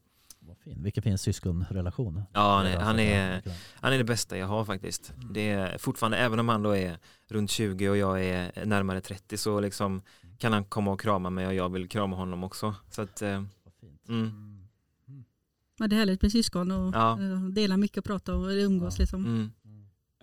Vad 0.50 0.58
fin. 0.58 0.84
Vilken 0.84 1.04
fin 1.04 1.18
syskonrelation. 1.18 2.24
Ja, 2.34 2.56
han 2.58 2.66
är, 2.66 2.78
Det 2.78 2.84
han 2.84 3.00
är, 3.00 3.42
han 3.74 3.94
är 3.94 3.98
det 3.98 4.04
bästa 4.04 4.38
jag 4.38 4.48
har 4.48 4.66
faktiskt. 4.66 5.14
Det 5.34 5.50
är 5.50 5.78
fortfarande, 5.78 6.18
även 6.18 6.40
om 6.40 6.50
han 6.50 6.64
då 6.64 6.76
är 6.76 6.98
runt 7.28 7.52
20 7.52 7.90
och 7.90 7.98
jag 7.98 8.24
är 8.26 8.66
närmare 8.66 9.02
30 9.02 9.38
så 9.38 9.60
liksom 9.60 10.02
kan 10.38 10.54
han 10.54 10.66
komma 10.66 10.92
och 10.92 11.00
krama 11.02 11.30
mig 11.30 11.48
och 11.48 11.54
jag 11.54 11.70
vill 11.74 11.90
krama 11.90 12.16
honom 12.16 12.44
också. 12.44 12.76
Så 12.90 13.02
att, 13.02 13.22
eh, 13.22 13.44
Vad 13.64 13.74
fint. 13.80 14.10
mm, 14.10 14.56
Ja, 15.78 15.88
det 15.88 15.96
är 15.96 15.98
härligt 15.98 16.22
med 16.22 16.32
syskon 16.32 16.72
och 16.72 16.96
Ja. 16.96 17.20
eh, 17.22 17.40
dela 17.42 17.78
mycket 17.78 17.98
och 17.98 18.04
prata 18.06 18.36
och 18.36 18.48
umgås 18.50 18.98
Ja. 19.00 19.02
liksom. 19.02 19.26
mm. 19.26 19.52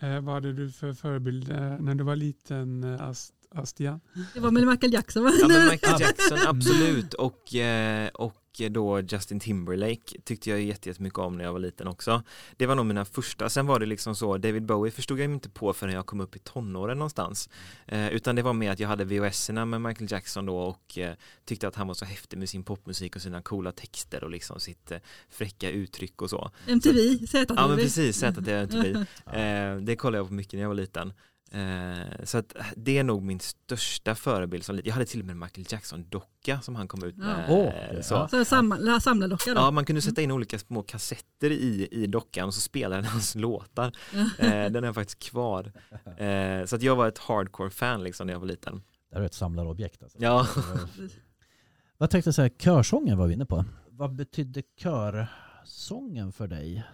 Eh, 0.01 0.21
vad 0.21 0.35
hade 0.35 0.53
du 0.53 0.71
för 0.71 0.93
förebild 0.93 1.51
eh, 1.51 1.79
när 1.79 1.95
du 1.95 2.05
var 2.05 2.17
liten, 2.17 2.85
eh, 2.85 3.03
Ast 3.09 3.35
Astian? 3.59 4.01
Det 4.35 4.41
var 4.41 4.51
med 4.51 4.67
Michael 4.67 4.93
Jackson 4.93 5.25
va? 5.25 5.33
Ja 5.41 5.49
men 5.49 5.69
Michael 5.69 6.01
Jackson 6.01 6.39
absolut 6.47 7.15
och, 7.15 7.55
eh, 7.55 8.09
och 8.09 8.43
då 8.71 9.01
Justin 9.01 9.41
Timberlake 9.41 10.21
tyckte 10.25 10.51
jag 10.51 10.61
jätte- 10.63 10.89
jättemycket 10.89 11.19
om 11.19 11.37
när 11.37 11.45
jag 11.45 11.53
var 11.53 11.61
liten 11.61 11.89
också. 11.89 12.23
Det 12.57 12.67
var 12.67 12.75
nog 12.75 12.87
mina 12.87 13.05
första, 13.05 13.49
sen 13.49 13.67
var 13.67 13.81
det 13.81 13.87
liksom 13.87 14.17
så, 14.17 14.39
David 14.39 14.63
Bowie 14.67 14.91
förstod 14.93 15.19
jag 15.19 15.25
inte 15.25 15.49
på 15.49 15.73
förrän 15.73 15.95
jag 15.95 16.07
kom 16.07 16.21
upp 16.21 16.37
i 16.37 16.39
tonåren 16.39 16.99
någonstans. 16.99 17.49
Eh, 17.87 18.09
utan 18.09 18.37
det 18.37 18.43
var 18.43 18.53
mer 18.53 18.71
att 18.71 18.81
jag 18.81 18.89
hade 18.89 19.05
VHS-erna 19.05 19.65
med 19.65 19.81
Michael 19.81 20.11
Jackson 20.13 20.47
då 20.47 20.59
och 20.59 20.99
eh, 20.99 21.15
tyckte 21.45 21.69
att 21.69 21.75
han 21.77 21.87
var 21.87 21.95
så 21.95 22.05
häftig 22.05 22.39
med 22.39 22.49
sin 22.49 22.65
popmusik 22.65 23.17
och 23.17 23.23
sina 23.23 23.43
coola 23.43 23.73
texter 23.73 24.25
och 24.25 24.31
liksom 24.31 24.61
sitt 24.61 24.91
eh, 24.91 24.99
fräcka 25.31 25.71
uttryck 25.71 26.23
och 26.23 26.31
så. 26.31 26.51
MTV, 26.67 27.27
ZTV. 27.27 27.45
Ja 27.57 27.69
men 27.69 27.77
precis, 27.77 28.17
ZTV, 28.17 28.53
MTV. 28.53 29.05
Eh, 29.37 29.77
det 29.77 29.97
kollade 29.97 30.19
jag 30.19 30.29
på 30.29 30.35
mycket 30.35 30.53
när 30.53 30.61
jag 30.61 30.69
var 30.69 30.75
liten. 30.75 31.13
Eh, 31.51 32.25
så 32.25 32.39
att 32.39 32.57
det 32.77 32.99
är 32.99 33.05
nog 33.05 33.23
min 33.23 33.41
största 33.41 34.15
förebild. 34.15 34.65
Som, 34.65 34.81
jag 34.85 34.95
hade 34.95 35.07
till 35.07 35.21
och 35.21 35.27
med 35.27 35.33
en 35.33 35.39
Michael 35.39 35.67
Jackson-docka 35.71 36.61
som 36.61 36.77
han 36.77 36.89
kom 36.89 37.05
ut 37.05 37.17
med. 37.17 37.45
Åh, 37.49 37.67
eh, 37.67 37.95
ja. 37.97 38.03
så. 38.03 38.29
Så 38.29 38.45
samla, 38.45 39.01
samlardocka 39.01 39.55
då? 39.55 39.61
Ja, 39.61 39.71
man 39.71 39.85
kunde 39.85 40.03
sätta 40.03 40.23
in 40.23 40.31
olika 40.31 40.59
små 40.59 40.83
kassetter 40.83 41.51
i, 41.51 41.89
i 41.91 42.07
dockan 42.07 42.47
och 42.47 42.55
så 42.55 42.61
spelade 42.61 43.03
den 43.03 43.11
hans 43.11 43.35
låtar. 43.35 43.93
Eh, 44.39 44.71
den 44.71 44.85
är 44.85 44.93
faktiskt 44.93 45.19
kvar. 45.19 45.73
Eh, 46.17 46.65
så 46.65 46.77
att 46.77 46.83
jag 46.83 46.97
var 46.97 47.09
ett 47.09 47.19
hardcore-fan 47.19 48.05
liksom 48.05 48.27
när 48.27 48.35
jag 48.35 48.41
var 48.41 48.47
liten. 48.47 48.83
Det 49.11 49.17
här 49.17 49.23
är 49.23 49.27
ett 49.27 49.35
samlarobjekt. 49.35 50.03
Alltså. 50.03 50.19
Ja. 50.21 50.47
Vad 51.99 52.11
tänkte 52.11 52.29
jag 52.29 52.35
säga, 52.35 52.51
körsången 52.59 53.19
var 53.19 53.27
vi 53.27 53.35
inne 53.35 53.47
på. 53.47 53.65
Vad 53.91 54.15
betydde 54.15 54.63
körsången 54.77 56.33
för 56.33 56.47
dig? 56.49 56.85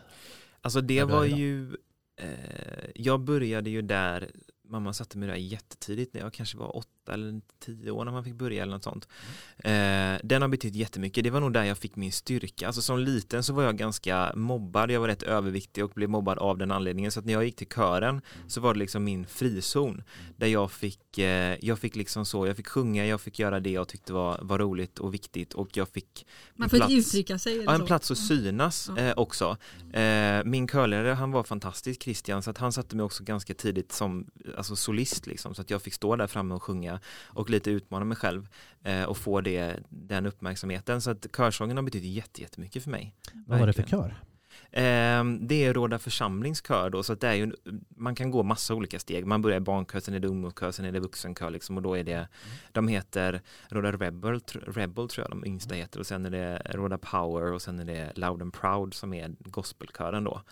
Alltså 0.61 0.81
det 0.81 1.05
var 1.05 1.25
ju, 1.25 1.69
eh, 1.69 1.75
Eh, 2.23 2.91
jag 2.95 3.21
började 3.21 3.71
ju 3.71 3.83
där, 3.83 4.31
mamma 4.69 4.93
satte 4.93 5.19
mig 5.19 5.29
där 5.29 5.35
jättetidigt 5.35 6.15
när 6.15 6.21
jag 6.21 6.33
kanske 6.33 6.59
var 6.59 6.77
åtta 7.03 7.15
eller 7.15 7.41
tio 7.65 7.91
år 7.91 8.05
när 8.05 8.13
man 8.13 8.25
fick 8.25 8.35
börja 8.35 8.63
eller 8.63 8.73
något 8.73 8.85
sånt. 8.85 9.09
Eh, 9.59 9.73
den 10.23 10.43
har 10.43 10.49
betytt 10.49 10.75
jättemycket, 10.75 11.25
det 11.25 11.31
var 11.31 11.41
nog 11.41 11.53
där 11.53 11.65
jag 11.65 11.79
fick 11.79 11.97
min 11.97 12.13
styrka. 12.13 12.67
Alltså 12.67 12.83
som 12.83 12.99
liten 12.99 13.43
så 13.43 13.53
var 13.53 13.63
jag 13.63 13.77
ganska 13.77 14.33
mobbad, 14.37 14.91
jag 14.91 15.01
var 15.01 15.09
rätt 15.09 15.23
överviktig 15.23 15.85
och 15.85 15.91
blev 15.91 16.09
mobbad 16.11 16.39
av 16.39 16.59
den 16.59 16.71
anledningen. 16.71 17.11
Så 17.13 17.21
att 17.21 17.27
när 17.27 17.33
jag 17.33 17.45
gick 17.45 17.57
till 17.57 17.67
kören 17.67 18.21
så 18.49 18.61
var 18.61 18.75
det 18.75 18.79
liksom 18.81 19.05
min 19.05 19.27
frizon 19.27 20.03
där 20.37 20.47
jag 20.47 20.73
fick, 20.73 21.19
eh, 21.19 21.57
jag 21.61 21.79
fick 21.79 21.97
liksom 21.97 22.27
så, 22.27 22.47
jag 22.47 22.57
fick 22.57 22.69
sjunga, 22.69 23.07
jag 23.07 23.21
fick 23.21 23.39
göra 23.39 23.61
det 23.61 23.71
jag 23.71 23.89
tyckte 23.89 24.13
var, 24.13 24.39
var 24.43 24.59
roligt 24.59 24.99
och 24.99 25.15
viktigt 25.15 25.55
och 25.55 25.69
jag 25.77 25.89
fick 25.89 26.27
Man 26.57 26.65
en 26.67 26.71
får 26.71 26.77
plats- 26.77 26.93
uttrycka 26.93 27.39
sig. 27.39 27.53
eller 27.53 27.65
Ja, 27.65 27.73
en 27.75 27.81
så. 27.81 27.87
plats 27.87 28.11
att 28.11 28.19
synas 28.19 28.91
Ja. 28.97 29.03
eh, 29.03 29.15
också. 29.17 29.57
Eh, 29.93 30.45
min 30.45 30.69
körlärare 30.69 31.13
han 31.15 31.31
var 31.33 31.43
fantastisk 31.45 32.03
Christian 32.03 32.43
så 32.43 32.51
att 32.51 32.59
han 32.59 32.73
satte 32.73 32.97
mig 32.97 33.05
också 33.05 33.25
ganska 33.25 33.55
tidigt 33.55 33.93
som 33.93 34.27
alltså 34.57 34.77
solist 34.77 35.27
liksom 35.27 35.55
så 35.55 35.63
att 35.63 35.71
jag 35.71 35.83
fick 35.83 35.95
stå 35.95 36.17
där 36.17 36.27
framme 36.27 36.55
och 36.55 36.63
sjunga 36.63 36.92
och 37.27 37.51
lite 37.51 37.71
utmana 37.71 38.05
mig 38.05 38.17
själv 38.17 38.49
eh, 38.85 39.05
och 39.05 39.17
få 39.17 39.41
det, 39.41 39.77
den 39.89 40.27
uppmärksamheten 40.27 41.01
så 41.01 41.11
att 41.11 41.27
körsången 41.37 41.77
har 41.77 41.85
betytt 41.85 42.05
jätte- 42.05 42.41
jättemycket 42.43 42.83
för 42.83 42.91
mig. 42.91 43.15
Vad 43.47 43.59
var 43.59 43.67
det 43.67 43.73
för 43.73 43.83
Verkligen. 43.83 44.03
kör? 44.05 44.15
Eh, 44.71 45.25
det 45.41 45.65
är 45.65 45.75
Råda 45.75 45.99
församlingskör 45.99 46.91
då 46.91 47.03
så 47.03 47.13
att 47.13 47.21
det 47.21 47.29
är 47.29 47.35
ju, 47.35 47.53
man 47.89 48.15
kan 48.15 48.31
gå 48.31 48.43
massa 48.43 48.75
olika 48.75 48.99
steg. 48.99 49.27
Man 49.27 49.43
börjar 49.43 49.57
i 49.57 49.61
barnkör, 49.61 50.01
sen 50.01 50.15
är 50.15 50.21
det 50.21 50.29
ungdomskör, 50.29 50.71
sen 50.71 50.85
är 50.85 50.93
det 50.93 51.01
vuxenkör 51.01 51.51
liksom 51.51 51.77
och 51.77 51.83
då 51.83 51.95
är 51.99 52.05
det, 52.05 52.29
de 52.73 52.89
heter 52.89 53.41
Råda 53.69 53.93
Rebel, 53.93 54.41
Rebel 54.67 55.09
tror 55.09 55.25
jag 55.25 55.31
de 55.31 55.47
yngsta 55.47 55.75
heter 55.75 56.01
och 56.01 56.07
sen 56.07 56.27
är 56.27 56.31
det 56.31 56.63
Råda 56.71 56.99
Power 56.99 57.53
och 57.53 57.63
sen 57.63 57.79
är 57.79 57.85
det 57.85 58.13
Loud 58.15 58.43
and 58.43 58.53
Proud 58.55 58.95
som 58.95 59.15
är 59.15 59.35
gospelkören 59.39 60.25
då. 60.25 60.43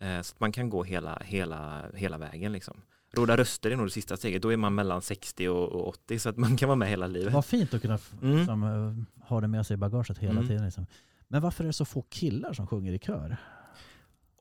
Eh, 0.00 0.20
så 0.22 0.34
man 0.38 0.52
kan 0.52 0.70
gå 0.70 0.84
hela, 0.84 1.22
hela, 1.24 1.82
hela 1.94 2.18
vägen 2.18 2.52
liksom. 2.52 2.76
Råda 3.12 3.36
röster 3.36 3.70
är 3.70 3.76
nog 3.76 3.86
det 3.86 3.90
sista 3.90 4.16
steget, 4.16 4.42
då 4.42 4.52
är 4.52 4.56
man 4.56 4.74
mellan 4.74 5.02
60 5.02 5.48
och, 5.48 5.68
och 5.72 5.88
80 5.88 6.18
så 6.18 6.28
att 6.28 6.36
man 6.36 6.56
kan 6.56 6.68
vara 6.68 6.76
med 6.76 6.88
hela 6.88 7.06
livet. 7.06 7.32
Vad 7.32 7.44
fint 7.44 7.74
att 7.74 7.82
kunna 7.82 7.98
Mm. 8.22 8.46
som, 8.46 8.62
eh, 8.62 9.24
ha 9.28 9.40
det 9.40 9.48
med 9.48 9.66
sig 9.66 9.74
i 9.74 9.76
bagaget 9.76 10.18
hela 10.18 10.32
Mm. 10.32 10.48
tiden. 10.48 10.64
Liksom. 10.64 10.86
Men 11.28 11.42
varför 11.42 11.64
är 11.64 11.66
det 11.66 11.72
så 11.72 11.84
få 11.84 12.02
killar 12.02 12.52
som 12.52 12.66
sjunger 12.66 12.92
i 12.92 12.98
kör? 12.98 13.36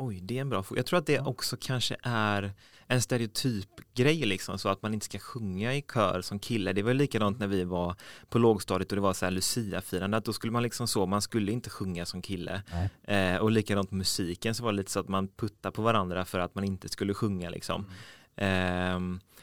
Oj, 0.02 0.20
det 0.22 0.38
är 0.38 0.42
en 0.42 0.50
bra 0.50 0.64
fråga. 0.64 0.80
Jag 0.80 0.86
tror 0.86 1.00
att 1.00 1.06
det 1.06 1.20
också 1.20 1.58
kanske 1.60 1.96
är 2.04 2.52
en 2.88 3.02
stereotypgrej 3.02 4.26
liksom, 4.26 4.60
så 4.60 4.70
att 4.70 4.82
man 4.82 4.94
inte 4.94 5.06
ska 5.06 5.20
sjunga 5.20 5.74
i 5.76 5.82
kör 5.94 6.22
som 6.22 6.40
kille. 6.40 6.74
Det 6.74 6.84
var 6.84 6.94
likadant 6.94 7.40
när 7.40 7.48
vi 7.48 7.64
var 7.64 7.96
på 8.30 8.38
lågstadiet 8.40 8.92
och 8.92 8.96
det 8.96 9.02
var 9.02 9.14
så 9.14 9.26
här 9.26 9.32
Lucia-firande, 9.32 10.18
att 10.18 10.26
då 10.26 10.34
skulle 10.34 10.54
man 10.54 10.64
liksom 10.64 10.88
så, 10.88 11.06
man 11.06 11.22
skulle 11.22 11.52
inte 11.52 11.70
sjunga 11.70 12.06
som 12.06 12.22
kille. 12.22 12.62
Eh, 13.04 13.36
och 13.36 13.52
likadant 13.52 13.92
musiken 13.92 14.56
så 14.56 14.64
var 14.64 14.72
det 14.72 14.76
lite 14.78 14.92
så 14.92 15.00
att 15.00 15.08
man 15.10 15.28
puttade 15.28 15.76
på 15.76 15.82
varandra 15.82 16.26
för 16.26 16.40
att 16.40 16.56
man 16.56 16.64
inte 16.64 16.90
skulle 16.90 17.14
sjunga 17.14 17.50
liksom. 17.50 17.82
Ehm, 17.82 17.92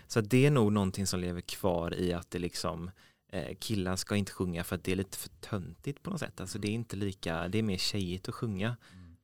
så 0.06 0.18
att 0.18 0.30
det 0.30 0.46
är 0.46 0.50
nog 0.50 0.72
någonting 0.72 1.06
som 1.06 1.20
lever 1.20 1.40
kvar 1.40 1.94
i 1.94 2.12
att 2.12 2.30
det 2.30 2.38
liksom 2.38 2.90
eh, 3.32 3.56
killar 3.58 3.96
ska 3.96 4.16
inte 4.16 4.32
sjunga 4.32 4.64
för 4.64 4.76
att 4.76 4.84
det 4.84 4.92
är 4.92 4.96
lite 4.96 5.18
för 5.18 5.28
töntigt 5.28 6.02
på 6.02 6.10
något 6.10 6.20
sätt. 6.20 6.40
Alltså 6.40 6.58
det 6.58 6.68
är 6.68 6.72
inte 6.72 6.96
lika, 6.96 7.48
det 7.48 7.58
är 7.58 7.62
mer 7.62 7.76
tjejigt 7.76 8.28
att 8.28 8.34
sjunga. 8.34 8.76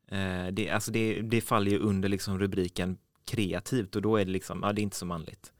Eh, 0.09 0.47
det, 0.53 0.71
alltså 0.71 0.93
det, 0.93 1.23
det 1.23 1.41
faller 1.41 1.71
ju 1.71 1.79
under 1.79 2.09
liksom 2.09 2.39
rubriken 2.39 2.97
kreativt 3.25 3.97
och 3.97 4.03
då 4.03 4.17
är 4.17 4.25
det 4.25 4.31
liksom, 4.31 4.61
ja 4.63 4.73
det 4.73 4.81
är 4.81 4.83
inte 4.83 4.97
så 4.97 5.07
manligt. 5.07 5.53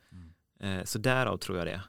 Eh, 0.61 0.85
så 0.85 0.99
därav 0.99 1.37
tror 1.37 1.59
jag 1.59 1.67
det. 1.67 1.83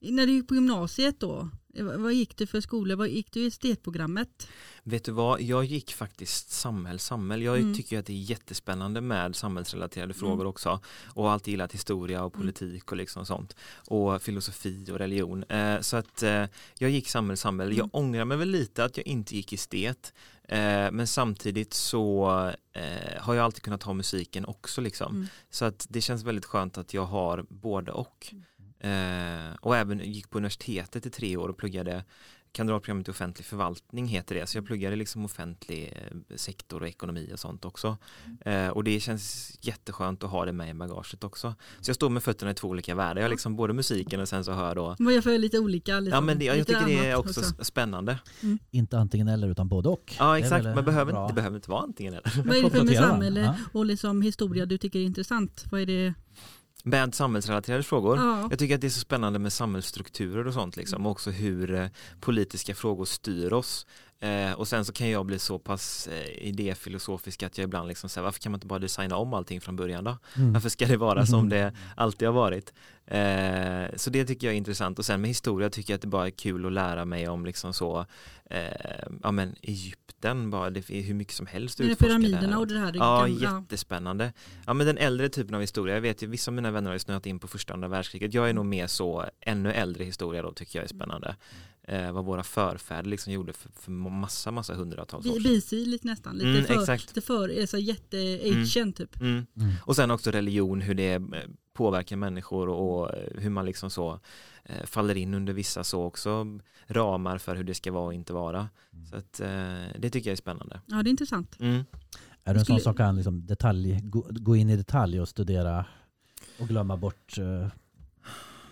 När 0.00 0.26
du 0.26 0.32
gick 0.32 0.48
på 0.48 0.54
gymnasiet 0.54 1.20
då, 1.20 1.50
vad 1.74 2.12
gick 2.12 2.36
du 2.36 2.46
för 2.46 2.60
skolor? 2.60 2.96
Vad 2.96 3.08
gick 3.08 3.32
du 3.32 3.40
i 3.40 3.46
estetprogrammet? 3.46 4.48
Vet 4.82 5.04
du 5.04 5.12
vad, 5.12 5.40
jag 5.42 5.64
gick 5.64 5.92
faktiskt 5.94 6.50
samhäll, 6.50 6.98
samhäll. 6.98 7.42
Jag 7.42 7.58
Mm. 7.58 7.74
tycker 7.74 7.98
att 7.98 8.06
det 8.06 8.12
är 8.12 8.16
jättespännande 8.30 9.00
med 9.00 9.36
samhällsrelaterade 9.36 10.14
frågor 10.14 10.34
Mm. 10.34 10.46
också. 10.46 10.80
Och 11.14 11.30
alltid 11.30 11.52
gillat 11.52 11.72
historia 11.74 12.24
och 12.24 12.34
Mm. 12.34 12.40
politik 12.46 12.90
och 12.90 12.96
liksom 12.96 13.26
sånt. 13.26 13.56
Och 13.86 14.22
filosofi 14.22 14.86
och 14.92 14.98
religion. 14.98 15.44
Eh, 15.44 15.80
så 15.80 15.96
att 15.96 16.22
eh, 16.22 16.44
jag 16.78 16.90
gick 16.90 17.08
samhäll, 17.08 17.36
samhäll. 17.36 17.68
Jag 17.70 17.78
Mm. 17.78 17.90
ångrar 17.92 18.24
mig 18.24 18.36
väl 18.36 18.48
lite 18.50 18.84
att 18.84 18.96
jag 18.96 19.06
inte 19.06 19.36
gick 19.36 19.52
estet. 19.52 20.12
Eh, 20.48 20.90
men 20.92 21.06
samtidigt 21.06 21.74
så 21.74 22.28
eh, 22.72 23.20
har 23.22 23.34
jag 23.34 23.44
alltid 23.44 23.62
kunnat 23.62 23.82
ha 23.82 23.92
musiken 23.92 24.44
också 24.44 24.80
liksom. 24.80 25.14
Mm. 25.14 25.26
Så 25.50 25.64
att 25.64 25.86
det 25.90 26.00
känns 26.00 26.22
väldigt 26.24 26.44
skönt 26.44 26.78
att 26.78 26.94
jag 26.94 27.04
har 27.04 27.46
både 27.48 27.92
och. 27.92 28.34
Eh, 28.80 29.54
och 29.60 29.76
även 29.76 29.98
gick 29.98 30.30
på 30.30 30.38
universitetet 30.38 31.06
i 31.06 31.10
tre 31.10 31.36
år 31.36 31.48
och 31.48 31.56
pluggade 31.56 32.04
kandidatprogrammet 32.52 33.08
i 33.08 33.10
offentlig 33.10 33.46
förvaltning 33.46 34.06
heter 34.06 34.34
det. 34.34 34.46
Så 34.46 34.58
jag 34.58 34.66
pluggade 34.66 34.96
liksom 34.96 35.24
offentlig 35.24 35.92
eh, 35.96 36.36
sektor 36.36 36.82
och 36.82 36.88
ekonomi 36.88 37.30
och 37.32 37.38
sånt 37.38 37.64
också. 37.64 37.96
Eh, 38.40 38.68
och 38.68 38.84
det 38.84 39.00
känns 39.00 39.56
jätteskönt 39.60 40.24
att 40.24 40.30
ha 40.30 40.44
det 40.44 40.52
med 40.52 40.70
i 40.70 40.74
bagaget 40.74 41.24
också. 41.24 41.54
Så 41.80 41.88
jag 41.88 41.96
står 41.96 42.10
med 42.10 42.22
fötterna 42.22 42.50
i 42.50 42.54
två 42.54 42.68
olika 42.68 42.94
världar. 42.94 43.16
Jag 43.20 43.24
har 43.24 43.30
liksom 43.30 43.56
både 43.56 43.72
musiken 43.72 44.20
och 44.20 44.28
sen 44.28 44.44
så 44.44 44.52
hör 44.52 44.66
jag 44.66 44.76
då 44.76 44.96
Vad 44.98 45.14
jag 45.14 45.24
för 45.24 45.38
lite 45.38 45.58
olika? 45.58 46.00
Liksom. 46.00 46.14
Ja 46.16 46.20
men 46.20 46.38
det, 46.38 46.44
jag 46.44 46.56
Lite 46.56 46.72
tycker 46.72 46.86
det 46.86 47.06
är 47.06 47.14
annat 47.14 47.26
också 47.26 47.42
spännande. 47.64 48.18
Inte 48.70 48.98
antingen 48.98 49.28
eller 49.28 49.48
utan 49.48 49.68
både 49.68 49.88
och. 49.88 50.14
Ja 50.18 50.38
exakt, 50.38 50.64
man 50.64 50.84
behöver, 50.84 51.12
bra. 51.12 51.28
det 51.28 51.34
behöver 51.34 51.56
inte 51.56 51.70
vara 51.70 51.82
antingen 51.82 52.14
eller. 52.14 52.42
Vad 52.46 52.56
är 52.56 52.62
det 52.62 52.70
för 52.70 52.84
med 52.84 52.96
samhälle 52.96 53.40
Ja. 53.40 53.54
och 53.72 53.86
liksom 53.86 54.22
historia 54.22 54.66
du 54.66 54.78
tycker 54.78 54.98
är 54.98 55.04
intressant? 55.04 55.64
Vad 55.70 55.80
är 55.80 55.86
det? 55.86 56.14
Med 56.84 57.14
samhällsrelaterade 57.14 57.82
frågor. 57.82 58.16
Ja. 58.16 58.46
Jag 58.50 58.58
tycker 58.58 58.74
att 58.74 58.80
det 58.80 58.86
är 58.86 58.90
så 58.90 59.00
spännande 59.00 59.38
med 59.38 59.52
samhällsstrukturer 59.52 60.46
och 60.46 60.54
sånt 60.54 60.76
liksom. 60.76 61.06
Och 61.06 61.12
också 61.12 61.30
hur 61.30 61.74
eh, 61.74 61.86
politiska 62.20 62.74
frågor 62.74 63.04
styr 63.04 63.52
oss. 63.52 63.86
Eh, 64.20 64.52
och 64.52 64.68
sen 64.68 64.84
så 64.84 64.92
kan 64.92 65.10
jag 65.10 65.26
bli 65.26 65.38
så 65.38 65.58
pass 65.58 66.06
eh, 66.08 66.48
idéfilosofisk 66.48 67.42
att 67.42 67.58
jag 67.58 67.64
ibland 67.64 67.88
liksom 67.88 68.10
säger 68.10 68.24
varför 68.24 68.40
kan 68.40 68.52
man 68.52 68.56
inte 68.56 68.66
bara 68.66 68.78
designa 68.78 69.16
om 69.16 69.34
allting 69.34 69.60
från 69.60 69.76
början 69.76 70.04
då? 70.04 70.18
Mm. 70.36 70.52
Varför 70.52 70.68
ska 70.68 70.86
det 70.86 70.96
vara 70.96 71.26
som 71.26 71.40
Mhm. 71.40 71.48
det 71.48 71.72
alltid 71.96 72.28
har 72.28 72.32
varit? 72.32 72.72
Eh, 73.06 73.96
så 73.96 74.10
det 74.10 74.24
tycker 74.24 74.46
jag 74.46 74.54
är 74.54 74.58
intressant 74.58 74.98
och 74.98 75.04
sen 75.04 75.20
med 75.20 75.28
historia 75.28 75.70
tycker 75.70 75.92
jag 75.92 75.96
att 75.96 76.02
det 76.02 76.08
bara 76.08 76.26
är 76.26 76.30
kul 76.30 76.66
att 76.66 76.72
lära 76.72 77.04
mig 77.04 77.28
om 77.28 77.46
liksom 77.46 77.72
så 77.72 78.06
eh, 78.50 78.60
ja 79.22 79.30
men 79.30 79.54
Egypten 79.62 80.50
bara 80.50 80.70
det 80.70 80.90
är 80.90 81.02
hur 81.02 81.14
mycket 81.14 81.34
som 81.34 81.46
helst 81.46 81.80
utforska 81.80 82.04
pyramiderna 82.04 82.46
där. 82.48 82.58
och 82.58 82.66
det 82.66 82.78
här. 82.78 82.92
Ja, 82.94 83.26
gamla- 83.26 83.60
jättespännande. 83.60 84.32
Ja, 84.66 84.74
men 84.74 84.86
den 84.86 84.98
äldre 84.98 85.28
typen 85.28 85.54
av 85.54 85.60
historia, 85.60 85.94
jag 85.94 86.02
vet 86.02 86.22
ju 86.22 86.26
vissa 86.26 86.50
av 86.50 86.54
mina 86.54 86.70
vänner 86.70 86.88
har 86.90 86.94
ju 86.94 86.98
snöat 86.98 87.26
in 87.26 87.38
på 87.38 87.48
första 87.48 87.72
och 87.72 87.74
andra 87.76 87.88
världskriget. 87.88 88.34
Jag 88.34 88.48
är 88.48 88.52
nog 88.52 88.66
mer 88.66 88.86
så, 88.86 89.24
ännu 89.40 89.72
äldre 89.72 90.04
historia 90.04 90.42
då 90.42 90.52
tycker 90.52 90.78
jag 90.78 90.84
är 90.84 90.88
spännande. 90.88 91.36
Eh, 91.90 92.12
vad 92.12 92.24
våra 92.24 92.42
förfäder 92.42 93.10
liksom 93.10 93.32
gjorde 93.32 93.52
för, 93.52 93.70
för 93.72 93.90
massa, 93.90 94.50
massa 94.50 94.74
hundratals 94.74 95.26
år 95.26 95.32
sedan. 95.32 95.42
Bisiligt 95.42 96.04
nästan. 96.04 96.34
Lite 96.34 96.48
Mm, 96.48 96.64
för, 96.64 96.74
exakt. 96.74 97.06
lite 97.08 97.20
för 97.20 97.60
alltså 97.60 97.78
jätte-ancient 97.78 98.96
typ. 98.96 99.20
Mm. 99.20 99.46
Mm. 99.56 99.72
Och 99.82 99.96
sen 99.96 100.10
också 100.10 100.30
religion, 100.30 100.80
hur 100.80 100.94
det 100.94 101.12
eh, 101.14 101.22
påverkar 101.72 102.16
människor 102.16 102.68
och 102.68 103.14
eh, 103.14 103.40
hur 103.40 103.50
man 103.50 103.64
liksom 103.66 103.90
så 103.90 104.20
eh, 104.64 104.84
faller 104.84 105.16
in 105.16 105.34
under 105.34 105.52
vissa 105.52 105.84
så 105.84 106.02
också 106.02 106.58
ramar 106.86 107.38
för 107.38 107.54
hur 107.56 107.64
det 107.64 107.74
ska 107.74 107.92
vara 107.92 108.04
och 108.04 108.14
inte 108.14 108.32
vara. 108.32 108.68
Så 109.10 109.16
att 109.16 109.40
eh, 109.40 109.48
det 109.98 110.10
tycker 110.10 110.30
jag 110.30 110.32
är 110.32 110.36
spännande. 110.36 110.80
Ja 110.86 111.02
det 111.02 111.08
är 111.08 111.10
intressant. 111.10 111.56
Mm. 111.60 111.84
Är 112.44 112.54
du 112.54 112.60
en 112.60 112.66
sån 112.66 112.80
som 112.80 112.94
kan 112.94 113.16
liksom 113.16 113.46
detalj, 113.46 114.00
gå, 114.02 114.26
gå 114.30 114.56
in 114.56 114.70
i 114.70 114.76
detalj 114.76 115.20
och 115.20 115.28
studera 115.28 115.84
och 116.60 116.68
glömma 116.68 116.96
bort 116.96 117.38
eh, 117.38 117.68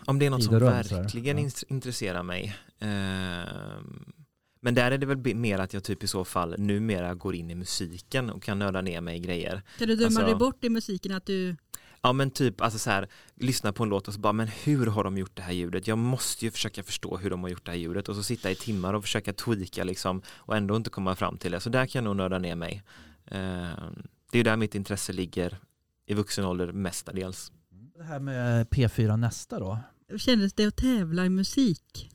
Om 0.08 0.18
det 0.18 0.26
är 0.26 0.30
något 0.30 0.44
som 0.44 0.58
verkligen 0.58 1.38
Ja. 1.38 1.44
int- 1.44 1.64
intresserar 1.68 2.22
mig. 2.22 2.56
Ehm, 2.80 4.12
men 4.60 4.74
där 4.74 4.90
är 4.90 4.98
det 4.98 5.06
väl 5.06 5.34
mer 5.36 5.58
att 5.58 5.72
jag 5.74 5.84
typ 5.84 6.02
i 6.02 6.06
så 6.06 6.24
fall 6.24 6.54
numera 6.58 7.14
går 7.14 7.34
in 7.34 7.50
i 7.50 7.54
musiken 7.54 8.30
och 8.30 8.42
kan 8.42 8.58
nörda 8.58 8.80
ner 8.80 9.00
mig 9.00 9.16
i 9.16 9.20
grejer. 9.20 9.62
Kan 9.78 9.88
du 9.88 9.96
döma 9.96 10.06
Alltså- 10.06 10.22
dig 10.24 10.34
bort 10.34 10.64
i 10.64 10.68
musiken 10.68 11.12
att 11.12 11.26
du 11.26 11.56
Ja 12.02 12.12
men 12.12 12.30
typ 12.30 12.60
alltså 12.60 12.78
så 12.78 12.90
här, 12.90 13.08
lyssna 13.34 13.72
på 13.72 13.82
en 13.82 13.88
låt 13.88 14.08
och 14.08 14.14
så 14.14 14.20
bara 14.20 14.32
men 14.32 14.48
hur 14.48 14.86
har 14.86 15.04
de 15.04 15.18
gjort 15.18 15.36
det 15.36 15.42
här 15.42 15.52
ljudet? 15.52 15.86
Jag 15.86 15.98
måste 15.98 16.44
ju 16.44 16.50
försöka 16.50 16.82
förstå 16.82 17.16
hur 17.16 17.30
de 17.30 17.42
har 17.42 17.50
gjort 17.50 17.64
det 17.64 17.70
här 17.70 17.78
ljudet 17.78 18.08
och 18.08 18.16
så 18.16 18.22
sitta 18.22 18.50
i 18.50 18.54
timmar 18.54 18.94
och 18.94 19.02
försöka 19.02 19.32
tweaka 19.32 19.84
liksom 19.84 20.22
och 20.28 20.56
ändå 20.56 20.76
inte 20.76 20.90
komma 20.90 21.16
fram 21.16 21.38
till 21.38 21.52
det. 21.52 21.60
Så 21.60 21.70
där 21.70 21.86
kan 21.86 21.98
jag 22.00 22.04
nog 22.04 22.16
nörda 22.16 22.38
ner 22.38 22.54
mig. 22.56 22.82
Ehm, 23.26 24.02
det 24.30 24.36
är 24.36 24.38
ju 24.38 24.42
där 24.42 24.56
mitt 24.56 24.74
intresse 24.74 25.12
ligger 25.12 25.58
i 26.06 26.14
vuxen 26.14 26.44
ålder 26.44 26.72
mestadels. 26.72 27.52
det 27.98 28.04
här 28.04 28.18
med 28.20 28.66
P4 28.68 29.16
Nästa 29.16 29.58
då? 29.58 29.78
Kändes 30.16 30.52
det 30.52 30.64
att 30.66 30.76
tävla 30.76 31.26
i 31.26 31.28
musik? 31.28 32.10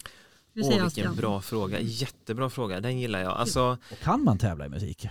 Åh, 0.55 0.69
vilken 0.69 0.85
Astian. 0.85 1.15
bra 1.15 1.41
fråga, 1.41 1.79
jättebra 1.79 2.49
fråga, 2.49 2.79
den 2.81 2.99
gillar 2.99 3.19
jag. 3.21 3.31
Alltså, 3.31 3.77
Och 3.91 3.99
kan 3.99 4.23
man 4.23 4.37
tävla 4.37 4.65
i 4.65 4.69
musik? 4.69 5.07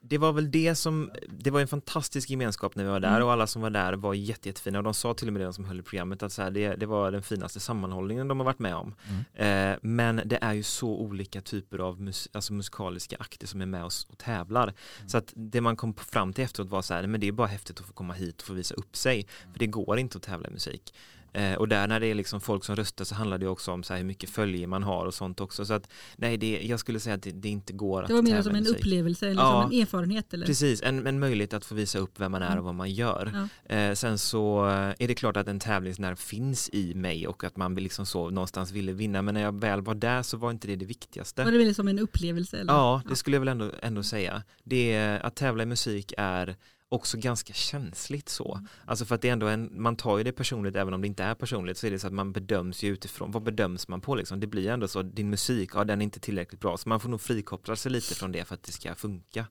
det 0.00 0.18
var 0.18 0.32
väl 0.32 0.50
det 0.50 0.74
som, 0.74 1.10
det 1.28 1.50
var 1.50 1.60
en 1.60 1.68
fantastisk 1.68 2.30
gemenskap 2.30 2.76
när 2.76 2.84
vi 2.84 2.90
var 2.90 3.00
där 3.00 3.08
Mm. 3.08 3.22
och 3.22 3.32
alla 3.32 3.46
som 3.46 3.62
var 3.62 3.70
där 3.70 3.92
var 3.92 4.14
jätte, 4.14 4.48
jättefina 4.48 4.78
och 4.78 4.84
de 4.84 4.94
sa 4.94 5.14
till 5.14 5.26
och 5.28 5.32
med 5.32 5.40
det 5.42 5.46
de 5.46 5.52
som 5.54 5.64
höll 5.64 5.80
i 5.80 5.82
programmet 5.82 6.22
att 6.22 6.32
så 6.32 6.42
här, 6.42 6.50
det, 6.50 6.74
det 6.74 6.86
var 6.86 7.12
den 7.12 7.22
finaste 7.22 7.60
sammanhållningen 7.60 8.28
de 8.28 8.38
har 8.40 8.44
varit 8.44 8.58
med 8.58 8.74
om. 8.74 8.94
Mm. 9.34 9.72
Eh, 9.72 9.78
men 9.82 10.20
det 10.24 10.38
är 10.42 10.52
ju 10.52 10.62
så 10.62 10.88
olika 10.88 11.40
typer 11.40 11.78
av 11.78 12.00
mus 12.00 12.28
alltså 12.32 12.52
musikaliska 12.52 13.16
akter 13.20 13.46
som 13.46 13.60
är 13.62 13.66
med 13.66 13.84
oss 13.84 14.06
och 14.10 14.18
tävlar. 14.18 14.74
Så 15.06 15.18
att 15.18 15.32
det 15.36 15.60
man 15.60 15.76
kom 15.76 15.94
fram 15.94 16.32
till 16.32 16.44
efteråt 16.44 16.68
var 16.68 16.82
så 16.82 16.94
här, 16.94 17.06
men 17.06 17.20
det 17.20 17.28
är 17.28 17.32
bara 17.32 17.46
häftigt 17.48 17.80
att 17.80 17.86
få 17.86 17.92
komma 17.92 18.14
hit 18.14 18.40
och 18.40 18.46
få 18.46 18.52
visa 18.52 18.74
upp 18.74 18.96
sig. 18.96 19.26
För 19.52 19.58
det 19.58 19.66
går 19.66 19.98
inte 19.98 20.16
att 20.18 20.22
tävla 20.24 20.48
i 20.48 20.52
musik. 20.52 20.94
Eh, 21.32 21.54
och 21.54 21.68
där 21.68 21.86
när 21.88 22.00
det 22.00 22.06
är 22.06 22.14
liksom 22.14 22.40
folk 22.40 22.64
som 22.64 22.76
röstar 22.76 23.04
så 23.04 23.14
handlar 23.14 23.38
det 23.38 23.46
också 23.48 23.72
om 23.72 23.82
så 23.82 23.94
hur 23.94 24.04
mycket 24.04 24.30
följe 24.30 24.66
man 24.66 24.82
har 24.82 25.06
och 25.06 25.14
sånt 25.14 25.40
också. 25.40 25.64
Så 25.66 25.74
att 25.74 25.88
nej, 26.16 26.36
det, 26.36 26.60
jag 26.62 26.80
skulle 26.80 27.00
säga 27.00 27.14
att 27.14 27.22
det, 27.22 27.30
det 27.30 27.48
inte 27.48 27.72
går 27.72 28.02
att 28.02 28.08
Det 28.08 28.14
var 28.14 28.22
mer 28.22 28.42
som 28.42 28.54
en 28.54 28.62
musik. 28.62 28.76
upplevelse 28.78 29.28
eller 29.28 29.42
Ja. 29.42 29.62
som 29.62 29.72
en 29.72 29.82
erfarenhet 29.82 30.34
eller? 30.34 30.46
Precis, 30.46 30.82
en, 30.82 31.06
en 31.06 31.18
möjlighet 31.20 31.52
att 31.54 31.64
få 31.64 31.74
visa 31.74 31.98
upp 31.98 32.20
vem 32.20 32.32
man 32.32 32.42
är 32.42 32.58
och 32.58 32.64
vad 32.64 32.74
man 32.74 32.90
gör. 32.90 33.48
Ja. 33.68 33.74
Eh, 33.76 33.94
sen 33.94 34.18
så 34.18 34.66
eh, 34.68 34.72
är 34.98 35.08
det 35.08 35.14
klart 35.14 35.36
att 35.36 35.48
en 35.48 35.60
tävlingsnerv 35.60 36.16
finns 36.16 36.70
i 36.72 36.94
mig 36.94 37.26
och 37.26 37.44
att 37.44 37.56
man 37.56 37.74
liksom 37.74 38.06
så 38.06 38.30
någonstans 38.30 38.70
ville 38.72 38.92
vinna 38.92 39.22
men 39.22 39.34
när 39.34 39.42
jag 39.42 39.60
väl 39.60 39.80
var 39.82 39.94
där 39.94 40.22
så 40.22 40.36
var 40.36 40.50
inte 40.50 40.66
det 40.66 40.76
det 40.76 40.84
viktigaste. 40.86 41.44
Var 41.44 41.52
det 41.52 41.58
väl 41.58 41.74
som 41.74 41.88
en 41.88 41.98
upplevelse? 41.98 42.58
Eller? 42.60 42.72
Ja, 42.72 43.02
det 43.08 43.16
skulle 43.16 43.36
jag 43.36 43.40
väl 43.40 43.48
ändå, 43.48 43.70
ändå 43.82 44.02
säga. 44.02 44.42
Det 44.64 45.18
att 45.22 45.36
tävla 45.36 45.62
i 45.62 45.66
musik 45.66 46.12
är 46.18 46.56
också 46.90 47.18
ganska 47.18 47.52
känsligt 47.52 48.28
så. 48.28 48.60
Alltså 48.84 49.04
för 49.04 49.14
att 49.14 49.22
det 49.22 49.28
är 49.28 49.32
ändå 49.32 49.48
en, 49.48 49.82
man 49.82 49.96
tar 49.96 50.18
ju 50.18 50.24
det 50.24 50.32
personligt 50.32 50.76
även 50.76 50.94
om 50.94 51.00
det 51.00 51.06
inte 51.06 51.24
är 51.24 51.34
personligt 51.34 51.78
så 51.78 51.86
är 51.86 51.90
det 51.90 51.98
så 51.98 52.06
att 52.06 52.12
man 52.12 52.32
bedöms 52.32 52.82
ju 52.82 52.88
utifrån, 52.88 53.30
vad 53.30 53.42
bedöms 53.42 53.88
man 53.88 54.00
på 54.00 54.14
liksom? 54.14 54.40
Det 54.40 54.46
blir 54.46 54.70
ändå 54.70 54.88
så, 54.88 55.02
din 55.02 55.30
musik, 55.30 55.70
ja 55.74 55.84
den 55.84 56.00
är 56.00 56.04
inte 56.04 56.20
tillräckligt 56.20 56.60
bra 56.60 56.76
så 56.76 56.88
man 56.88 57.00
får 57.00 57.08
nog 57.08 57.20
frikoppla 57.20 57.76
sig 57.76 57.92
lite 57.92 58.14
från 58.14 58.32
det 58.32 58.44
för 58.44 58.54
att 58.54 58.62
det 58.62 58.72
ska 58.72 58.94
funka. 58.94 59.46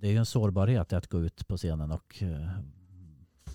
Det 0.00 0.06
är 0.06 0.10
ju 0.10 0.16
en 0.16 0.26
sårbarhet 0.26 0.92
att 0.92 1.06
gå 1.06 1.20
ut 1.20 1.48
på 1.48 1.56
scenen 1.56 1.90
och 1.90 2.22
eh, 2.22 2.48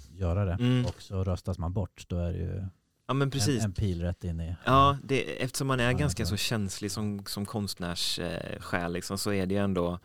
göra 0.10 0.46
det. 0.46 0.54
Mm. 0.54 0.86
Och 0.86 1.02
så 1.02 1.24
röstas 1.24 1.58
man 1.58 1.74
bort. 1.74 2.06
Då 2.08 2.18
är 2.18 2.32
det 2.32 2.40
ju 2.40 2.66
Ja 3.08 3.14
men 3.14 3.32
precis. 3.32 3.60
en, 3.60 3.66
en 3.66 3.74
pil 3.74 4.02
rätt 4.02 4.24
in 4.24 4.42
i... 4.42 4.56
Ja, 4.66 4.98
det, 5.04 5.44
eftersom 5.44 5.68
man 5.68 5.80
är 5.80 5.92
Ja, 5.92 5.98
ganska 5.98 6.26
så 6.26 6.38
känslig 6.38 6.92
som, 6.92 7.26
som 7.26 7.46
konstnärssjäl 7.46 8.54
eh, 8.54 8.60
själ 8.60 8.94
liksom, 8.94 9.18
så 9.18 9.34
är 9.34 9.46
det 9.46 9.56
ju 9.56 9.62
ändå 9.62 10.00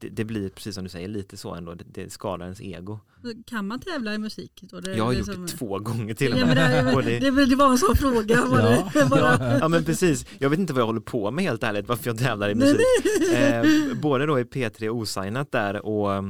det, 0.00 0.08
det 0.08 0.24
blir 0.24 0.48
precis 0.48 0.74
som 0.74 0.84
du 0.84 0.90
säger 0.90 1.08
lite 1.08 1.36
så 1.36 1.54
ändå, 1.54 1.74
det, 1.74 1.84
det 1.94 2.12
skadar 2.12 2.44
ens 2.46 2.60
ego. 2.60 2.98
Kan 3.46 3.66
man 3.66 3.80
tävla 3.80 4.14
i 4.14 4.18
musik? 4.18 4.52
Då? 4.70 4.80
Det, 4.80 4.94
Jag 4.96 5.04
har 5.04 5.12
gjort 5.12 5.26
som- 5.26 5.46
det 5.46 5.52
två 5.52 5.78
gånger 5.78 6.14
till 6.14 6.32
och 6.32 6.38
Ja, 6.38 6.46
med. 6.46 6.56
det, 6.86 6.94
Och 6.94 7.02
det, 7.02 7.46
det- 7.46 7.56
var 7.56 7.70
en 7.70 7.78
sån 7.78 7.96
fråga. 7.96 8.44
Var 8.44 8.60
Ja, 8.94 9.06
bara, 9.10 9.58
Ja 9.58 9.68
men 9.68 9.84
precis, 9.84 10.26
jag 10.38 10.50
vet 10.50 10.58
inte 10.58 10.72
vad 10.72 10.80
jag 10.80 10.86
håller 10.86 11.00
på 11.00 11.30
med 11.30 11.44
helt 11.44 11.62
ärligt, 11.62 11.88
varför 11.88 12.10
jag 12.10 12.18
tävlar 12.18 12.48
i 12.50 12.54
musik. 12.54 12.80
Eh, 13.34 13.64
både 14.02 14.26
då 14.26 14.40
i 14.40 14.44
P3 14.44 14.88
osignat 14.88 15.52
där 15.52 15.86
och, 15.86 16.24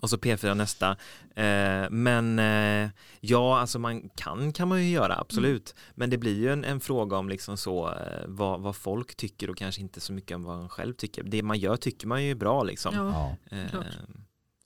och 0.00 0.10
så 0.10 0.16
P4 0.16 0.54
nästa. 0.54 0.90
Eh, 1.36 1.90
men 1.90 2.38
eh, 2.38 2.90
ja, 3.20 3.58
alltså 3.58 3.78
man 3.78 4.08
kan 4.08 4.52
kan 4.52 4.68
man 4.68 4.84
ju 4.84 4.90
göra, 4.90 5.16
absolut. 5.18 5.74
Men 5.94 6.10
det 6.10 6.18
blir 6.18 6.36
ju 6.36 6.52
en, 6.52 6.64
en 6.64 6.80
fråga 6.80 7.16
om 7.16 7.28
liksom 7.28 7.56
så 7.56 7.88
eh, 7.88 7.94
vad, 8.26 8.60
vad 8.60 8.76
folk 8.76 9.14
tycker 9.16 9.50
och 9.50 9.56
kanske 9.56 9.80
inte 9.80 10.00
så 10.00 10.12
mycket 10.12 10.34
om 10.34 10.44
vad 10.44 10.58
man 10.58 10.68
själv 10.68 10.94
tycker. 10.94 11.22
Det 11.22 11.42
man 11.42 11.58
gör 11.58 11.76
tycker 11.76 12.06
man 12.06 12.24
ju 12.24 12.30
är 12.30 12.34
bra 12.34 12.62
liksom. 12.62 12.94
ja. 12.94 13.36
Ja. 13.50 13.56
Eh, 13.56 13.70
klart. 13.70 13.86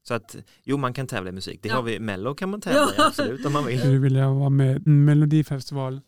så 0.03 0.14
att, 0.14 0.37
jo 0.64 0.76
man 0.76 0.93
kan 0.95 1.07
tävla 1.07 1.28
i 1.31 1.33
musik, 1.33 1.61
det 1.62 1.68
Ja. 1.68 1.74
har 1.74 1.83
vi, 1.83 2.01
Mello 2.01 2.35
kan 2.35 2.51
man 2.51 2.61
tävla 2.61 2.95
i 2.95 3.01
absolut 3.01 3.47
om 3.47 3.53
man 3.53 3.66
vill. 3.66 3.78
Skulle 3.78 3.93
du 3.95 3.99
vilja 4.01 4.28
vara 4.31 4.51
med 4.51 4.76
i 4.87 4.89
melodifestival? 4.89 6.01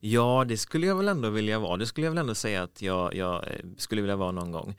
Ja, 0.00 0.44
det 0.48 0.56
skulle 0.56 0.86
jag 0.86 0.96
väl 0.96 1.08
ändå 1.08 1.30
vilja 1.30 1.58
vara. 1.58 1.76
Det 1.76 1.86
skulle 1.86 2.06
jag 2.06 2.10
väl 2.10 2.18
ändå 2.18 2.34
säga 2.34 2.62
att 2.62 2.82
jag, 2.82 3.14
jag 3.14 3.34
eh, 3.44 3.50
skulle 3.76 4.00
vilja 4.02 4.16
vara 4.16 4.32
någon 4.32 4.52
gång. 4.52 4.74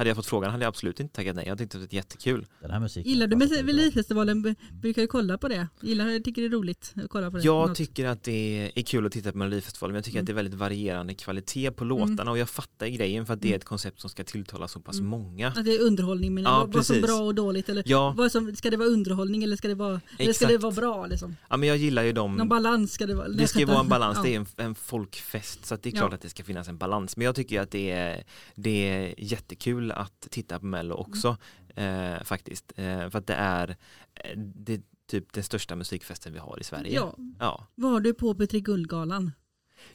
Hade 0.00 0.10
jag 0.10 0.16
fått 0.16 0.26
frågan 0.26 0.50
hade 0.50 0.64
jag 0.64 0.68
absolut 0.68 1.00
inte 1.00 1.14
tackat 1.14 1.36
nej. 1.36 1.44
Jag 1.48 1.58
tyckte 1.58 1.76
det 1.78 1.80
var 1.86 1.94
jättekul. 1.94 2.46
Den 2.60 2.70
här 2.70 2.80
musiken. 2.80 3.12
Gillar 3.12 3.26
du. 3.26 3.36
Melodifestivalen? 3.36 4.56
Brukar 4.72 5.02
du 5.02 5.08
kolla 5.08 5.38
på 5.38 5.48
det? 5.48 5.66
Gillar, 5.80 6.20
tycker 6.20 6.42
det 6.42 6.48
är 6.48 6.50
roligt 6.52 6.94
att 7.04 7.10
kolla 7.10 7.30
på 7.30 7.36
det? 7.36 7.42
Jag 7.44 7.68
Något? 7.68 7.76
tycker 7.76 8.06
att 8.06 8.22
det 8.22 8.70
är 8.74 8.82
kul 8.82 9.06
att 9.06 9.12
titta 9.12 9.32
på 9.32 9.38
Melodifestivalen 9.38 9.92
men 9.92 9.98
jag 9.98 10.04
tycker 10.04 10.18
Mm. 10.18 10.22
att 10.22 10.26
det 10.26 10.32
är 10.32 10.34
väldigt 10.34 10.54
varierande 10.54 11.14
kvalitet 11.14 11.70
på 11.70 11.84
låtarna 11.84 12.30
och 12.30 12.38
jag 12.38 12.48
fattar 12.48 12.86
grejen 12.86 13.26
för 13.26 13.34
att 13.34 13.40
det 13.40 13.52
är 13.52 13.56
ett 13.56 13.64
koncept 13.64 14.00
som 14.00 14.10
ska 14.10 14.24
tilltala 14.24 14.68
så 14.68 14.80
pass 14.80 14.94
Mm. 14.98 15.06
många. 15.10 15.48
Att 15.48 15.64
det 15.64 15.76
är 15.76 15.82
underhållning, 15.82 16.34
men 16.34 16.44
Ja, 16.44 16.66
vad, 16.68 16.86
som 16.86 17.00
bra 17.00 17.20
och 17.20 17.34
dåligt? 17.34 17.68
Eller 17.68 17.82
Ja, 17.86 18.14
vad 18.16 18.32
som, 18.32 18.56
ska 18.56 18.70
det 18.70 18.76
vara 18.76 18.88
underhållning 18.88 19.42
eller 19.44 19.56
ska 19.56 19.68
det 19.68 19.74
vara, 19.74 20.00
eller 20.18 20.32
ska 20.32 20.46
det 20.46 20.58
vara 20.58 20.72
bra? 20.72 21.06
Liksom? 21.06 21.36
ja 21.50 21.56
men 21.56 21.68
jag 21.68 21.76
gillar 21.78 22.02
ju 22.02 22.12
dem. 22.12 22.36
Någon 22.36 22.48
balans 22.48 22.92
ska 22.92 23.06
det 23.06 23.14
vara? 23.14 23.28
Det 23.28 23.46
ska 23.46 23.58
ju 23.58 23.64
vara 23.64 23.80
en 23.80 23.88
balans, 23.88 24.16
Ja. 24.16 24.22
det 24.22 24.34
är 24.34 24.36
en, 24.40 24.46
en 24.56 24.74
folkfest 24.74 25.66
så 25.66 25.74
att 25.74 25.82
det 25.82 25.88
är 25.88 25.94
Ja. 25.94 25.98
klart 26.00 26.12
att 26.12 26.20
det 26.22 26.28
ska 26.28 26.44
finnas 26.44 26.68
en 26.68 26.76
balans. 26.78 27.16
Men 27.16 27.24
jag 27.24 27.34
tycker 27.34 27.60
att 27.60 27.70
det 27.70 27.90
är, 27.90 28.24
det 28.54 28.88
är 28.88 29.14
jättekul 29.18 29.89
att 29.92 30.26
titta 30.30 30.58
på 30.58 30.66
Mello 30.66 30.94
också 30.94 31.36
eh, 31.74 32.22
faktiskt. 32.24 32.72
Eh, 32.76 33.10
för 33.10 33.16
att 33.18 33.26
det 33.26 33.34
är, 33.34 33.68
eh, 34.14 34.38
det 34.38 34.72
är 34.74 34.80
typ 35.10 35.32
den 35.32 35.44
största 35.44 35.76
musikfesten 35.76 36.32
vi 36.32 36.38
har 36.38 36.60
i 36.60 36.64
Sverige. 36.64 36.94
Ja. 36.94 37.14
Ja, 37.38 37.66
Var 37.74 38.00
du 38.00 38.14
på 38.14 38.34
Petri 38.34 38.60
Guldgalan? 38.60 39.32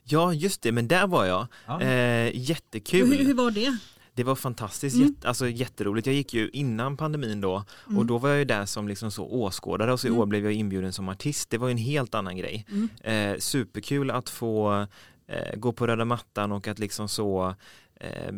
ja 0.04 0.34
just 0.34 0.62
det, 0.62 0.72
men 0.72 0.88
där 0.88 1.08
var 1.08 1.26
jag. 1.26 1.48
Ja. 1.66 1.82
Eh, 1.82 2.32
jättekul. 2.50 3.08
Hur, 3.18 3.26
hur 3.26 3.34
var 3.34 3.52
det? 3.52 3.78
Det 4.14 4.24
var 4.24 4.36
fantastiskt, 4.36 4.96
Mm. 4.96 5.08
jätte, 5.08 5.28
alltså 5.28 5.50
jätteroligt. 5.50 6.08
Jag 6.08 6.16
gick 6.16 6.34
ju 6.34 6.50
innan 6.50 6.98
pandemin 6.98 7.42
då 7.42 7.64
Mm. 7.88 7.98
och 7.98 8.06
då 8.06 8.18
var 8.18 8.30
jag 8.30 8.38
ju 8.40 8.46
där 8.46 8.66
som 8.66 8.88
liksom 8.88 9.12
så 9.12 9.26
åskådare 9.26 9.94
och 9.94 10.00
så 10.00 10.08
i 10.08 10.10
Mm. 10.10 10.20
år 10.22 10.26
blev 10.26 10.44
jag 10.44 10.54
inbjuden 10.54 10.94
som 10.94 11.10
artist. 11.10 11.50
Det 11.50 11.58
var 11.58 11.68
ju 11.68 11.72
en 11.72 11.78
helt 11.78 12.16
annan 12.16 12.38
grej. 12.38 12.66
Mm. 12.70 12.90
Eh, 13.34 13.40
superkul 13.40 14.12
att 14.12 14.30
få 14.30 14.88
eh, 15.28 15.56
gå 15.56 15.74
på 15.74 15.88
röda 15.88 16.06
mattan 16.06 16.52
och 16.52 16.68
att 16.68 16.80
liksom 16.80 17.08
så 17.10 17.56
eh, 18.02 18.34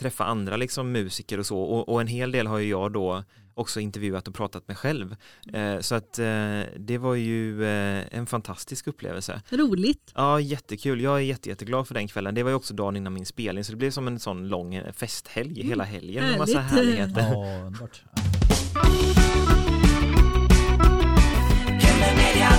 träffa 0.00 0.24
andra 0.24 0.56
liksom 0.56 0.92
musiker 0.92 1.38
och 1.38 1.46
så 1.46 1.58
och, 1.58 1.88
och 1.88 2.00
en 2.00 2.06
hel 2.06 2.32
del 2.32 2.46
har 2.46 2.58
ju 2.58 2.68
jag 2.70 2.92
då 2.92 3.24
också 3.54 3.80
intervjuat 3.80 4.28
och 4.28 4.34
pratat 4.34 4.68
med 4.68 4.78
själv. 4.78 5.16
Eh, 5.52 5.78
så 5.80 5.94
att 5.94 6.18
eh, 6.18 6.60
det 6.78 6.98
var 6.98 7.14
ju 7.14 7.64
eh, 7.64 8.04
en 8.10 8.26
fantastisk 8.26 8.86
upplevelse. 8.86 9.42
Roligt. 9.50 10.12
Ja, 10.14 10.40
jättekul. 10.40 11.00
Jag 11.00 11.16
är 11.16 11.20
jätte, 11.20 11.48
jätteglad 11.48 11.86
för 11.88 11.94
den 11.94 12.08
kvällen. 12.08 12.34
Det 12.34 12.42
var 12.42 12.50
ju 12.50 12.56
också 12.56 12.74
dagen 12.74 12.96
innan 12.96 13.12
min 13.14 13.26
spelning 13.26 13.64
så 13.64 13.72
det 13.72 13.76
blev 13.78 13.90
som 13.90 14.06
en 14.06 14.20
sån 14.20 14.48
lång 14.48 14.80
festhelg 14.92 15.52
Mm. 15.60 15.68
hela 15.68 15.84
helgen 15.84 16.24
med 16.28 16.38
massa 16.38 16.58
Härligt. 16.60 16.86
härligheter. 16.88 17.22
Ja, 17.32 17.62
underbart. 17.66 18.02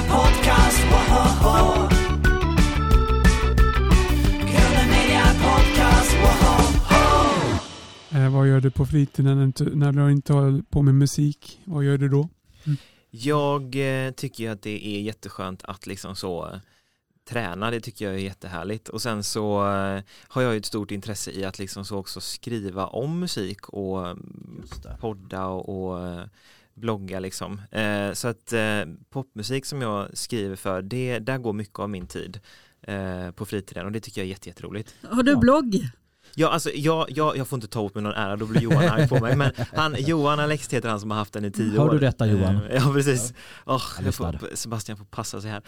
Podcast, 0.10 0.80
Eh, 8.14 8.30
vad 8.34 8.48
gör 8.48 8.62
du 8.62 8.72
på 8.72 8.86
fritiden 8.86 9.38
när, 9.38 9.66
du- 9.66 9.76
när 9.76 9.92
du 9.92 10.12
inte 10.12 10.34
håller 10.34 10.62
på 10.62 10.82
med 10.82 10.96
musik? 10.96 11.60
Vad 11.66 11.84
gör 11.84 11.98
du 11.98 12.10
då? 12.10 12.30
Jag 13.10 13.76
eh, 14.06 14.12
tycker 14.12 14.44
ju 14.44 14.50
att 14.50 14.62
det 14.62 14.88
är 14.88 15.02
jätteskönt 15.02 15.64
att 15.64 15.88
liksom 15.88 16.16
så 16.16 16.46
eh, 16.50 16.60
träna, 17.30 17.72
det 17.72 17.80
tycker 17.80 18.06
jag 18.06 18.14
är 18.14 18.18
jättehärligt 18.20 18.90
och 18.90 19.02
sen 19.02 19.24
så 19.24 19.60
eh, 19.68 20.02
har 20.28 20.42
jag 20.42 20.52
ju 20.54 20.58
ett 20.58 20.66
stort 20.66 20.92
intresse 20.92 21.32
i 21.32 21.46
att 21.46 21.60
liksom 21.60 21.86
så 21.86 21.98
också 21.98 22.22
skriva 22.22 22.88
om 22.88 23.20
musik 23.20 23.70
och 23.70 24.08
mm, 24.08 24.64
det. 24.84 24.98
podda 25.00 25.46
och, 25.46 25.88
och 25.92 26.08
eh, 26.08 26.24
blogga 26.74 27.20
liksom. 27.20 27.62
Eh, 27.72 28.14
så 28.14 28.28
att 28.28 28.54
eh, 28.54 28.82
popmusik 29.10 29.66
som 29.66 29.82
jag 29.82 30.18
skriver 30.18 30.56
för, 30.56 30.82
det, 30.82 31.20
där 31.20 31.38
går 31.38 31.54
mycket 31.54 31.80
av 31.80 31.90
min 31.90 32.08
tid 32.08 32.40
eh, 32.82 33.32
på 33.32 33.46
fritiden 33.46 33.86
och 33.86 33.92
det 33.92 34.00
tycker 34.00 34.22
jag 34.22 34.26
är 34.26 34.30
jätte, 34.30 34.50
jätteroligt. 34.50 34.96
Har 35.10 35.24
du 35.24 35.36
blogg? 35.36 35.88
Ja, 36.36 36.50
alltså, 36.50 36.70
jag, 36.76 37.06
jag, 37.10 37.38
jag 37.38 37.48
får 37.48 37.58
inte 37.58 37.68
ta 37.68 37.80
åt 37.80 37.96
mig 37.96 38.04
någon 38.04 38.14
ära, 38.14 38.36
då 38.36 38.46
blir 38.46 38.62
Johan 38.62 38.84
arg 38.90 39.08
på 39.08 39.20
mig. 39.20 39.36
Men 39.36 39.52
han, 39.74 39.96
Johan 40.00 40.40
Alex 40.40 40.74
heter 40.74 40.90
han 40.90 41.00
som 41.00 41.12
har 41.12 41.18
haft 41.18 41.34
den 41.34 41.46
i 41.46 41.52
tio 41.52 41.80
Hör 41.80 41.88
år. 41.88 41.92
du 41.94 42.00
detta, 42.00 42.26
Johan? 42.28 42.56
Eh, 42.70 42.76
Ja, 42.76 42.92
precis. 42.94 43.34
Åh, 43.66 43.82
Jag 43.98 44.08
jag 44.08 44.16
får. 44.16 44.56
Sebastian 44.56 44.98
får 44.98 45.06
passa 45.06 45.42
sig 45.42 45.52
här. 45.52 45.62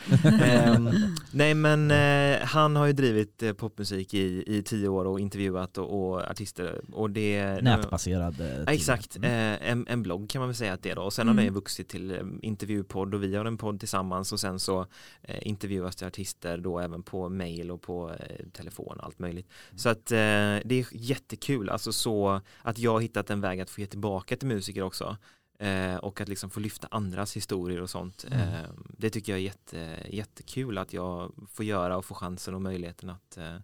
Ehm, 0.44 0.90
nej, 1.32 1.54
men 1.54 1.92
eh, 1.92 2.46
han 2.48 2.76
har 2.76 2.86
ju 2.86 2.94
drivit 2.94 3.44
eh, 3.44 3.54
popmusik 3.54 4.14
i, 4.14 4.44
i 4.48 4.64
tio 4.64 4.88
år 4.88 5.06
och 5.06 5.20
intervjuat 5.20 5.78
och, 5.78 6.12
och 6.12 6.22
artister. 6.32 6.82
Och 6.94 7.10
det, 7.10 7.62
Nätbaserad. 7.62 8.42
eh, 8.42 8.48
Ja, 8.66 8.72
exakt, 8.74 9.16
Mm. 9.18 9.32
eh, 9.62 9.72
en, 9.72 9.88
en 9.88 10.04
blogg 10.04 10.30
kan 10.30 10.40
man 10.40 10.48
väl 10.50 10.56
säga 10.56 10.74
att 10.74 10.84
det 10.84 10.90
är 10.92 10.96
då 10.96 11.02
och 11.02 11.14
sen 11.14 11.26
Mm. 11.28 11.38
har 11.38 11.46
det 11.46 11.52
vuxit 11.52 11.90
till 11.90 12.12
eh, 12.12 12.18
intervjupodd 12.42 13.14
och 13.14 13.24
vi 13.24 13.36
har 13.36 13.46
en 13.46 13.58
podd 13.58 13.80
tillsammans 13.80 14.32
och 14.32 14.40
sen 14.40 14.60
så 14.60 14.86
eh, 15.24 15.48
intervjuas 15.48 15.96
det 15.96 16.08
artister 16.08 16.58
då 16.58 16.80
även 16.80 17.04
på 17.04 17.30
mail 17.30 17.72
och 17.72 17.82
på 17.82 18.10
eh, 18.12 18.46
telefon 18.54 18.98
och 19.00 19.06
allt 19.06 19.20
möjligt. 19.20 19.48
Så 19.76 19.90
att 19.90 20.12
eh, 20.12 20.55
det 20.66 20.76
är 20.80 20.88
jättekul, 20.92 21.70
alltså 21.70 21.94
så 21.94 22.42
att 22.62 22.78
jag 22.78 22.92
har 22.92 23.00
hittat 23.02 23.30
en 23.30 23.42
väg 23.42 23.62
att 23.62 23.70
få 23.70 23.82
ge 23.82 23.88
tillbaka 23.88 24.38
till 24.38 24.48
musiker 24.48 24.82
också 24.82 25.18
eh, 25.60 25.96
och 25.96 26.22
att 26.22 26.30
liksom 26.30 26.50
få 26.50 26.60
lyfta 26.60 26.88
andras 26.92 27.36
historier 27.36 27.82
och 27.82 27.90
sånt. 27.90 28.26
Mm. 28.32 28.40
Eh, 28.54 28.70
det 28.98 29.10
tycker 29.10 29.32
jag 29.32 29.40
är 29.40 29.44
jätte, 29.44 30.00
jättekul 30.10 30.78
att 30.78 30.94
jag 30.94 31.32
får 31.52 31.66
göra 31.66 31.98
och 31.98 32.06
få 32.06 32.14
chansen 32.16 32.54
och 32.56 32.62
möjligheten 32.62 33.10
att, 33.10 33.38
eh, 33.38 33.56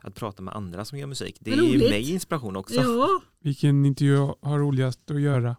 att 0.00 0.14
prata 0.14 0.42
med 0.42 0.54
andra 0.56 0.84
som 0.84 0.98
gör 0.98 1.06
musik. 1.06 1.36
Det 1.40 1.52
är 1.52 1.56
ju 1.56 1.78
mig 1.78 2.10
inspiration 2.10 2.56
också. 2.56 2.74
Ja, 2.74 3.20
Vilken 3.40 3.84
intervju 3.84 4.16
har 4.42 4.58
roligast 4.58 5.10
att 5.10 5.20
göra? 5.20 5.56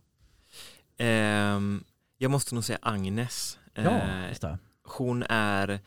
Ehm, 0.98 1.84
jag 2.18 2.32
måste 2.32 2.56
nog 2.56 2.64
säga 2.64 2.80
Agnes. 2.82 3.58
Ja, 3.74 3.82
Eh, 3.82 4.30
just 4.30 4.42
det. 4.42 4.58
hon 4.84 5.24
är 5.30 5.80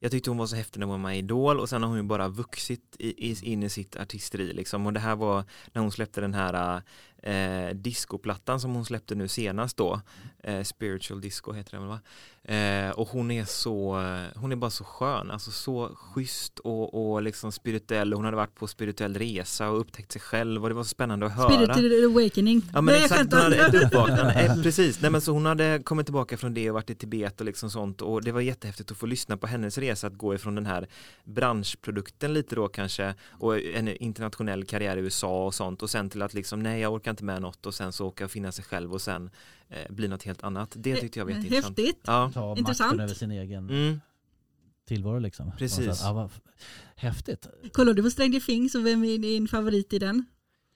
jag 0.00 0.10
tyckte 0.10 0.30
hon 0.30 0.38
var 0.38 0.46
så 0.46 0.56
häftig 0.56 0.80
när 0.80 0.86
hon 0.86 1.02
var 1.02 1.08
med 1.08 1.16
i 1.16 1.18
Idol 1.18 1.60
och 1.60 1.68
sen 1.68 1.82
har 1.82 1.88
hon 1.88 1.98
ju 1.98 2.02
bara 2.02 2.28
vuxit 2.28 2.96
i, 2.98 3.30
i, 3.30 3.52
in 3.52 3.62
i 3.62 3.68
sitt 3.68 3.96
artisteri 3.96 4.52
liksom. 4.52 4.86
Och 4.86 4.92
det 4.92 5.00
här 5.00 5.16
var 5.16 5.44
när 5.72 5.82
hon 5.82 5.92
släppte 5.92 6.20
den 6.20 6.34
här 6.34 6.76
äh, 6.76 6.82
eh, 7.26 7.74
discoplattan 7.74 8.60
som 8.60 8.74
hon 8.74 8.84
släppte 8.84 9.14
nu 9.14 9.28
senast 9.28 9.76
då 9.76 10.00
eh, 10.42 10.62
Spiritual 10.62 11.20
Disco 11.20 11.52
heter 11.52 11.70
den 11.70 11.80
väl 11.80 11.88
va? 11.88 12.00
Eh, 12.54 12.90
och 12.90 13.08
hon 13.08 13.30
är 13.30 13.44
så 13.44 14.02
hon 14.34 14.52
är 14.52 14.56
bara 14.56 14.70
så 14.70 14.84
skön 14.84 15.30
alltså 15.30 15.50
så 15.50 15.90
schysst 15.96 16.58
och, 16.58 17.12
och 17.12 17.22
liksom 17.22 17.52
spirituell. 17.52 18.12
Hon 18.12 18.24
hade 18.24 18.36
varit 18.36 18.54
på 18.54 18.66
spirituell 18.66 19.14
resa 19.14 19.68
och 19.68 19.80
upptäckt 19.80 20.12
sig 20.12 20.20
själv 20.20 20.62
och 20.62 20.68
det 20.68 20.74
var 20.74 20.82
så 20.82 20.88
spännande 20.88 21.26
att 21.26 21.32
höra. 21.32 21.74
Spiritual 21.74 22.10
awakening. 22.10 22.62
Ja 22.72 22.80
men 22.80 22.94
Nej, 22.94 23.04
exakt, 23.04 23.32
hon 23.32 23.42
hade 23.42 23.56
ett 23.66 23.74
uppvaknande, 23.74 24.32
eh, 24.32 24.62
precis. 24.62 25.00
Nej 25.00 25.10
men 25.10 25.20
så 25.20 25.32
hon 25.32 25.46
hade 25.46 25.82
kommit 25.84 26.06
tillbaka 26.06 26.36
från 26.36 26.54
det 26.54 26.70
och 26.70 26.74
varit 26.74 26.90
i 26.90 26.94
Tibet 26.94 27.40
och 27.40 27.46
liksom 27.46 27.70
sånt. 27.70 28.02
Och 28.02 28.22
det 28.22 28.32
var 28.32 28.40
jättehäftigt 28.40 28.90
att 28.90 28.96
få 28.96 29.06
lyssna 29.06 29.36
på 29.36 29.46
hennes 29.46 29.78
resa 29.78 30.06
att 30.06 30.14
gå 30.14 30.34
ifrån 30.34 30.54
den 30.54 30.66
här 30.66 30.88
branschprodukten 31.24 32.34
lite 32.34 32.54
då 32.54 32.68
kanske 32.68 33.14
och 33.30 33.58
en 33.58 33.88
internationell 33.88 34.64
karriär 34.64 34.96
i 34.96 35.00
USA 35.00 35.46
och 35.46 35.54
sånt 35.54 35.82
och 35.82 35.90
sen 35.90 36.10
till 36.10 36.22
att 36.22 36.34
liksom 36.34 36.62
nej 36.62 36.80
jag 36.80 36.92
orkar 36.92 37.15
inte 37.16 37.24
med 37.24 37.42
något 37.42 37.66
och 37.66 37.74
sen 37.74 37.92
så 37.92 38.06
åka 38.06 38.24
och 38.24 38.30
finna 38.30 38.52
sig 38.52 38.64
själv 38.64 38.92
och 38.92 39.02
sen 39.02 39.30
eh, 39.68 39.92
bli 39.92 40.08
något 40.08 40.22
helt 40.22 40.42
annat. 40.42 40.72
Det 40.76 40.96
tyckte 40.96 41.18
jag 41.18 41.24
var 41.26 41.32
jätteintressant. 41.32 41.78
Häftigt. 41.78 42.00
Ja, 42.06 42.30
Ta 42.34 42.56
Intressant. 42.56 42.90
makten 42.90 43.00
över 43.04 43.14
sin 43.14 43.30
egen 43.30 43.70
mm. 43.70 44.00
tillvaro 44.88 45.18
liksom. 45.18 45.52
Precis. 45.58 45.88
Och 45.88 45.96
så, 45.96 46.30
f- 46.34 46.40
häftigt. 46.96 47.46
Kollar 47.72 47.94
du 47.94 48.02
på 48.02 48.10
Stranger 48.10 48.40
Things 48.40 48.74
och 48.74 48.86
vem 48.86 49.04
är 49.04 49.18
din 49.18 49.48
favorit 49.48 49.92
i 49.92 49.98
den? 49.98 50.24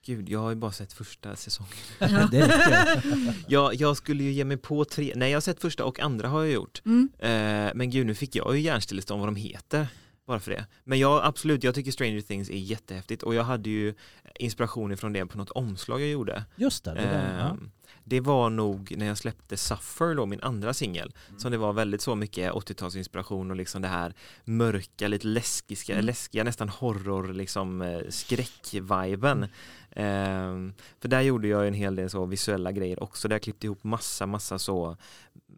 Gud, 0.07 0.29
jag 0.29 0.41
har 0.41 0.51
ju 0.51 0.57
bara 0.57 0.73
sett 0.73 0.93
första 0.93 1.37
säsongen. 1.37 1.73
Ja. 1.99 2.29
Jag, 3.49 3.75
jag 3.75 3.97
skulle 3.97 4.25
ju 4.25 4.33
ge 4.33 4.45
mig 4.45 4.57
på 4.57 4.85
tre, 4.85 5.13
nej 5.17 5.31
jag 5.31 5.37
har 5.37 5.41
sett 5.41 5.61
första 5.61 5.85
och 5.85 6.01
andra 6.01 6.29
har 6.29 6.43
jag 6.43 6.53
gjort. 6.53 6.83
Mm. 6.85 7.09
Eh, 7.19 7.73
men 7.75 7.91
gud, 7.91 8.07
nu 8.07 8.15
fick 8.15 8.37
jag 8.37 8.57
ju 8.57 8.63
hjärnstillestånd 8.63 9.21
vad 9.21 9.29
de 9.29 9.37
heter. 9.37 9.87
Bara 10.31 10.41
för 10.41 10.51
det. 10.51 10.67
Men 10.85 10.99
jag 10.99 11.25
absolut, 11.25 11.65
jag 11.65 11.75
tycker 11.75 11.91
Stranger 11.93 12.21
Things 12.21 12.51
är 12.51 12.57
jättehäftigt 12.59 13.23
och 13.23 13.35
jag 13.35 13.45
hade 13.45 13.71
ju 13.71 13.95
inspiration 14.35 14.93
ifrån 14.93 15.13
det 15.13 15.27
på 15.27 15.39
något 15.39 15.51
omslag 15.51 16.01
jag 16.01 16.09
gjorde. 16.09 16.45
Just 16.57 16.85
det. 16.85 16.95
det, 16.95 17.01
där, 17.01 17.39
ja. 17.39 17.49
Ehm, 17.51 17.71
det 18.05 18.21
var 18.21 18.51
nog 18.51 18.95
när 18.97 19.07
jag 19.07 19.19
släppte 19.19 19.57
Suffer 19.57 20.15
då, 20.15 20.27
min 20.27 20.41
andra 20.41 20.75
singel, 20.75 21.13
Mm. 21.29 21.41
som 21.41 21.53
det 21.53 21.59
var 21.59 21.73
väldigt 21.73 22.01
så 22.03 22.15
mycket 22.15 22.53
80-talsinspiration 22.53 23.51
och 23.51 23.57
liksom 23.57 23.83
det 23.83 23.89
här 23.89 24.15
mörka, 24.45 25.09
lite 25.09 25.27
läskiga, 25.27 25.95
Mm. 25.95 26.05
läskiga 26.07 26.45
nästan 26.45 26.69
horror, 26.69 27.33
liksom 27.33 27.83
eh, 27.83 28.01
skräck-viben. 28.09 29.47
Ehm, 29.91 30.73
för 31.01 31.09
där 31.09 31.21
gjorde 31.21 31.49
jag 31.49 31.69
en 31.69 31.75
hel 31.75 31.97
del 31.97 32.11
så 32.11 32.25
visuella 32.27 32.73
grejer 32.73 33.03
också, 33.03 33.29
där 33.29 33.35
jag 33.35 33.43
klippte 33.43 33.67
ihop 33.67 33.85
massa, 33.85 34.27
massa 34.27 34.59
så 34.59 34.97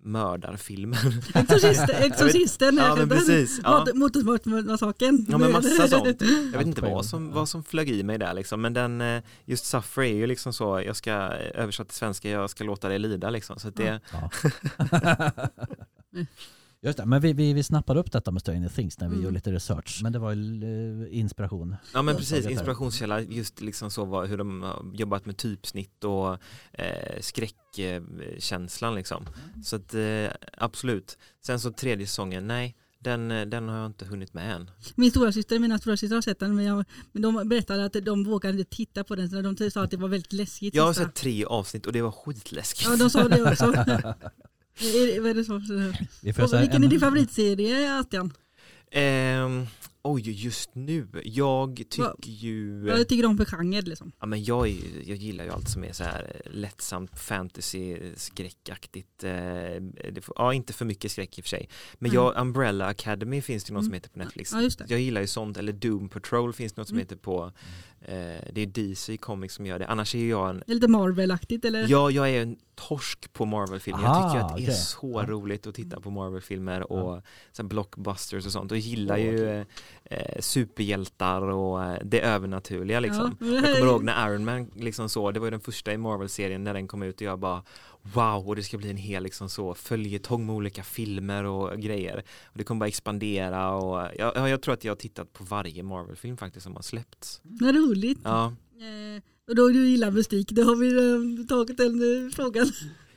mördarfilmer. 0.02 0.98
Exorcisten, 1.34 2.02
exorcisten 2.02 2.76
Ja, 2.76 2.96
men 2.96 3.08
precis, 3.08 3.60
ja. 3.62 3.86
Motorsportmassakern. 3.94 5.26
Ja 5.28 5.38
men 5.38 5.52
massa 5.52 5.88
sånt. 5.88 6.20
Jag 6.52 6.58
vet 6.58 6.66
inte 6.66 6.80
vad 6.80 7.06
som, 7.06 7.32
vad 7.32 7.48
som 7.48 7.64
flög 7.64 7.90
i 7.90 8.02
mig 8.02 8.18
där 8.18 8.34
liksom. 8.34 8.60
Men 8.60 8.72
den, 8.72 9.00
eh, 9.00 9.22
just 9.44 9.64
Suffer 9.64 10.02
är 10.02 10.14
ju 10.14 10.26
liksom 10.26 10.52
så, 10.52 10.82
jag 10.86 10.96
ska 10.96 11.12
översätta 11.12 11.88
till 11.88 11.98
svenska, 11.98 12.30
jag 12.30 12.50
ska 12.50 12.64
låta 12.64 12.88
dig 12.88 12.98
lida 12.98 13.30
liksom. 13.30 13.58
Så 13.58 13.68
att 13.68 13.76
det, 13.76 14.00
Ja. 14.12 14.30
Just 16.84 16.98
det, 16.98 17.06
men 17.06 17.20
vi, 17.20 17.32
vi, 17.32 17.52
vi 17.52 17.62
snappade 17.62 18.00
upp 18.00 18.12
detta 18.12 18.30
med 18.30 18.40
Stranger 18.40 18.68
Things 18.68 19.00
när 19.00 19.08
vi 19.08 19.12
Mm. 19.14 19.24
gjorde 19.24 19.34
lite 19.34 19.52
research. 19.52 20.00
Men 20.02 20.12
det 20.12 20.18
var 20.18 20.32
ju 20.32 21.02
eh, 21.06 21.18
inspiration. 21.18 21.76
Ja 21.94 22.02
men 22.02 22.16
precis, 22.16 22.46
inspirationskälla 22.46 23.20
just 23.20 23.60
liksom 23.60 23.90
så 23.90 24.04
vad, 24.04 24.28
hur 24.28 24.38
de 24.38 24.62
har 24.62 24.90
jobbat 24.94 25.26
med 25.26 25.36
typsnitt 25.36 26.04
och 26.04 26.38
eh, 26.72 27.20
skräckkänslan 27.20 28.94
liksom. 28.94 29.26
Så 29.64 29.76
att 29.76 29.94
eh, 29.94 30.26
absolut. 30.58 31.18
Sen 31.46 31.60
så 31.60 31.72
tredje 31.72 32.06
säsongen, 32.06 32.46
nej, 32.46 32.76
den, 32.98 33.30
eh, 33.30 33.46
den 33.46 33.68
har 33.68 33.76
jag 33.76 33.86
inte 33.86 34.04
hunnit 34.04 34.34
med 34.34 34.54
än. 34.54 34.70
Min 34.94 35.10
stora 35.10 35.32
syster, 35.32 35.58
mina 35.58 35.78
stora 35.78 35.96
syster 35.96 36.14
har 36.14 36.22
sett 36.22 36.38
den 36.38 36.54
men, 36.54 36.64
jag, 36.64 36.84
men 37.12 37.22
de 37.22 37.48
berättade 37.48 37.84
att 37.84 37.92
de 38.04 38.24
vågade 38.24 38.58
inte 38.58 38.76
titta 38.76 39.04
på 39.04 39.14
den 39.14 39.30
så 39.30 39.42
de 39.42 39.70
sa 39.70 39.82
att 39.84 39.90
det 39.90 39.96
var 39.96 40.08
väldigt 40.08 40.32
läskigt. 40.32 40.74
Jag 40.74 40.82
har 40.84 40.92
sista. 40.92 41.04
sett 41.06 41.14
tre 41.14 41.44
avsnitt 41.44 41.86
och 41.86 41.92
det 41.92 42.02
var 42.02 42.10
skitläskigt. 42.12 42.88
Ja 42.90 42.96
de 42.96 43.10
sa 43.10 43.28
det 43.28 43.42
också. 43.52 43.72
är, 44.80 45.06
det- 45.14 45.20
vad 45.20 45.30
är 45.30 45.34
det 45.34 46.42
Och 46.42 46.50
säga 46.50 46.60
vilken 46.60 46.76
en- 46.76 46.84
är 46.84 46.88
din 46.88 47.00
favoritserie 47.00 47.94
Astian? 47.98 48.32
Ehm, 48.94 49.66
oj, 50.02 50.30
just 50.30 50.74
nu. 50.74 51.08
Jag 51.24 51.76
tycker 51.90 52.16
ju... 52.30 52.80
Vad 52.88 53.08
tycker 53.08 53.22
du 53.22 53.28
om 53.28 53.36
för 53.38 53.44
genre 53.44 53.80
liksom? 53.82 54.12
Ja, 54.20 54.26
men 54.26 54.44
jag, 54.44 54.68
är, 54.68 54.76
jag 55.04 55.16
gillar 55.16 55.44
ju 55.44 55.50
allt 55.50 55.68
som 55.68 55.84
är 55.84 55.92
så 55.92 56.04
här 56.04 56.42
lättsamt 56.50 57.18
fantasy 57.18 57.96
skräckaktigt. 58.16 59.24
Eh, 59.24 59.32
ja, 60.36 60.54
inte 60.54 60.72
för 60.72 60.84
mycket 60.84 61.12
skräck 61.12 61.38
i 61.38 61.40
och 61.40 61.44
för 61.44 61.48
sig. 61.48 61.68
Men 61.98 62.10
Mm. 62.10 62.22
jag, 62.22 62.40
Umbrella 62.40 62.86
Academy 62.86 63.42
finns 63.42 63.64
det 63.64 63.72
något 63.72 63.82
som 63.84 63.90
Mm. 63.90 63.94
heter 63.96 64.10
på 64.10 64.18
Netflix. 64.18 64.52
Ja 64.52 64.62
just 64.62 64.78
det. 64.78 64.84
Jag 64.88 65.00
gillar 65.00 65.20
ju 65.20 65.26
sånt, 65.26 65.56
eller 65.56 65.72
Doom 65.72 66.08
Patrol 66.08 66.52
finns 66.52 66.72
det 66.72 66.80
något 66.80 66.88
som 66.88 66.96
Mm. 66.96 67.04
heter 67.04 67.16
på, 67.16 67.52
det 68.52 68.60
är 68.62 68.66
DC 68.66 69.16
Comics 69.16 69.54
som 69.54 69.66
gör 69.66 69.78
det. 69.78 69.86
Annars 69.86 70.14
är 70.14 70.24
jag 70.28 70.50
en, 70.50 70.62
lite 70.66 70.88
Marvel-aktigt 70.88 71.64
eller? 71.64 71.86
ja, 71.88 72.10
jag 72.10 72.30
är 72.30 72.42
en 72.42 72.56
torsk 72.74 73.32
på 73.32 73.44
Marvel-filmer. 73.44 74.02
Jag 74.02 74.30
tycker 74.32 74.44
Ah, 74.44 74.46
att 74.46 74.56
det 74.56 74.62
är 74.62 74.66
okej. 74.66 74.74
så 74.74 75.12
Ja. 75.26 75.30
roligt 75.30 75.66
att 75.66 75.74
titta 75.74 76.00
på 76.00 76.10
Marvel-filmer 76.10 76.92
och 76.92 76.98
Ja. 77.16 77.22
så 77.52 77.62
här 77.62 77.68
blockbusters 77.68 78.46
och 78.46 78.52
sånt. 78.52 78.70
Och 78.70 78.76
jag 78.76 78.82
gillar 78.84 79.16
Åh, 79.18 79.22
ju 79.24 79.50
eh, 79.50 79.66
eh, 80.04 80.40
superhjältar 80.40 81.42
och 81.42 81.84
eh, 81.84 81.98
det 82.04 82.20
övernaturliga 82.20 83.00
liksom. 83.00 83.36
det 83.38 83.46
Jag 83.46 83.62
kommer 83.78 83.92
ihåg 83.92 84.04
när 84.04 84.30
Iron 84.30 84.44
Man 84.44 84.70
liksom 84.76 85.08
så, 85.08 85.30
det 85.30 85.40
var 85.40 85.46
ju 85.46 85.50
den 85.50 85.60
första 85.60 85.92
i 85.92 85.96
Marvel-serien 85.96 86.64
när 86.64 86.74
den 86.74 86.88
kom 86.88 87.02
ut 87.02 87.16
och 87.16 87.22
jag 87.22 87.38
bara 87.38 87.62
wow, 88.02 88.48
och 88.48 88.56
det 88.56 88.62
ska 88.62 88.78
bli 88.78 88.90
en 88.90 88.96
hel 88.96 89.22
liksom 89.22 89.48
så 89.48 89.74
följetong 89.74 90.46
med 90.46 90.54
olika 90.54 90.82
filmer 90.82 91.44
och 91.44 91.80
grejer. 91.80 92.22
Och 92.44 92.58
det 92.58 92.64
kommer 92.64 92.78
bara 92.78 92.88
expandera 92.88 93.70
och 93.74 94.08
jag, 94.18 94.32
ja, 94.36 94.48
jag 94.48 94.62
tror 94.62 94.74
att 94.74 94.84
jag 94.84 94.90
har 94.90 94.96
tittat 94.96 95.32
på 95.32 95.44
varje 95.44 95.82
Marvel-film 95.82 96.36
faktiskt 96.36 96.64
som 96.64 96.74
har 96.74 96.82
släppts. 96.82 97.40
Vad 97.42 97.74
roligt. 97.74 98.18
Ja, 98.24 98.52
Eh, 98.82 99.22
och 99.48 99.54
då 99.54 99.68
du 99.68 99.86
gillar 99.88 100.10
mystik, 100.10 100.50
då 100.50 100.62
har 100.62 100.76
vi 100.76 100.88
eh, 101.40 101.46
tagit 101.46 101.76
den 101.76 102.24
eh, 102.26 102.30
frågan. 102.30 102.66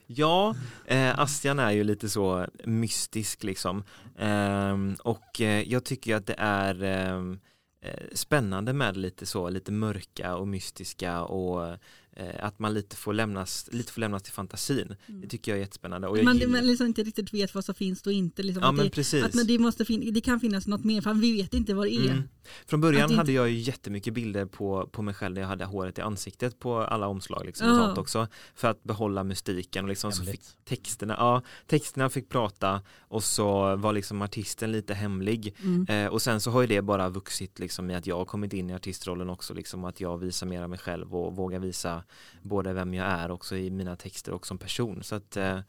ja 0.07 0.55
eh, 0.85 1.19
Astian 1.19 1.59
är 1.59 1.71
ju 1.71 1.83
lite 1.83 2.09
så 2.09 2.47
mystisk 2.65 3.43
liksom. 3.43 3.83
Ehm, 4.17 4.95
och 5.03 5.41
eh, 5.41 5.71
jag 5.71 5.83
tycker 5.85 6.15
att 6.15 6.25
det 6.25 6.35
är 6.37 6.83
ehm, 6.83 7.39
eh, 7.81 8.03
spännande 8.13 8.73
med 8.73 8.97
lite 8.97 9.25
så, 9.25 9.49
lite 9.49 9.71
mörka 9.71 10.35
och 10.35 10.47
mystiska 10.47 11.21
och 11.23 11.77
att 12.39 12.59
man 12.59 12.73
lite 12.73 12.95
får 12.95 13.13
lämnas, 13.13 13.69
lite 13.71 13.91
får 13.91 13.99
lämnas 14.01 14.23
till 14.23 14.33
fantasin. 14.33 14.95
Det 15.07 15.27
tycker 15.27 15.51
jag 15.51 15.57
är 15.57 15.61
jättespännande. 15.61 16.07
Och 16.07 16.17
jag 16.17 16.25
man, 16.25 16.51
man 16.51 16.67
liksom 16.67 16.87
inte 16.87 17.03
riktigt 17.03 17.33
vet 17.33 17.55
vad 17.55 17.65
som 17.65 17.75
finns 17.75 18.01
och 18.01 18.11
inte. 18.11 18.43
Liksom, 18.43 18.63
Ja 18.63 18.69
att 18.69 18.75
men 18.75 18.85
det, 18.85 18.91
precis. 18.91 19.23
att 19.23 19.33
men 19.33 19.47
det, 19.47 19.59
måste 19.59 19.85
fin- 19.85 20.13
det 20.13 20.21
kan 20.21 20.39
finnas 20.39 20.67
något 20.67 20.83
mer, 20.83 21.01
för 21.01 21.13
vi 21.13 21.37
vet 21.41 21.53
inte 21.53 21.73
vad 21.73 21.85
det 21.87 21.95
är. 21.95 22.11
Mm. 22.11 22.23
Från 22.67 22.81
början 22.81 22.99
det 22.99 23.03
inte- 23.13 23.15
hade 23.15 23.31
jag 23.31 23.49
ju 23.49 23.57
jättemycket 23.59 24.13
bilder 24.13 24.45
på, 24.45 24.89
på 24.91 25.01
mig 25.01 25.13
själv 25.13 25.33
när 25.35 25.41
jag 25.41 25.47
hade 25.47 25.65
håret 25.65 25.97
i 25.97 26.01
ansiktet 26.01 26.59
på 26.59 26.77
alla 26.81 27.07
omslag 27.07 27.45
liksom, 27.45 27.69
och 27.69 27.75
Ja. 27.77 27.85
sånt 27.85 27.97
också. 27.97 28.27
För 28.55 28.67
att 28.67 28.83
behålla 28.83 29.23
mystiken 29.23 29.85
och 29.85 29.89
liksom 29.89 30.11
så 30.11 30.23
fick 30.25 30.41
texterna, 30.63 31.15
ja, 31.17 31.41
texterna 31.67 32.09
fick 32.09 32.29
prata 32.29 32.81
och 32.99 33.23
så 33.23 33.75
var 33.75 33.93
liksom 33.93 34.21
artisten 34.21 34.71
lite 34.71 34.93
hemlig. 34.93 35.55
Mm. 35.63 35.85
Eh, 36.05 36.11
och 36.11 36.21
sen 36.21 36.41
så 36.41 36.51
har 36.51 36.61
ju 36.61 36.67
det 36.67 36.81
bara 36.81 37.09
vuxit 37.09 37.59
liksom 37.59 37.89
i 37.91 37.95
att 37.95 38.07
jag 38.07 38.17
har 38.17 38.25
kommit 38.25 38.53
in 38.53 38.69
i 38.69 38.73
artistrollen 38.73 39.29
också 39.29 39.53
liksom 39.53 39.85
att 39.85 39.99
jag 40.01 40.17
visar 40.17 40.47
mer 40.47 40.61
av 40.61 40.69
mig 40.69 40.79
själv 40.79 41.15
och 41.15 41.35
vågar 41.35 41.59
visa 41.59 42.03
både 42.41 42.73
vem 42.73 42.93
jag 42.93 43.07
är 43.07 43.31
också 43.31 43.57
i 43.57 43.69
mina 43.69 43.95
texter 43.95 44.31
och 44.31 44.47
som 44.47 44.57
person. 44.57 45.03
Så 45.03 45.15
att, 45.15 45.37
eh, 45.37 45.55
eh, 45.55 45.61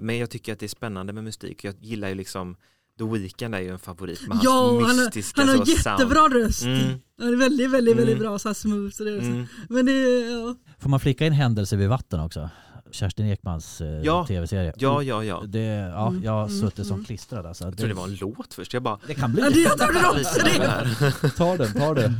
men 0.00 0.18
jag 0.18 0.30
tycker 0.30 0.52
att 0.52 0.58
det 0.58 0.66
är 0.66 0.68
spännande 0.68 1.12
med 1.12 1.24
mystik. 1.24 1.64
Jag 1.64 1.74
gillar 1.80 2.08
ju 2.08 2.14
liksom 2.14 2.56
The 2.98 3.04
Weeknd 3.04 3.54
är 3.54 3.60
ju 3.60 3.68
en 3.70 3.78
favorit 3.78 4.28
med 4.28 4.38
Ja, 4.42 4.50
hans 4.50 4.86
han 4.86 4.98
har, 4.98 5.04
mystiska 5.04 5.40
han 5.40 5.58
har 5.58 5.64
så 5.64 5.72
jättebra 5.72 6.28
röst. 6.28 6.64
Mm. 6.64 7.00
Han 7.18 7.28
är 7.28 7.36
väldigt, 7.36 7.70
väldigt, 7.70 7.96
väldigt 7.96 8.16
Mm. 8.16 8.28
bra, 8.28 8.38
så 8.38 8.48
här 8.48 8.54
smooth. 8.54 8.90
Så 8.90 9.04
det 9.04 9.10
är 9.10 9.20
så. 9.20 9.26
Mm. 9.26 9.46
Men 9.68 9.86
det 9.86 9.92
ja. 10.30 10.54
Får 10.78 10.88
man 10.90 11.00
flika 11.00 11.26
in 11.26 11.32
händelser 11.32 11.76
vid 11.76 11.88
vatten 11.88 12.20
också? 12.20 12.50
Kerstin 12.92 13.26
Ekmans 13.26 13.80
eh, 13.80 13.88
Ja. 13.88 14.26
tv-serie. 14.26 14.72
Ja, 14.76 15.02
ja, 15.02 15.24
ja. 15.24 15.42
Det, 15.46 15.58
ja, 15.64 16.08
Mm, 16.08 16.22
jag 16.24 16.32
har 16.32 16.46
mm, 16.46 16.60
suttit 16.60 16.86
som 16.86 16.94
mm. 16.94 17.04
klistrad 17.04 17.46
alltså. 17.46 17.64
Jag 17.64 17.76
trodde 17.76 17.88
det 17.92 17.96
var 17.96 18.04
en 18.08 18.14
låt 18.14 18.54
först. 18.54 18.72
Jag 18.74 18.82
bara, 18.82 18.98
det 19.06 19.14
kan 19.14 19.32
bli. 19.32 19.42
Ja, 19.42 19.50
det- 19.50 19.60
jag 19.60 19.78
trodde 19.78 20.08
också 20.08 20.40
det. 20.44 20.50
här. 20.50 21.36
Ta 21.36 21.56
den, 21.56 21.72
ta 21.72 21.94
den. 21.94 22.14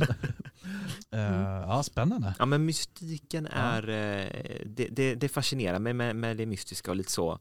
Mm. 1.11 1.35
Eh, 1.35 1.61
ja, 1.67 1.83
spännande. 1.83 2.33
Ja 2.39 2.45
men 2.45 2.65
mystiken 2.65 3.45
är, 3.45 3.89
eh, 3.89 4.27
det, 4.65 4.87
det, 4.87 5.15
det 5.15 5.29
fascinerar 5.29 5.79
mig 5.79 5.93
med, 5.93 6.15
med 6.15 6.37
det 6.37 6.45
mystiska 6.45 6.91
och 6.91 6.97
lite 6.97 7.11
så, 7.11 7.39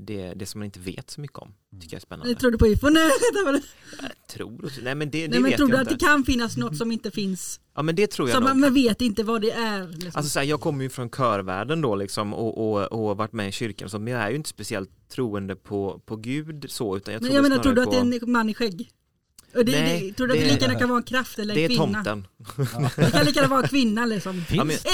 det, 0.00 0.32
det 0.34 0.46
som 0.46 0.58
man 0.58 0.64
inte 0.64 0.80
vet 0.80 1.10
så 1.10 1.20
mycket 1.20 1.38
om, 1.38 1.54
tycker 1.80 1.94
jag 1.94 1.98
är 1.98 2.00
spännande. 2.00 2.30
Jag 2.32 2.38
tror 2.40 2.50
du 2.50 2.58
på 2.58 2.66
UFO? 2.66 2.90
Det. 2.90 3.00
Jag 4.00 4.28
tror, 4.28 4.72
nej 4.82 4.94
men 4.94 5.10
det, 5.10 5.22
det 5.22 5.28
Nej 5.28 5.40
men 5.40 5.50
vet 5.50 5.56
tror 5.56 5.68
du 5.68 5.72
jag 5.74 5.80
att 5.80 5.88
det 5.88 5.92
inte. 5.92 6.04
kan 6.04 6.24
finnas 6.24 6.56
något 6.56 6.76
som 6.76 6.92
inte 6.92 7.10
finns? 7.10 7.60
Ja 7.74 7.82
men 7.82 7.96
det 7.96 8.06
tror 8.06 8.28
jag 8.28 8.34
Som 8.34 8.42
nog. 8.44 8.50
man, 8.50 8.60
man 8.60 8.74
vet 8.74 9.00
inte 9.00 9.22
vad 9.22 9.40
det 9.42 9.50
är. 9.50 9.88
Liksom. 9.88 10.12
Alltså 10.14 10.30
så 10.30 10.38
här, 10.38 10.46
jag 10.46 10.60
kommer 10.60 10.84
ju 10.84 10.90
från 10.90 11.10
körvärlden 11.10 11.80
då 11.80 11.94
liksom 11.96 12.34
och, 12.34 12.72
och, 12.72 12.92
och 13.10 13.16
varit 13.16 13.32
med 13.32 13.48
i 13.48 13.52
kyrkan 13.52 13.88
så, 13.90 13.98
men 13.98 14.12
jag 14.12 14.22
är 14.22 14.30
ju 14.30 14.36
inte 14.36 14.48
speciellt 14.48 14.90
troende 15.08 15.56
på, 15.56 16.00
på 16.06 16.16
Gud 16.16 16.66
så 16.68 16.96
utan 16.96 17.14
jag 17.14 17.20
tror 17.22 17.28
men 17.28 17.34
jag 17.36 17.42
menar, 17.50 17.62
tror 17.62 17.74
du 17.74 17.80
att 17.82 17.86
på, 17.88 17.94
det 17.94 18.16
är 18.16 18.24
en 18.24 18.32
man 18.32 18.48
i 18.48 18.54
skägg? 18.54 18.90
Och 19.56 19.64
det, 19.64 19.72
Nej, 19.72 20.00
det, 20.08 20.14
tror 20.14 20.26
du 20.26 20.32
att 20.32 20.38
det 20.40 20.44
det- 20.46 20.52
lika 20.52 20.64
gärna 20.66 20.78
kan 20.78 20.88
vara 20.88 20.98
en 20.98 21.02
kraft 21.04 21.38
eller 21.38 21.54
en 21.54 21.58
Det 21.58 21.64
är 21.64 21.68
kvinna? 21.68 22.04
tomten. 22.04 22.26
Det 22.96 23.10
kan 23.10 23.24
lika 23.26 23.40
gärna 23.40 23.48
vara 23.48 23.62
en 23.62 23.68
kvinna 23.68 24.06
liksom. 24.06 24.44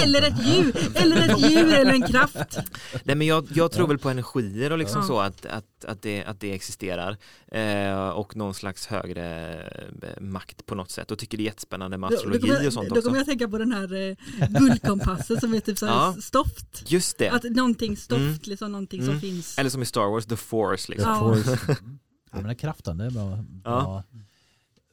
Eller 0.03 0.23
ett 0.23 0.47
djur, 0.47 0.77
eller 0.95 1.17
ett 1.17 1.51
djur 1.51 1.73
eller 1.75 1.93
en 1.93 2.03
kraft. 2.03 2.59
Nej 3.05 3.17
men 3.17 3.27
jag, 3.27 3.47
jag 3.55 3.73
tror 3.73 3.89
väl 3.89 3.99
på 3.99 4.09
energier 4.11 4.73
och 4.73 4.79
liksom 4.79 5.01
Ja. 5.01 5.07
så 5.07 5.21
att, 5.21 5.47
att, 5.47 5.85
att, 5.85 6.03
det, 6.03 6.25
att 6.25 6.41
det 6.41 6.53
existerar 6.53 7.17
eh, 7.53 8.09
och 8.09 8.37
någon 8.37 8.55
slags 8.55 8.87
högre 8.87 9.55
eh, 10.03 10.21
makt 10.21 10.67
på 10.67 10.75
något 10.75 10.91
sätt 10.91 11.11
och 11.11 11.19
tycker 11.19 11.39
det 11.39 11.43
är 11.43 11.45
jättespännande 11.45 11.99
med 11.99 12.11
Då, 12.11 12.15
då, 12.15 12.17
astrologi 12.17 12.41
kommer, 12.49 12.67
och 12.67 12.73
sånt 12.73 12.89
jag- 12.89 12.97
då 12.97 13.03
kommer 13.03 13.21
också. 13.21 13.31
jag 13.31 13.39
tänka 13.39 13.49
på 13.49 13.59
den 13.59 13.73
här 13.73 14.11
eh, 14.11 14.49
guldkompassen 14.49 15.41
som 15.41 15.55
är 15.55 15.61
typ 15.61 15.79
så 15.79 15.87
här 15.87 15.93
Ja. 15.95 16.17
stoft. 16.23 16.85
Just 16.87 17.19
det, 17.19 17.29
Att 17.29 17.43
någonting 17.45 17.97
stoft, 17.97 18.21
Mm. 18.21 18.39
liksom 18.43 18.73
någonting 18.73 19.01
Mm. 19.01 19.13
som 19.15 19.21
finns. 19.21 19.59
eller 19.59 19.71
som 19.71 19.83
i 19.83 19.87
Star 19.87 20.11
Wars, 20.11 20.27
the 20.27 20.37
force 20.37 20.93
liksom. 20.93 21.11
Ja. 21.11 21.19
Force. 21.19 21.59
Mm. 21.81 21.99
Ja, 22.35 22.41
men 22.41 22.57
kraften, 22.57 22.99
det 22.99 23.05
är 23.05 23.11
bra. 23.11 23.39
bra. 23.65 24.03
V- 24.13 24.19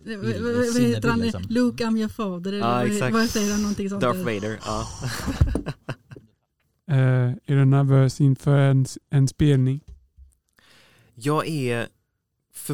Vad 0.05 0.81
heter 0.81 1.09
han? 1.09 1.19
liksom. 1.19 1.43
Luke 1.49 1.83
I'm 1.83 1.97
your 1.97 2.09
father. 2.09 2.53
eller 2.53 2.85
exakt. 2.85 3.13
Vad 3.13 3.29
säger 3.29 3.51
han? 3.51 3.61
Någonting 3.61 3.89
sånt. 3.89 4.01
Darth. 4.01 4.19
Vader, 4.19 4.59
ja. 4.65 4.87
Eh, 6.91 6.95
är 7.45 7.55
du 7.55 7.65
nervös 7.65 8.21
inför 8.21 8.57
en, 8.57 8.85
en 9.09 9.27
spelning? 9.27 9.81
Jag 11.15 11.47
är 11.47 11.87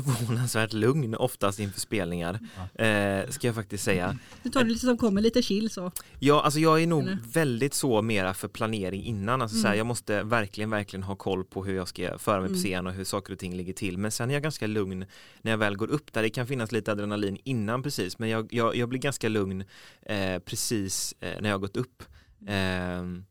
förvånansvärt 0.01 0.73
lugn 0.73 1.15
oftast 1.15 1.59
inför 1.59 1.79
spelningar, 1.79 2.39
eh, 2.75 3.29
ska 3.29 3.47
jag 3.47 3.55
faktiskt 3.55 3.83
säga. 3.83 4.17
Du 4.43 4.49
tar 4.49 4.63
det 4.63 4.69
lite 4.69 4.85
som 4.85 4.97
kommer, 4.97 5.21
lite 5.21 5.41
chill 5.41 5.69
så. 5.69 5.91
Ja, 6.19 6.41
alltså 6.41 6.59
jag 6.59 6.81
är 6.83 6.87
nog 6.87 7.03
Eller? 7.03 7.17
väldigt 7.33 7.73
så 7.73 8.01
mera 8.01 8.33
för 8.33 8.47
planering 8.47 9.03
innan. 9.03 9.41
Alltså 9.41 9.57
så 9.57 9.61
här, 9.63 9.73
Mm. 9.73 9.77
jag 9.77 9.87
måste 9.87 10.23
verkligen, 10.23 10.69
verkligen 10.69 11.03
ha 11.03 11.15
koll 11.15 11.43
på 11.43 11.65
hur 11.65 11.75
jag 11.75 11.87
ska 11.87 12.17
föra 12.17 12.39
mig 12.39 12.49
på 12.49 12.53
Mm. 12.55 12.63
scen 12.63 12.87
och 12.87 12.93
hur 12.93 13.03
saker 13.03 13.33
och 13.33 13.39
ting 13.39 13.55
ligger 13.57 13.73
till. 13.73 13.97
Men 13.97 14.11
sen 14.11 14.29
är 14.29 14.33
jag 14.33 14.43
ganska 14.43 14.67
lugn 14.67 15.05
när 15.41 15.51
jag 15.51 15.57
väl 15.57 15.75
går 15.77 15.87
upp 15.91 16.13
där. 16.13 16.21
Det 16.21 16.29
kan 16.29 16.47
finnas 16.47 16.71
lite 16.71 16.91
adrenalin 16.91 17.37
innan 17.43 17.83
precis, 17.83 18.19
men 18.19 18.29
jag, 18.29 18.53
jag, 18.53 18.75
jag 18.75 18.89
blir 18.89 18.99
ganska 18.99 19.29
lugn 19.29 19.63
eh, 20.01 20.39
precis 20.39 21.15
eh, 21.19 21.41
när 21.41 21.49
jag 21.49 21.53
har 21.55 21.59
gått 21.61 21.77
upp. 21.77 22.03
Ehm, 22.47 23.25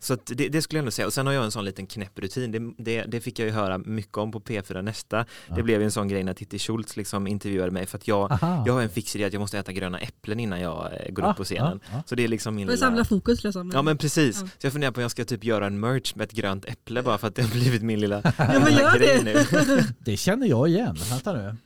så 0.00 0.16
det, 0.26 0.48
det 0.48 0.62
skulle 0.62 0.78
jag 0.78 0.82
ändå 0.82 0.90
säga. 0.90 1.06
Och 1.06 1.12
sen 1.12 1.26
har 1.26 1.32
jag 1.34 1.44
en 1.44 1.50
sån 1.50 1.64
liten 1.64 1.86
knäpprutin. 1.86 2.52
Det, 2.52 2.84
det, 2.84 3.02
det 3.02 3.20
fick 3.20 3.38
jag 3.38 3.46
ju 3.46 3.52
höra 3.52 3.78
mycket 3.78 4.16
om 4.18 4.32
på 4.32 4.40
P4 4.40 4.82
Nästa. 4.82 5.16
Ja. 5.48 5.54
Det 5.54 5.62
blev 5.62 5.80
ju 5.80 5.84
en 5.84 5.90
sån 5.92 6.08
grej 6.08 6.24
när 6.24 6.34
Titti 6.34 6.58
Schultz 6.58 6.96
liksom 6.96 7.26
intervjuade 7.26 7.70
mig 7.70 7.86
för 7.86 7.98
att 7.98 8.08
jag, 8.08 8.32
Aha. 8.32 8.62
jag 8.66 8.72
har 8.72 8.82
en 8.82 8.88
fix 8.90 9.16
idé 9.16 9.24
att 9.24 9.32
jag 9.32 9.40
måste 9.40 9.58
äta 9.58 9.72
gröna 9.72 9.98
äpplen 9.98 10.40
innan 10.40 10.60
jag 10.60 10.90
eh, 11.00 11.12
går 11.12 11.22
Ah, 11.24 11.30
upp 11.30 11.36
på 11.36 11.44
scenen. 11.44 11.80
ja, 11.84 11.90
ja. 11.96 12.02
Så 12.06 12.14
det 12.14 12.24
är 12.24 12.28
liksom 12.28 12.54
min 12.54 12.70
att 12.70 12.78
samla 12.78 13.04
fokus 13.04 13.44
liksom. 13.44 13.70
Ja 13.74 13.82
men 13.82 13.98
precis, 13.98 14.40
Ja. 14.40 14.46
så 14.58 14.66
jag 14.66 14.72
funderar 14.72 14.92
på 14.92 14.98
om 14.98 15.02
jag 15.02 15.10
ska 15.10 15.24
typ 15.24 15.44
göra 15.44 15.66
en 15.66 15.80
merch 15.80 16.14
med 16.16 16.24
ett 16.24 16.32
grönt 16.32 16.64
äpple 16.64 17.02
bara 17.02 17.18
för 17.18 17.28
att 17.28 17.34
det 17.34 17.42
har 17.42 17.50
blivit 17.50 17.82
min 17.82 18.00
lilla, 18.00 18.22
Ja, 18.24 18.32
men 18.38 18.64
lilla 18.64 18.80
gör 18.80 18.98
grej 18.98 19.20
det. 19.24 19.64
nu. 19.66 19.82
Det 19.98 20.16
känner 20.16 20.46
jag 20.46 20.68
igen. 20.68 20.96
Vänta 21.10 21.32
nu. 21.32 21.56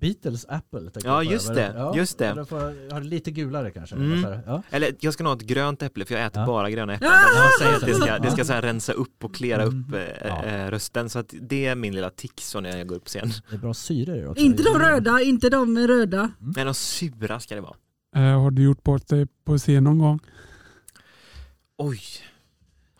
Beatles 0.00 0.46
Apple. 0.48 0.90
Ja, 1.04 1.22
just 1.22 1.54
det, 1.54 1.72
Ja, 1.76 1.96
just 1.96 2.18
det. 2.18 2.32
Då 2.36 2.44
får 2.44 2.58
jag 2.60 2.92
ha 2.92 3.00
det 3.00 3.06
lite 3.06 3.30
gulare 3.30 3.70
kanske. 3.70 3.96
Mm. 3.96 4.40
Ja. 4.46 4.62
Eller 4.70 4.94
jag 5.00 5.14
ska 5.14 5.24
nog 5.24 5.30
ha 5.32 5.36
ett 5.36 5.46
grönt 5.46 5.82
äpple 5.82 6.04
för 6.04 6.14
jag 6.14 6.24
äter 6.26 6.42
Ja. 6.42 6.46
bara 6.46 6.70
gröna 6.70 6.94
äpplen. 6.94 7.10
Ja! 7.36 7.48
Säger 7.60 7.76
att 7.76 7.86
det 7.86 7.94
ska, 7.94 8.18
det 8.18 8.30
ska 8.30 8.44
så 8.44 8.52
här 8.52 8.62
rensa 8.62 8.92
upp 8.92 9.24
och 9.24 9.34
klera 9.34 9.62
Mm. 9.62 9.80
upp 9.88 9.94
eh, 9.94 10.28
Ja. 10.28 10.44
eh, 10.44 10.70
rösten 10.70 11.10
så 11.10 11.18
att 11.18 11.34
det 11.40 11.66
är 11.66 11.74
min 11.74 11.94
lilla 11.94 12.10
tick 12.10 12.40
så 12.40 12.60
när 12.60 12.78
jag 12.78 12.86
går 12.86 12.96
upp 12.96 13.04
på 13.04 13.08
scen. 13.08 13.30
Det 13.50 13.56
är 13.56 13.58
bra 13.58 13.74
syre 13.74 14.16
i 14.16 14.26
också. 14.26 14.42
Inte 14.44 14.62
de 14.62 14.78
röda, 14.78 15.20
inte 15.20 15.50
de 15.50 15.78
röda. 15.78 16.30
Men 16.38 16.66
de 16.66 16.74
sura 16.74 17.40
ska 17.40 17.54
det 17.54 17.60
vara. 17.60 17.76
Eh, 18.16 18.40
har 18.42 18.50
du 18.50 18.62
gjort 18.62 18.82
bort 18.82 19.08
dig 19.08 19.26
på 19.44 19.58
scen 19.58 19.84
någon 19.84 19.98
gång? 19.98 20.20
Oj. 21.78 22.00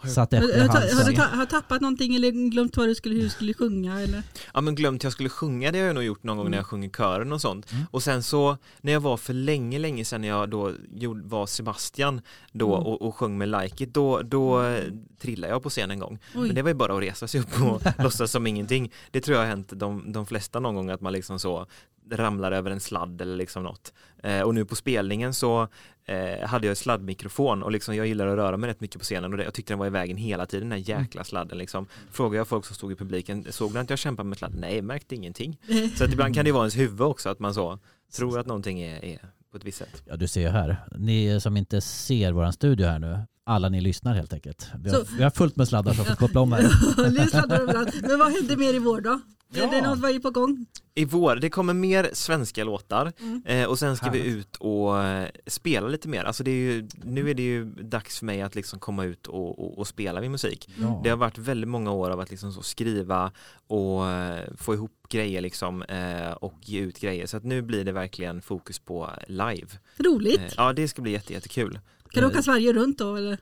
Satt 0.08 0.32
Har, 0.32 0.38
äpple 0.38 0.56
i 0.56 0.60
har, 0.60 0.68
har, 0.68 0.74
halsen. 0.80 1.06
du 1.06 1.16
ta, 1.16 1.22
har 1.22 1.46
tappat 1.46 1.80
någonting 1.80 2.14
eller 2.14 2.30
glömt 2.50 2.76
vad 2.76 2.88
du 2.88 2.94
skulle, 2.94 3.14
hur 3.14 3.22
du 3.22 3.28
skulle 3.28 3.54
sjunga? 3.54 4.00
Eller? 4.00 4.22
Ja 4.54 4.60
men 4.60 4.74
glömt 4.74 5.02
jag 5.04 5.12
skulle 5.12 5.28
sjunga, 5.28 5.72
det 5.72 5.78
har 5.78 5.86
jag 5.86 5.94
nog 5.94 6.04
gjort 6.04 6.22
någon 6.22 6.36
gång 6.36 6.46
Mm. 6.46 6.50
när 6.50 6.58
jag 6.58 6.66
sjunger 6.66 6.88
kören 6.88 7.32
och 7.32 7.40
sånt. 7.40 7.72
Mm. 7.72 7.84
Och 7.90 8.02
sen 8.02 8.22
så 8.22 8.56
när 8.80 8.92
jag 8.92 9.00
var 9.00 9.16
för 9.16 9.32
länge, 9.34 9.78
länge 9.78 10.04
sedan 10.04 10.20
när 10.20 10.28
jag 10.28 10.50
då 10.50 10.72
gjorde, 10.94 11.22
var 11.28 11.46
Sebastian 11.46 12.20
då 12.52 12.74
Mm. 12.74 12.86
och, 12.86 13.02
och 13.02 13.14
sjöng 13.16 13.38
med 13.38 13.48
Like 13.48 13.84
It, 13.84 13.94
då, 13.94 14.22
då 14.22 14.76
trillade 15.20 15.52
jag 15.52 15.62
på 15.62 15.70
scen 15.70 15.90
en 15.90 15.98
gång. 15.98 16.18
Oj. 16.34 16.46
Men 16.46 16.54
det 16.54 16.62
var 16.62 16.70
ju 16.70 16.74
bara 16.74 16.96
att 16.96 17.02
resa 17.02 17.28
sig 17.28 17.40
upp 17.40 17.62
och 17.62 17.82
låtsas 18.04 18.30
som 18.30 18.46
ingenting. 18.46 18.92
Det 19.10 19.20
tror 19.20 19.36
jag 19.36 19.42
har 19.42 19.48
hänt 19.48 19.72
de, 19.76 20.12
de 20.12 20.26
flesta 20.26 20.60
någon 20.60 20.74
gång 20.74 20.90
att 20.90 21.00
man 21.00 21.12
liksom 21.12 21.38
så 21.38 21.66
ramlar 22.12 22.52
över 22.52 22.70
en 22.70 22.80
sladd 22.80 23.20
eller 23.20 23.36
liksom 23.36 23.62
något. 23.62 23.92
Eh, 24.22 24.40
och 24.40 24.54
nu 24.54 24.64
på 24.64 24.76
spelningen 24.76 25.34
så 25.34 25.68
eh, 26.04 26.48
hade 26.48 26.66
jag 26.66 26.76
sladdmikrofon 26.76 27.62
och 27.62 27.72
liksom 27.72 27.96
jag 27.96 28.06
gillar 28.06 28.26
att 28.26 28.36
röra 28.36 28.56
mig 28.56 28.70
rätt 28.70 28.80
mycket 28.80 28.98
på 28.98 29.04
scenen 29.04 29.32
och 29.32 29.38
det, 29.38 29.44
jag 29.44 29.54
tyckte 29.54 29.72
den 29.72 29.78
var 29.78 29.86
i 29.86 29.90
vägen 29.90 30.16
hela 30.16 30.46
tiden, 30.46 30.68
den 30.68 30.78
här 30.78 30.98
jäkla 31.00 31.24
sladden 31.24 31.58
liksom. 31.58 31.86
Frågade 32.10 32.36
jag 32.36 32.48
folk 32.48 32.64
som 32.66 32.74
stod 32.76 32.92
i 32.92 32.94
publiken, 32.94 33.46
såg 33.50 33.74
ni 33.74 33.80
att 33.80 33.90
jag 33.90 33.98
kämpade 33.98 34.28
med 34.28 34.38
sladd? 34.38 34.54
Nej, 34.58 34.82
märkte 34.82 35.14
ingenting. 35.14 35.58
Så 35.96 36.04
att 36.04 36.12
ibland 36.12 36.34
kan 36.34 36.44
det 36.44 36.52
vara 36.52 36.62
ens 36.62 36.76
huvud 36.78 37.00
också 37.00 37.28
att 37.28 37.38
man 37.38 37.54
så 37.54 37.78
tror 38.16 38.38
att 38.38 38.46
någonting 38.46 38.80
är, 38.82 39.04
är 39.04 39.18
på 39.50 39.56
ett 39.56 39.64
visst 39.64 39.78
sätt. 39.78 40.02
Ja, 40.06 40.16
du 40.16 40.28
ser 40.28 40.40
ju 40.40 40.48
här. 40.48 40.76
Ni 40.96 41.40
som 41.40 41.56
inte 41.56 41.80
ser 41.80 42.32
våran 42.32 42.52
studio 42.52 42.86
här 42.86 42.98
nu, 42.98 43.18
alla 43.44 43.68
ni 43.68 43.80
lyssnar 43.80 44.14
helt 44.14 44.32
enkelt. 44.32 44.70
Vi 44.82 44.90
har, 44.90 44.96
Så- 44.96 45.16
vi 45.16 45.22
har 45.22 45.30
fullt 45.30 45.56
med 45.56 45.68
sladdar 45.68 45.92
som 45.92 46.04
får 46.04 46.14
koppla 46.14 46.40
om 46.40 46.52
här. 46.52 46.62
Men 48.08 48.18
vad 48.18 48.32
händer 48.32 48.56
mer 48.56 48.74
i 48.74 48.78
vår 48.78 49.00
då? 49.00 49.20
Är 49.54 49.70
det 49.70 49.76
Ja. 49.76 49.90
något 49.90 49.98
vad 49.98 50.10
är 50.10 50.18
på 50.18 50.30
gång? 50.30 50.66
I 50.94 51.04
vår, 51.04 51.36
det 51.36 51.50
kommer 51.50 51.74
mer 51.74 52.10
svenska 52.12 52.64
låtar 52.64 53.12
Mm. 53.20 53.42
eh, 53.46 53.64
och 53.68 53.78
sen 53.78 53.96
ska 53.96 54.10
vi 54.10 54.18
Härligt. 54.18 54.36
ut 54.36 54.56
och 54.56 55.02
eh, 55.02 55.28
spela 55.46 55.88
lite 55.88 56.08
mer. 56.08 56.24
Alltså 56.24 56.44
det 56.44 56.50
är 56.50 56.54
ju, 56.54 56.88
nu 57.04 57.30
är 57.30 57.34
det 57.34 57.42
ju 57.42 57.64
dags 57.64 58.18
för 58.18 58.26
mig 58.26 58.42
att 58.42 58.54
liksom 58.54 58.78
komma 58.78 59.04
ut 59.04 59.26
och, 59.26 59.58
och, 59.58 59.78
och 59.78 59.86
spela 59.86 60.20
min 60.20 60.30
musik. 60.32 60.70
Ja. 60.80 61.00
Det 61.04 61.10
har 61.10 61.16
varit 61.16 61.38
väldigt 61.38 61.68
många 61.70 61.92
år 61.92 62.10
av 62.10 62.20
att 62.20 62.30
liksom 62.30 62.52
så 62.52 62.62
skriva 62.62 63.32
och 63.66 64.06
eh, 64.08 64.44
få 64.56 64.74
ihop 64.74 64.92
grejer 65.08 65.40
liksom 65.40 65.82
eh, 65.82 66.30
och 66.32 66.54
ge 66.62 66.80
ut 66.80 67.00
grejer. 67.00 67.26
Så 67.26 67.36
att 67.36 67.44
nu 67.44 67.62
blir 67.62 67.84
det 67.84 67.92
verkligen 67.92 68.42
fokus 68.42 68.78
på 68.78 69.10
live. 69.28 69.68
Roligt. 69.98 70.40
Eh, 70.40 70.46
ja, 70.56 70.72
det 70.72 70.88
ska 70.88 71.02
bli 71.02 71.12
jätte, 71.12 71.32
jättekul. 71.32 71.78
Kan 72.10 72.22
du 72.22 72.28
åka 72.28 72.42
Sverige 72.42 72.72
runt 72.72 72.98
då? 72.98 73.16
Eller? 73.16 73.38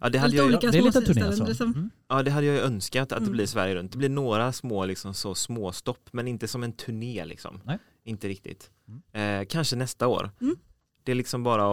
Ja, 0.00 0.08
det 0.08 0.18
hade 0.18 0.30
lite 0.30 0.36
jag 0.36 0.46
ju, 0.46 0.52
olika 0.56 0.70
det 0.70 0.78
är 0.78 0.82
lite 0.82 1.00
turné 1.00 1.22
alltså. 1.22 1.44
liksom. 1.44 1.72
Mm. 1.72 1.90
ja, 2.08 2.22
det 2.22 2.30
hade 2.30 2.46
jag 2.46 2.56
önskat 2.64 3.02
att 3.02 3.08
det 3.10 3.16
Mm. 3.16 3.32
blir 3.32 3.46
Sverige 3.46 3.74
runt. 3.74 3.92
Det 3.92 3.98
blir 3.98 4.08
några 4.08 4.52
små 4.52 4.84
liksom 4.84 5.14
så 5.14 5.34
små 5.34 5.72
stopp 5.72 6.08
men 6.12 6.28
inte 6.28 6.48
som 6.48 6.62
en 6.62 6.72
turné 6.72 7.24
liksom. 7.24 7.60
Nej. 7.64 7.78
Inte 8.04 8.28
riktigt. 8.28 8.70
Eh, 9.12 9.42
kanske 9.48 9.76
nästa 9.76 10.06
år. 10.08 10.30
Mm. 10.40 10.56
Det 11.02 11.12
är 11.12 11.16
liksom 11.16 11.42
bara 11.42 11.64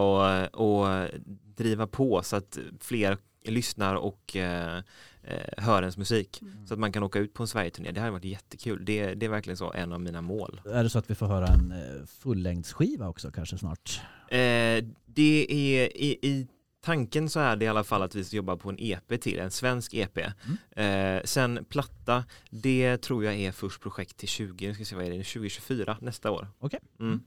att, 0.43 0.56
att 0.60 1.12
driva 1.58 1.88
på 1.88 2.24
så 2.24 2.36
att 2.36 2.58
fler 2.80 3.18
lyssnar 3.45 3.95
och 3.95 4.36
eh, 4.36 4.78
eh, 5.24 5.64
hör 5.64 5.82
ens 5.82 5.97
musik. 5.97 6.41
Mm. 6.41 6.68
Så 6.68 6.74
att 6.74 6.80
man 6.80 6.91
kan 6.91 7.04
åka 7.04 7.20
ut 7.20 7.34
på 7.34 7.43
en 7.43 7.47
Sverigeturné. 7.47 7.91
Det 7.91 7.99
hade 7.99 8.12
varit 8.12 8.26
jättekul. 8.26 8.86
Det, 8.86 9.14
det 9.14 9.26
är 9.26 9.30
verkligen 9.30 9.58
så 9.58 9.74
en 9.74 9.93
av 9.93 10.02
mina 10.02 10.22
mål. 10.22 10.62
Är 10.66 10.84
det 10.84 10.89
så 10.89 10.99
att 10.99 11.10
vi 11.12 11.16
får 11.16 11.28
höra 11.28 11.47
en 11.47 11.72
eh, 11.72 12.06
fullängdsskiva 12.06 13.08
också 13.10 13.32
kanske 13.32 13.58
snart? 13.58 14.02
Eh, 14.30 14.38
det 15.06 15.45
är 15.49 15.97
i, 15.97 16.20
i 16.22 16.47
tanken 16.82 17.29
så 17.29 17.39
är 17.39 17.55
det 17.55 17.65
i 17.65 17.67
alla 17.67 17.84
fall 17.84 18.01
att 18.01 18.15
vi 18.15 18.23
ska 18.23 18.36
jobba 18.36 18.57
på 18.57 18.69
en 18.69 18.75
EP 18.79 19.21
till, 19.21 19.39
en 19.39 19.51
svensk 19.51 19.93
EP. 19.93 20.17
Eh, 20.71 21.21
sen 21.23 21.65
platta, 21.69 22.23
det 22.49 22.97
tror 22.97 23.23
jag 23.23 23.36
är 23.36 23.51
först 23.51 23.82
projekt 23.82 24.17
till 24.17 24.29
20, 24.29 24.67
nu 24.67 24.73
ska 24.73 24.86
se 24.86 24.95
vad 24.95 25.05
är 25.05 25.09
det, 25.09 25.23
2024 25.23 25.97
nästa 26.01 26.32
år. 26.32 26.47
Okej. 26.59 26.79
Mm. 26.99 27.21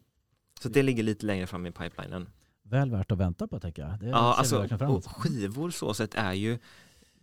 Så 0.61 0.69
det 0.69 0.83
ligger 0.83 1.03
lite 1.03 1.27
längre 1.27 1.47
fram 1.47 1.67
i 1.67 1.73
pipelinen. 1.73 2.29
Väl 2.63 2.91
värt 2.91 3.13
att 3.13 3.19
vänta 3.19 3.49
på 3.49 3.61
tänker 3.61 3.83
jag. 3.83 4.01
Det 4.01 4.07
Ja, 4.07 4.35
alltså 4.35 4.69
skivor 5.07 5.71
så 5.71 5.95
sett 5.95 6.15
är 6.15 6.33
ju 6.33 6.59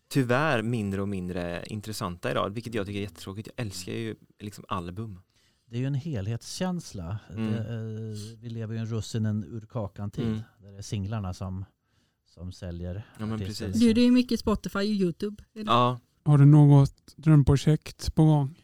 tyvärr 0.09 0.61
mindre 0.61 1.01
och 1.01 1.07
mindre 1.07 1.63
intressanta 1.65 2.31
idag, 2.31 2.49
vilket 2.49 2.73
jag 2.73 2.85
tycker 2.85 2.99
är 2.99 3.03
jättetråkigt. 3.03 3.49
Jag 3.55 3.65
älskar 3.65 3.93
ju 3.93 4.15
liksom 4.39 4.65
album. 4.67 5.21
Det 5.65 5.77
är 5.77 5.79
ju 5.79 5.87
en 5.87 5.93
helhetskänsla. 5.93 7.19
Mm. 7.29 7.51
Det, 7.51 7.59
eh, 7.59 8.37
vi 8.39 8.49
lever 8.49 8.73
ju 8.73 8.79
i 8.79 8.81
en 8.81 8.87
russinen 8.87 9.43
ur 9.43 9.61
kakan-tid. 9.61 10.27
Mm. 10.27 10.41
Där 10.59 10.71
det 10.71 10.77
är 10.77 10.81
singlarna 10.81 11.33
som, 11.33 11.65
som 12.33 12.51
säljer. 12.51 13.03
Ja, 13.19 13.25
men 13.25 13.39
precis. 13.39 13.81
Är 13.83 13.93
det 13.93 14.01
ju 14.01 14.11
mycket 14.11 14.39
Spotify 14.39 14.79
och 14.79 14.83
Youtube. 14.85 15.43
Ja, 15.53 15.99
Har 16.25 16.37
du 16.37 16.45
något 16.45 17.13
drömprojekt 17.15 18.15
på 18.15 18.25
gång? 18.25 18.55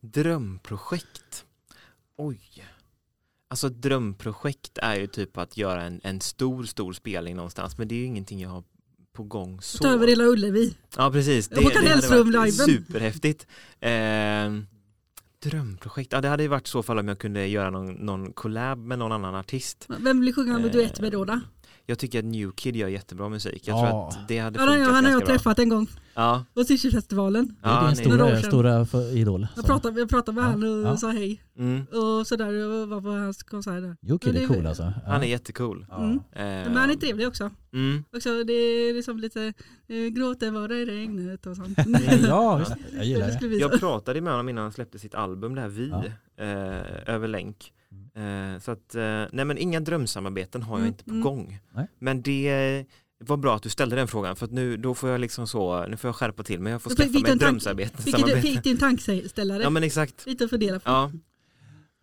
Drömprojekt? 0.00 1.44
Oj. 2.16 2.40
Alltså 3.48 3.68
drömprojekt 3.68 4.78
är 4.78 4.94
ju 4.96 5.06
typ 5.06 5.36
att 5.38 5.56
göra 5.56 5.82
en, 5.82 6.00
en 6.04 6.20
stor, 6.20 6.64
stor 6.64 6.92
spelning 6.92 7.36
någonstans. 7.36 7.78
Men 7.78 7.88
det 7.88 7.94
är 7.94 7.98
ju 7.98 8.04
ingenting 8.04 8.40
jag 8.40 8.50
har 8.50 8.64
på 9.12 9.22
gång 9.22 9.60
så. 9.62 9.78
Ta 9.78 9.88
över 9.88 10.06
hela 10.08 10.24
Ullevi. 10.24 10.76
Ja, 10.96 11.10
precis. 11.12 11.48
Det, 11.48 11.56
Håkan 11.64 11.70
det 11.84 11.90
hade 11.90 12.08
varit 12.08 12.10
Hellström-liven. 12.10 12.52
superhäftigt. 12.66 13.46
Eh, 13.80 13.90
drömprojekt? 15.42 16.12
Ja, 16.12 16.20
det 16.20 16.28
hade 16.28 16.42
ju 16.42 16.48
varit 16.48 16.66
så 16.66 16.82
fall 16.82 16.98
om 16.98 17.08
jag 17.08 17.18
kunde 17.18 17.46
göra 17.46 17.70
någon, 17.70 17.92
någon 17.94 18.32
collab 18.32 18.78
med 18.78 18.98
någon 18.98 19.12
annan 19.12 19.34
artist. 19.34 19.86
Vem 19.98 20.20
vill 20.20 20.26
du 20.26 20.32
sjunga 20.32 20.52
med 20.58 20.66
Eh, 20.66 20.72
duett 20.72 21.00
med 21.00 21.12
då? 21.12 21.24
då? 21.24 21.40
Jag 21.90 21.98
tycker 21.98 22.18
att 22.18 22.24
New 22.24 22.50
Kid 22.52 22.76
gör 22.76 22.88
jättebra 22.88 23.28
musik. 23.28 23.68
Jag 23.68 23.76
Ja. 23.78 23.90
tror 23.90 24.08
att 24.22 24.28
det 24.28 24.38
hade 24.38 24.58
Ja, 24.58 24.64
han, 24.64 24.74
funkat 24.74 24.94
han 24.94 25.04
har 25.04 25.10
jag 25.10 25.20
ganska 25.20 25.26
bra. 25.26 25.36
träffat 25.36 25.58
en 25.58 25.68
gång 25.68 25.86
Ja, 26.14 26.44
på 26.54 26.64
Sishyfestivalen. 26.64 27.46
Det 27.62 27.68
är 27.68 27.72
ja, 27.82 27.86
din 27.86 27.96
stora, 27.96 28.36
stora 28.42 28.86
för- 28.86 29.16
idol. 29.16 29.46
Jag 29.56 29.64
pratade, 29.66 30.00
jag 30.00 30.08
pratade 30.08 30.34
med 30.40 30.44
Ja, 30.44 30.48
honom 30.52 30.84
och 30.84 30.90
ja. 30.92 30.96
sa 30.96 31.10
hej. 31.10 31.42
Mm. 31.58 31.84
Och 31.84 32.26
sådär 32.26 32.66
och 32.68 32.88
var 32.88 33.00
på 33.00 33.08
hans 33.08 33.42
konsert 33.42 33.82
där. 33.82 33.96
Ja, 34.00 34.18
det 34.22 34.42
är 34.42 34.46
cool 34.46 34.66
alltså. 34.66 34.82
Ja. 34.82 34.92
Han 35.12 35.22
är 35.22 35.26
jättecool. 35.26 35.86
Ja. 35.90 35.96
Mm. 36.04 36.16
Eh, 36.16 36.20
Men 36.68 36.76
han 36.76 36.90
är 36.90 36.94
trevlig 36.94 37.28
också. 37.28 37.50
Mm. 37.72 38.04
också 38.16 38.44
det 38.44 38.52
är 38.52 38.94
liksom 38.94 39.18
lite 39.18 39.52
eh, 39.88 39.96
gråter 40.12 40.50
bara 40.52 40.74
i 40.74 40.84
regnet 40.86 41.46
och 41.46 41.56
sånt. 41.56 41.78
Ja. 42.28 42.60
Jag 42.94 43.04
gillar 43.04 43.40
det 43.40 43.46
Jag 43.56 43.80
pratade 43.80 44.20
med 44.20 44.32
honom 44.32 44.48
innan 44.48 44.62
han 44.62 44.72
släppte 44.72 44.98
sitt 44.98 45.14
album, 45.14 45.54
det 45.54 45.60
här 45.60 45.68
Vi, 45.68 45.88
Ja. 45.88 46.04
eh, 46.44 47.14
över 47.14 47.28
länk. 47.28 47.72
Eh, 48.14 48.60
så 48.60 48.70
att, 48.70 48.94
eh, 48.94 49.24
nej 49.32 49.44
men 49.44 49.58
inga 49.58 49.80
drömsamarbeten 49.80 50.62
har 50.62 50.72
jag 50.74 50.78
Mm, 50.80 50.88
inte 50.88 51.04
på 51.04 51.10
mm. 51.10 51.22
gång. 51.22 51.58
Nej. 51.74 51.86
Men 51.98 52.22
det 52.22 52.84
var 53.24 53.36
bra 53.36 53.56
att 53.56 53.62
du 53.62 53.68
ställde 53.68 53.96
den 53.96 54.08
frågan 54.08 54.36
för 54.36 54.46
att 54.46 54.52
nu 54.52 54.76
då 54.76 54.94
får 54.94 55.10
jag 55.10 55.20
liksom 55.20 55.46
så, 55.46 55.86
nu 55.86 55.96
får 55.96 56.08
jag 56.08 56.14
skärpa 56.16 56.42
till 56.42 56.60
mig, 56.60 56.72
jag 56.72 56.82
får 56.82 56.90
Då 56.90 56.96
skaffa 56.96 57.18
mig 57.20 57.36
drömsamarbete. 57.36 58.02
Fick 58.02 58.26
du 58.26 58.40
fick 58.40 58.62
din 58.62 58.78
tankställare? 58.78 59.62
Ja 59.62 59.70
men 59.70 59.82
exakt. 59.82 60.26
Lite 60.26 60.44
att 60.44 60.50
fundera 60.50 60.74
på. 60.80 60.90
Ja, 60.90 61.10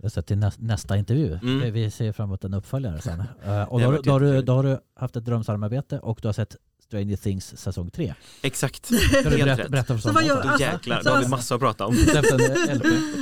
Jag 0.01 0.11
ser 0.11 0.21
till 0.21 0.37
nä 0.37 0.51
nästa 0.57 0.97
intervju. 0.97 1.39
Mm. 1.43 1.73
Vi- 1.73 1.91
ser 1.91 2.11
fram 2.11 2.29
emot 2.29 2.43
en 2.43 2.53
uppföljare 2.53 3.01
sen. 3.01 3.19
Eh, 3.19 3.25
och 3.25 3.45
då, 3.45 3.51
har 3.51 3.69
har 3.79 3.79
du- 3.79 3.85
varit 3.97 4.05
då, 4.05 4.11
har 4.11 4.19
du, 4.19 4.41
då 4.41 4.53
har 4.53 4.63
du 4.63 4.79
haft 4.95 5.15
ett 5.15 5.25
drömsamarbete 5.25 5.99
och 5.99 6.19
du 6.21 6.27
har 6.27 6.33
sett 6.33 6.55
Stranger 6.87 7.17
Things 7.17 7.57
säsong 7.57 7.89
3. 7.91 8.13
exakt. 8.41 8.89
Helt 8.91 9.29
berätta, 9.29 9.63
rätt. 9.63 9.69
berätta 9.71 9.93
för 9.93 10.01
Så 10.01 10.11
vad 10.11 10.23
gör- 10.23 10.43
Då 10.43 10.49
Alltså, 10.49 10.65
jäklar, 10.67 11.03
då 11.03 11.09
har 11.09 11.21
vi 11.21 11.27
massa 11.27 11.55
att 11.55 11.61
prata 11.61 11.85
om. 11.85 11.95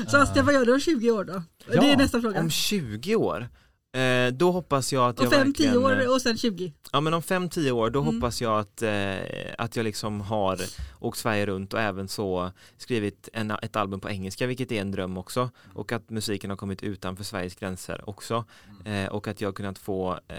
Så 0.07 0.17
Astian, 0.17 0.45
vad 0.45 0.53
gör 0.55 0.65
du 0.65 0.73
om 0.73 0.79
20 0.79 1.11
år 1.11 1.23
då? 1.23 1.43
Ja, 1.73 1.81
det 1.81 1.91
är 1.91 1.97
nästa 1.97 2.21
fråga. 2.21 2.39
Om 2.39 2.49
20 2.49 3.15
år, 3.15 3.49
eh, 3.95 4.27
då 4.33 4.51
hoppas 4.51 4.93
jag 4.93 5.09
att 5.09 5.19
Och 5.19 5.25
jag 5.25 5.33
5-10 5.33 5.45
verkligen... 5.45 5.73
eh, 5.75 5.83
år 5.83 6.13
och 6.15 6.21
sen 6.21 6.37
20. 6.37 6.73
Ja 6.91 7.01
men 7.01 7.13
om 7.13 7.21
5-10 7.21 7.71
år 7.71 7.89
då 7.89 8.01
Mm. 8.01 8.15
hoppas 8.15 8.41
jag 8.41 8.59
att, 8.59 8.81
eh, 8.81 9.15
att 9.57 9.75
jag 9.75 9.83
liksom 9.83 10.21
har 10.21 10.61
åkt 10.99 11.17
Sverige 11.17 11.45
runt 11.45 11.73
och 11.73 11.79
även 11.81 12.07
så 12.07 12.51
skrivit 12.77 13.29
en, 13.33 13.51
ett 13.51 13.75
album 13.75 13.99
på 13.99 14.09
engelska 14.09 14.47
vilket 14.47 14.71
är 14.71 14.81
en 14.81 14.91
dröm 14.91 15.17
också 15.17 15.49
och 15.73 15.91
att 15.91 16.09
musiken 16.09 16.49
har 16.49 16.57
kommit 16.57 16.83
utanför 16.83 17.23
Sveriges 17.23 17.55
gränser 17.55 18.09
också 18.09 18.45
eh, 18.85 19.05
och 19.07 19.27
att 19.27 19.41
jag 19.41 19.47
har 19.47 19.53
kunnat 19.53 19.77
få 19.77 20.19
eh, 20.27 20.35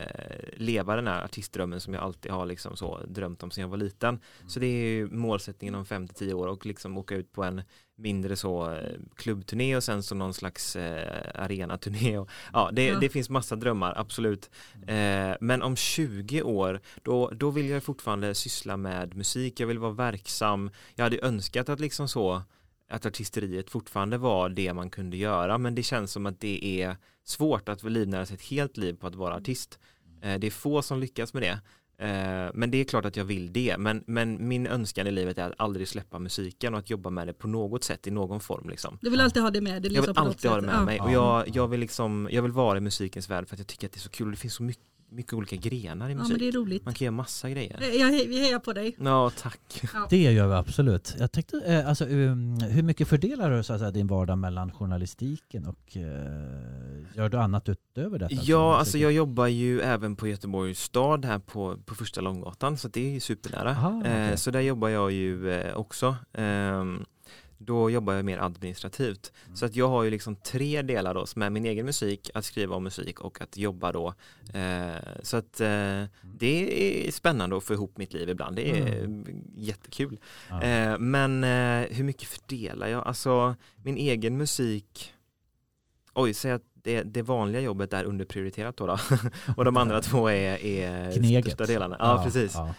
leva 0.57 0.97
den 0.97 1.07
här 1.07 1.25
artistdrömmen 1.25 1.81
som 1.81 1.95
jag 1.95 2.03
alltid 2.03 2.33
har 2.33 2.47
liksom 2.47 2.77
så 2.77 3.01
drömt 3.09 3.43
om 3.43 3.51
sedan 3.51 3.63
jag 3.63 3.69
var 3.69 3.77
liten. 3.77 4.21
Så 4.49 4.61
det 4.61 4.67
är 4.67 4.89
ju 4.89 5.07
målsättningen 5.11 5.75
om 5.75 5.85
5-10 5.85 6.33
år 6.33 6.47
och 6.47 6.67
liksom 6.67 6.99
åka 6.99 7.15
ut 7.15 7.33
på 7.33 7.45
en 7.45 7.63
mindre 7.99 8.37
så 8.37 8.73
eh, 8.73 8.99
klubbturné 9.17 9.77
och 9.77 9.85
sen 9.85 10.03
så 10.03 10.15
någon 10.15 10.35
slags 10.35 10.77
eh, 10.77 11.43
arenaturné 11.43 12.19
och 12.19 12.31
ja 12.53 12.71
det, 12.73 12.85
Ja. 12.87 12.99
det 12.99 13.09
finns 13.09 13.31
massa 13.31 13.57
drömmar 13.57 13.95
absolut. 13.97 14.51
Eh, 14.87 15.35
men 15.41 15.63
om 15.63 15.77
20 15.77 16.43
år 16.43 16.81
då, 17.03 17.31
då 17.31 17.51
vill 17.51 17.69
jag 17.69 17.83
fortfarande 17.83 18.35
syssla 18.35 18.77
med 18.77 19.17
musik. 19.17 19.61
Jag 19.61 19.67
vill 19.67 19.79
vara 19.79 19.93
verksam. 19.93 20.71
Jag 20.95 21.05
hade 21.05 21.19
önskat 21.23 21.69
att 21.69 21.81
liksom 21.81 22.09
så 22.09 22.43
att 22.89 23.07
artisteriet 23.07 23.71
fortfarande 23.71 24.19
var 24.19 24.49
det 24.49 24.73
man 24.75 24.91
kunde 24.91 25.17
göra 25.17 25.59
men 25.59 25.75
det 25.75 25.83
känns 25.83 26.13
som 26.13 26.27
att 26.27 26.41
det 26.41 26.83
är 26.83 26.97
svårt 27.25 27.69
att 27.69 27.83
livnära 27.83 28.27
sig 28.27 28.35
ett 28.35 28.43
helt 28.43 28.77
liv 28.77 28.95
på 28.95 29.07
att 29.07 29.15
vara 29.15 29.35
artist. 29.35 29.79
Eh, 30.23 30.39
det 30.39 30.47
är 30.47 30.51
få 30.51 30.83
som 30.83 31.01
lyckas 31.01 31.35
med 31.35 31.43
det 31.43 31.61
Eh, 31.99 32.51
Men 32.55 32.71
det 32.71 32.79
är 32.79 32.85
klart 32.85 33.05
att 33.05 33.17
jag 33.17 33.25
vill 33.25 33.53
det, 33.53 33.77
men, 33.79 34.05
men 34.07 34.49
min 34.49 34.67
önskan 34.67 35.07
i 35.07 35.11
livet 35.11 35.39
är 35.39 35.47
att 35.47 35.55
aldrig 35.59 35.89
släppa 35.89 36.19
musiken 36.19 36.75
och 36.75 36.79
att 36.81 36.91
jobba 36.91 37.11
med 37.11 37.27
det 37.27 37.33
på 37.33 37.49
något 37.49 37.85
sätt 37.85 38.07
i 38.07 38.11
någon 38.11 38.41
form 38.41 38.69
liksom. 38.69 38.99
Du 39.03 39.11
vill 39.11 39.21
alltid 39.21 39.43
ha 39.43 39.51
det 39.51 39.61
med 39.61 39.83
dig? 39.83 39.93
Jag 39.93 39.93
liksom, 39.93 40.07
vill 40.07 40.15
på 40.15 40.21
något 40.25 40.29
alltid 40.29 40.51
ha 40.51 40.57
det 40.61 40.67
med 40.67 40.75
Ja. 40.75 40.85
mig 40.85 41.01
och 41.01 41.11
Ja. 41.11 41.45
jag, 41.47 41.57
jag, 41.57 41.69
vill 41.69 41.81
liksom, 41.81 42.29
jag 42.33 42.43
vill 42.43 42.53
vara 42.53 42.79
i 42.79 42.81
musikens 42.81 43.31
värld 43.31 43.49
för 43.49 43.55
att 43.55 43.59
jag 43.61 43.67
tycker 43.67 43.87
att 43.87 43.93
det 43.93 43.99
är 43.99 44.01
så 44.01 44.11
kul 44.11 44.31
det 44.31 44.37
finns 44.37 44.55
så 44.55 44.63
mycket, 44.63 44.83
mycket 45.09 45.33
olika 45.33 45.57
grenar 45.57 46.09
i 46.09 46.13
Ja 46.13 46.19
musik. 46.19 46.31
men 46.33 46.39
det 46.39 46.49
är 46.49 46.53
roligt. 46.53 46.85
Man 46.85 46.95
kan 46.95 47.05
göra 47.05 47.13
massa 47.17 47.51
grejer. 47.51 47.79
Eh, 47.83 47.89
Jag, 47.89 48.11
vi 48.11 48.41
hejar 48.41 48.59
på 48.59 48.73
dig. 48.73 48.97
Ja, 48.99 49.31
tack. 49.39 49.83
Det 50.11 50.23
gör 50.33 50.49
vi 50.49 50.55
absolut. 50.55 51.15
Jag 51.19 51.33
tänkte, 51.33 51.61
eh, 51.67 51.89
alltså, 51.89 52.05
um, 52.05 52.61
hur 52.61 52.83
mycket 52.83 53.09
fördelar 53.09 53.51
du 53.51 53.63
så 53.63 53.73
att 53.73 53.79
säga, 53.79 53.91
din 53.91 54.07
vardag 54.07 54.39
mellan 54.39 54.73
journalistiken 54.73 55.67
och 55.67 55.97
eh, 55.97 56.03
gör 57.17 57.29
du 57.29 57.37
annat 57.39 57.69
utöver 57.69 58.19
detta? 58.19 58.35
Ja, 58.43 58.77
alltså 58.79 58.99
jag 58.99 59.13
jobbar 59.13 59.47
ju 59.47 59.81
även 59.81 60.17
på 60.17 60.29
Göteborgs 60.29 60.81
stad 60.83 61.25
här 61.25 61.39
på, 61.39 61.77
på 61.87 61.95
första 61.95 62.21
Långgatan 62.21 62.77
så 62.77 62.89
det 62.89 63.07
är 63.07 63.11
ju 63.11 63.21
supernära. 63.21 63.71
Aha, 63.71 64.05
eh, 64.05 64.35
så 64.37 64.51
där 64.51 64.61
jobbar 64.61 64.89
jag 64.89 65.13
ju 65.13 65.73
också. 65.75 66.17
Ehm, 67.59 67.67
då 67.67 67.91
jobbar 67.91 68.13
jag 68.15 68.25
mer 68.25 68.39
administrativt. 68.39 69.33
Mm. 69.45 69.57
Så 69.57 69.67
att 69.67 69.77
jag 69.77 69.89
har 69.89 70.03
ju 70.03 70.11
liksom 70.11 70.37
tre 70.37 70.83
delar 70.83 71.15
då 71.15 71.27
som 71.27 71.43
är 71.43 71.51
min 71.51 71.65
egen 71.65 71.87
musik, 71.87 72.31
att 72.35 72.45
skriva 72.45 72.77
om 72.77 72.85
musik 72.85 73.21
och 73.21 73.41
att 73.41 73.57
jobba 73.57 73.93
då. 73.93 74.15
Eh, 74.55 74.95
så 75.23 75.37
att 75.37 75.61
Mm. 75.61 76.03
eh, 76.03 76.09
det 76.23 77.07
är 77.09 77.13
spännande 77.13 77.57
att 77.57 77.65
få 77.65 77.73
ihop 77.75 77.99
mitt 77.99 78.13
liv 78.13 78.29
ibland. 78.29 78.57
Det 78.57 78.71
är 78.71 79.09
jättekul. 79.57 80.19
Ja. 80.51 80.63
Eh, 80.63 80.99
men 80.99 81.45
eh, 81.45 81.87
hur 81.97 82.05
mycket 82.05 82.29
fördelar 82.29 82.87
jag? 82.87 83.07
Alltså 83.07 83.55
min 83.85 83.97
egen 83.97 84.37
musik 84.37 85.13
Oj, 86.19 86.35
säg 86.35 86.53
att 86.53 86.63
det, 86.75 87.03
det 87.03 87.23
vanliga 87.23 87.61
jobbet 87.61 87.93
är 87.93 88.05
underprioriterat 88.05 88.77
då, 88.77 88.87
då. 88.87 88.99
och 89.57 89.65
de 89.65 89.77
andra 89.77 90.01
två 90.03 90.31
är, 90.31 90.65
är 90.65 91.13
Kneget. 91.13 91.45
största 91.45 91.67
delarna. 91.73 91.97
Ja, 91.99 92.23
precis. 92.25 92.55
ja. 92.55 92.75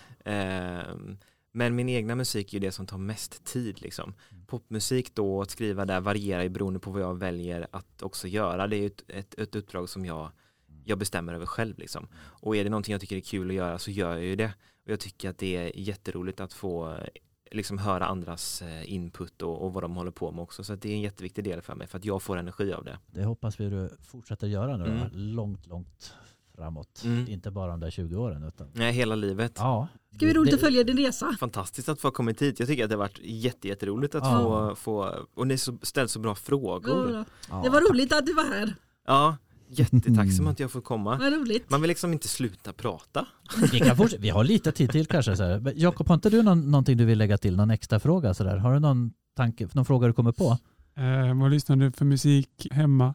Men 1.58 1.76
min 1.76 1.90
egna 1.90 2.16
musik 2.16 2.54
är 2.54 2.54
ju 2.54 2.60
det 2.60 2.72
som 2.72 2.86
tar 2.86 2.98
mest 2.98 3.44
tid 3.44 3.82
liksom. 3.82 4.14
Mm. 4.32 4.46
Popmusik 4.46 5.16
då, 5.16 5.42
att 5.42 5.52
skriva 5.52 5.86
där 5.86 6.00
varierar 6.02 6.44
ju 6.44 6.50
beroende 6.50 6.80
på 6.80 6.92
vad 6.92 7.02
jag 7.02 7.18
väljer 7.20 7.68
att 7.72 8.02
också 8.02 8.28
göra. 8.28 8.68
Det 8.68 8.76
är 8.76 8.80
ju 8.80 8.88
ett, 8.88 9.04
ett, 9.08 9.34
ett 9.40 9.56
uppdrag 9.56 9.90
som 9.90 10.06
jag, 10.06 10.32
jag 10.84 10.98
bestämmer 10.98 11.34
över 11.34 11.46
själv 11.46 11.78
liksom. 11.78 12.08
Och 12.16 12.56
är 12.56 12.64
det 12.64 12.70
någonting 12.70 12.92
jag 12.92 13.02
tycker 13.02 13.16
är 13.16 13.22
kul 13.22 13.50
att 13.50 13.56
göra 13.56 13.80
så 13.80 13.92
gör 13.92 14.14
jag 14.16 14.24
ju 14.24 14.36
det. 14.36 14.54
Och 14.86 14.92
jag 14.92 15.00
tycker 15.00 15.30
att 15.30 15.38
det 15.38 15.56
är 15.56 15.80
jätteroligt 15.80 16.40
att 16.40 16.54
få 16.54 16.98
liksom 17.52 17.78
höra 17.78 18.06
andras 18.06 18.62
eh, 18.62 18.94
input 18.94 19.42
och, 19.42 19.62
och 19.66 19.74
vad 19.74 19.84
de 19.84 19.96
håller 19.96 20.12
på 20.12 20.32
med 20.32 20.42
också. 20.44 20.64
Så 20.64 20.76
det 20.76 20.90
är 20.90 20.94
en 20.94 21.02
jätteviktig 21.02 21.44
del 21.44 21.62
för 21.62 21.76
mig 21.76 21.88
för 21.88 21.98
att 21.98 22.06
jag 22.06 22.22
får 22.22 22.38
energi 22.38 22.74
av 22.74 22.84
det. 22.84 23.00
Det 23.08 23.24
hoppas 23.24 23.60
vi 23.60 23.70
du 23.70 23.90
fortsätter 24.02 24.48
göra 24.48 24.78
nu 24.78 24.86
Mm. 24.86 25.08
långt, 25.14 25.68
långt 25.68 26.14
framåt. 26.56 27.02
Mm. 27.06 27.28
Inte 27.28 27.52
bara 27.52 27.72
de 27.72 27.80
där 27.80 27.90
20 27.90 28.16
åren 28.16 28.44
utan 28.44 28.72
Nej, 28.74 28.94
hela 28.94 29.16
livet. 29.16 29.52
ja. 29.56 29.88
Ska 30.18 30.26
vi 30.26 30.34
roligt 30.34 30.52
Det- 30.52 30.56
att 30.56 30.62
följa 30.62 30.84
din 30.84 30.98
resa? 30.98 31.36
Fantastiskt 31.40 31.90
att 31.90 32.02
få 32.02 32.08
ha 32.08 32.14
kommit 32.14 32.42
hit. 32.42 32.60
Jag 32.60 32.68
tycker 32.68 32.84
att 32.84 32.90
det 32.90 32.96
har 32.96 33.00
varit 33.00 33.20
jätte, 33.24 33.68
jätteroligt 33.68 34.16
att 34.16 34.24
Ja. 34.24 34.40
få, 34.40 34.76
få, 34.76 35.26
och 35.36 35.48
ni 35.48 35.58
ställt 35.82 36.12
så 36.12 36.20
bra 36.20 36.36
frågor. 36.36 37.26
Ja, 37.50 37.62
Det 37.64 37.70
var 37.70 37.82
roligt 37.92 38.14
att 38.14 38.26
du 38.26 38.34
var 38.34 38.44
här. 38.44 38.76
Ja, 39.08 39.38
jättetacksam 39.70 40.48
att 40.48 40.60
jag 40.60 40.72
får 40.72 40.82
komma. 40.82 41.18
Vad 41.18 41.34
roligt. 41.34 41.70
Man 41.70 41.82
vill 41.82 41.88
liksom 41.90 42.14
inte 42.14 42.28
sluta 42.28 42.74
prata. 42.74 43.28
Vi, 43.72 43.80
kan 43.80 43.98
fortsätta. 43.98 44.22
vi 44.22 44.30
har 44.30 44.44
lite 44.44 44.72
tid 44.72 44.92
till 44.92 45.06
kanske. 45.06 45.36
Så 45.36 45.72
Jakob, 45.76 46.08
har 46.08 46.16
inte 46.16 46.30
du 46.30 46.42
någon, 46.44 46.72
någonting 46.72 46.98
du 46.98 47.06
vill 47.06 47.18
lägga 47.18 47.38
till? 47.38 47.56
Någon 47.58 47.72
extra 47.72 48.00
fråga? 48.00 48.34
Så 48.34 48.44
där? 48.44 48.58
Har 48.58 48.74
du 48.74 48.80
någon, 48.80 49.12
tanke, 49.36 49.68
någon 49.74 49.86
fråga 49.86 50.08
du 50.08 50.14
kommer 50.14 50.32
på? 50.32 50.58
Eh, 50.98 51.40
vad 51.42 51.52
lyssnar 51.52 51.76
du 51.76 51.92
för 51.92 52.06
musik 52.06 52.68
hemma? 52.72 53.14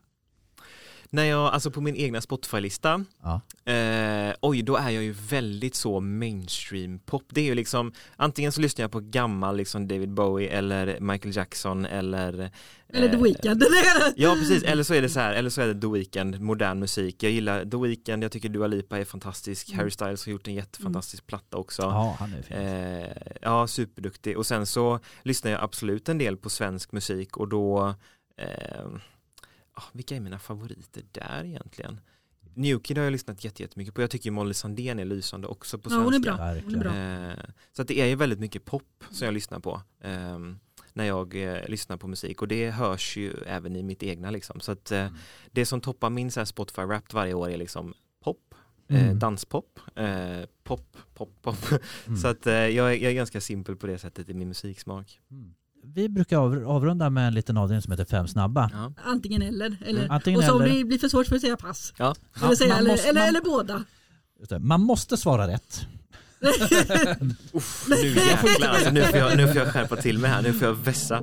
När 1.14 1.24
jag, 1.24 1.52
alltså 1.54 1.70
på 1.70 1.80
min 1.80 1.96
egna 1.96 2.20
Spotify-lista, 2.20 3.04
Ja. 3.22 3.40
eh, 3.72 4.34
oj 4.40 4.62
då 4.62 4.76
är 4.76 4.90
jag 4.90 5.02
ju 5.02 5.12
väldigt 5.12 5.74
så 5.74 6.00
mainstream 6.00 6.98
pop. 6.98 7.22
Det 7.28 7.40
är 7.40 7.44
ju 7.44 7.54
liksom, 7.54 7.92
antingen 8.16 8.52
så 8.52 8.60
lyssnar 8.60 8.82
jag 8.82 8.90
på 8.92 9.00
gammal 9.00 9.56
liksom 9.56 9.88
David 9.88 10.10
Bowie 10.10 10.48
eller 10.50 11.00
Michael 11.00 11.36
Jackson 11.36 11.84
eller 11.86 12.50
Eller 12.88 13.08
The 13.08 13.14
eh, 13.16 13.22
Weeknd. 13.22 13.62
Ja 14.16 14.34
precis, 14.40 14.62
eller 14.62 14.82
så 14.82 14.94
är 14.94 15.02
det 15.02 15.08
så 15.08 15.20
här, 15.20 15.34
eller 15.34 15.50
så 15.50 15.60
är 15.60 15.66
det 15.74 15.80
The 15.80 15.86
Weeknd, 15.86 16.40
modern 16.40 16.78
musik. 16.78 17.22
Jag 17.22 17.32
gillar 17.32 17.64
The 17.64 17.76
Weeknd, 17.76 18.24
jag 18.24 18.32
tycker 18.32 18.48
Dua 18.48 18.66
Lipa 18.66 18.98
är 18.98 19.04
fantastisk. 19.04 19.68
Mm. 19.68 19.78
Harry 19.78 19.90
Styles 19.90 20.24
har 20.26 20.32
gjort 20.32 20.48
en 20.48 20.54
jättefantastisk 20.54 21.26
platta 21.26 21.56
också. 21.56 21.82
ja, 21.82 22.16
han 22.18 22.32
är 22.34 22.42
fin. 22.42 22.56
Eh, 22.56 23.32
ja, 23.42 23.66
superduktig. 23.66 24.38
Och 24.38 24.46
sen 24.46 24.66
så 24.66 24.98
lyssnar 25.22 25.50
jag 25.50 25.60
absolut 25.62 26.08
en 26.08 26.18
del 26.18 26.36
på 26.36 26.50
svensk 26.50 26.92
musik 26.92 27.36
och 27.36 27.48
då, 27.48 27.94
eh, 28.38 28.86
ah, 29.72 29.82
vilka 29.92 30.16
är 30.16 30.20
mina 30.20 30.38
favoriter 30.38 31.02
där 31.12 31.44
egentligen? 31.44 32.00
New 32.54 32.78
Kid 32.80 32.96
har 32.98 33.04
jag 33.04 33.10
lyssnat 33.12 33.44
jätte- 33.44 33.62
jättemycket 33.62 33.94
på. 33.94 34.02
Jag 34.02 34.10
tycker 34.10 34.30
Molly 34.30 34.54
Sandén 34.54 34.98
är 34.98 35.04
lysande 35.04 35.46
också 35.48 35.78
på 35.78 35.90
Ja, 35.90 35.90
svenska. 35.90 36.04
hon 36.04 36.14
är 36.14 36.18
bra. 36.20 36.62
Hon 36.64 36.74
är 36.74 36.78
bra. 36.78 36.96
Eh, 37.42 37.50
så 37.72 37.82
att 37.82 37.88
det 37.88 38.00
är 38.00 38.06
ju 38.06 38.14
väldigt 38.14 38.38
mycket 38.38 38.64
pop 38.64 39.04
som 39.10 39.24
jag 39.24 39.34
lyssnar 39.34 39.60
på 39.60 39.82
eh, 40.00 40.38
när 40.92 41.04
jag 41.04 41.34
eh, 41.36 41.68
lyssnar 41.68 41.96
på 41.96 42.08
musik 42.08 42.42
och 42.42 42.48
det 42.48 42.70
hörs 42.70 43.16
ju 43.16 43.32
även 43.46 43.76
i 43.76 43.82
mitt 43.82 44.02
egna 44.02 44.30
liksom. 44.30 44.60
Så 44.60 44.72
att 44.72 44.92
eh, 44.92 45.08
det 45.50 45.66
som 45.66 45.80
toppar 45.80 46.10
min 46.10 46.30
så 46.30 46.46
Spotify 46.46 46.82
Wrapped 46.82 47.14
varje 47.14 47.34
år 47.34 47.50
är 47.50 47.56
liksom 47.56 47.94
pop, 48.24 48.54
Mm. 48.88 49.18
danspop, 49.18 49.80
pop, 50.64 50.96
pop, 51.14 51.42
pop. 51.42 51.56
Mm. 52.06 52.16
Så 52.22 52.28
att 52.28 52.46
jag, 52.46 52.66
är, 52.74 52.90
jag 52.90 53.02
är 53.02 53.12
ganska 53.12 53.40
simpel 53.40 53.76
på 53.76 53.86
det 53.86 53.98
sättet 53.98 54.28
i 54.28 54.34
min 54.34 54.48
musiksmak. 54.48 55.20
Mm. 55.30 55.54
Vi 55.84 56.08
brukar 56.08 56.36
av, 56.38 56.64
avrunda 56.68 57.10
med 57.10 57.26
en 57.26 57.34
liten 57.34 57.56
avdelning 57.56 57.82
som 57.82 57.90
heter 57.92 58.04
Fem 58.04 58.28
snabba. 58.28 58.70
Ja. 58.72 58.92
Antingen 59.04 59.42
eller. 59.42 59.76
eller. 59.86 60.00
Mm. 60.00 60.10
Antingen 60.10 60.38
och 60.40 60.44
så 60.46 60.54
om 60.54 60.62
eller. 60.62 60.74
det 60.78 60.84
blir 60.84 60.98
för 60.98 61.08
svårt 61.08 61.26
får 61.26 61.34
vi 61.36 61.40
säga 61.40 61.56
pass. 61.56 61.92
Ja. 61.96 62.14
Eller, 62.42 62.54
säga, 62.56 62.76
eller, 62.76 62.90
måste- 62.90 63.08
eller, 63.08 63.20
man- 63.20 63.28
eller 63.28 63.40
båda. 63.40 63.84
Man 64.60 64.80
måste 64.80 65.16
svara 65.16 65.48
rätt. 65.48 65.86
Uff, 67.52 67.86
nu 67.88 67.96
jäklar, 68.08 68.68
alltså, 68.68 68.90
nu, 68.90 69.02
får 69.02 69.18
jag, 69.18 69.36
nu 69.36 69.46
får 69.48 69.56
jag 69.56 69.68
skärpa 69.72 69.96
till 69.96 70.18
mig 70.18 70.30
här, 70.30 70.42
nu 70.42 70.52
får 70.52 70.68
jag 70.68 70.74
vässa. 70.74 71.22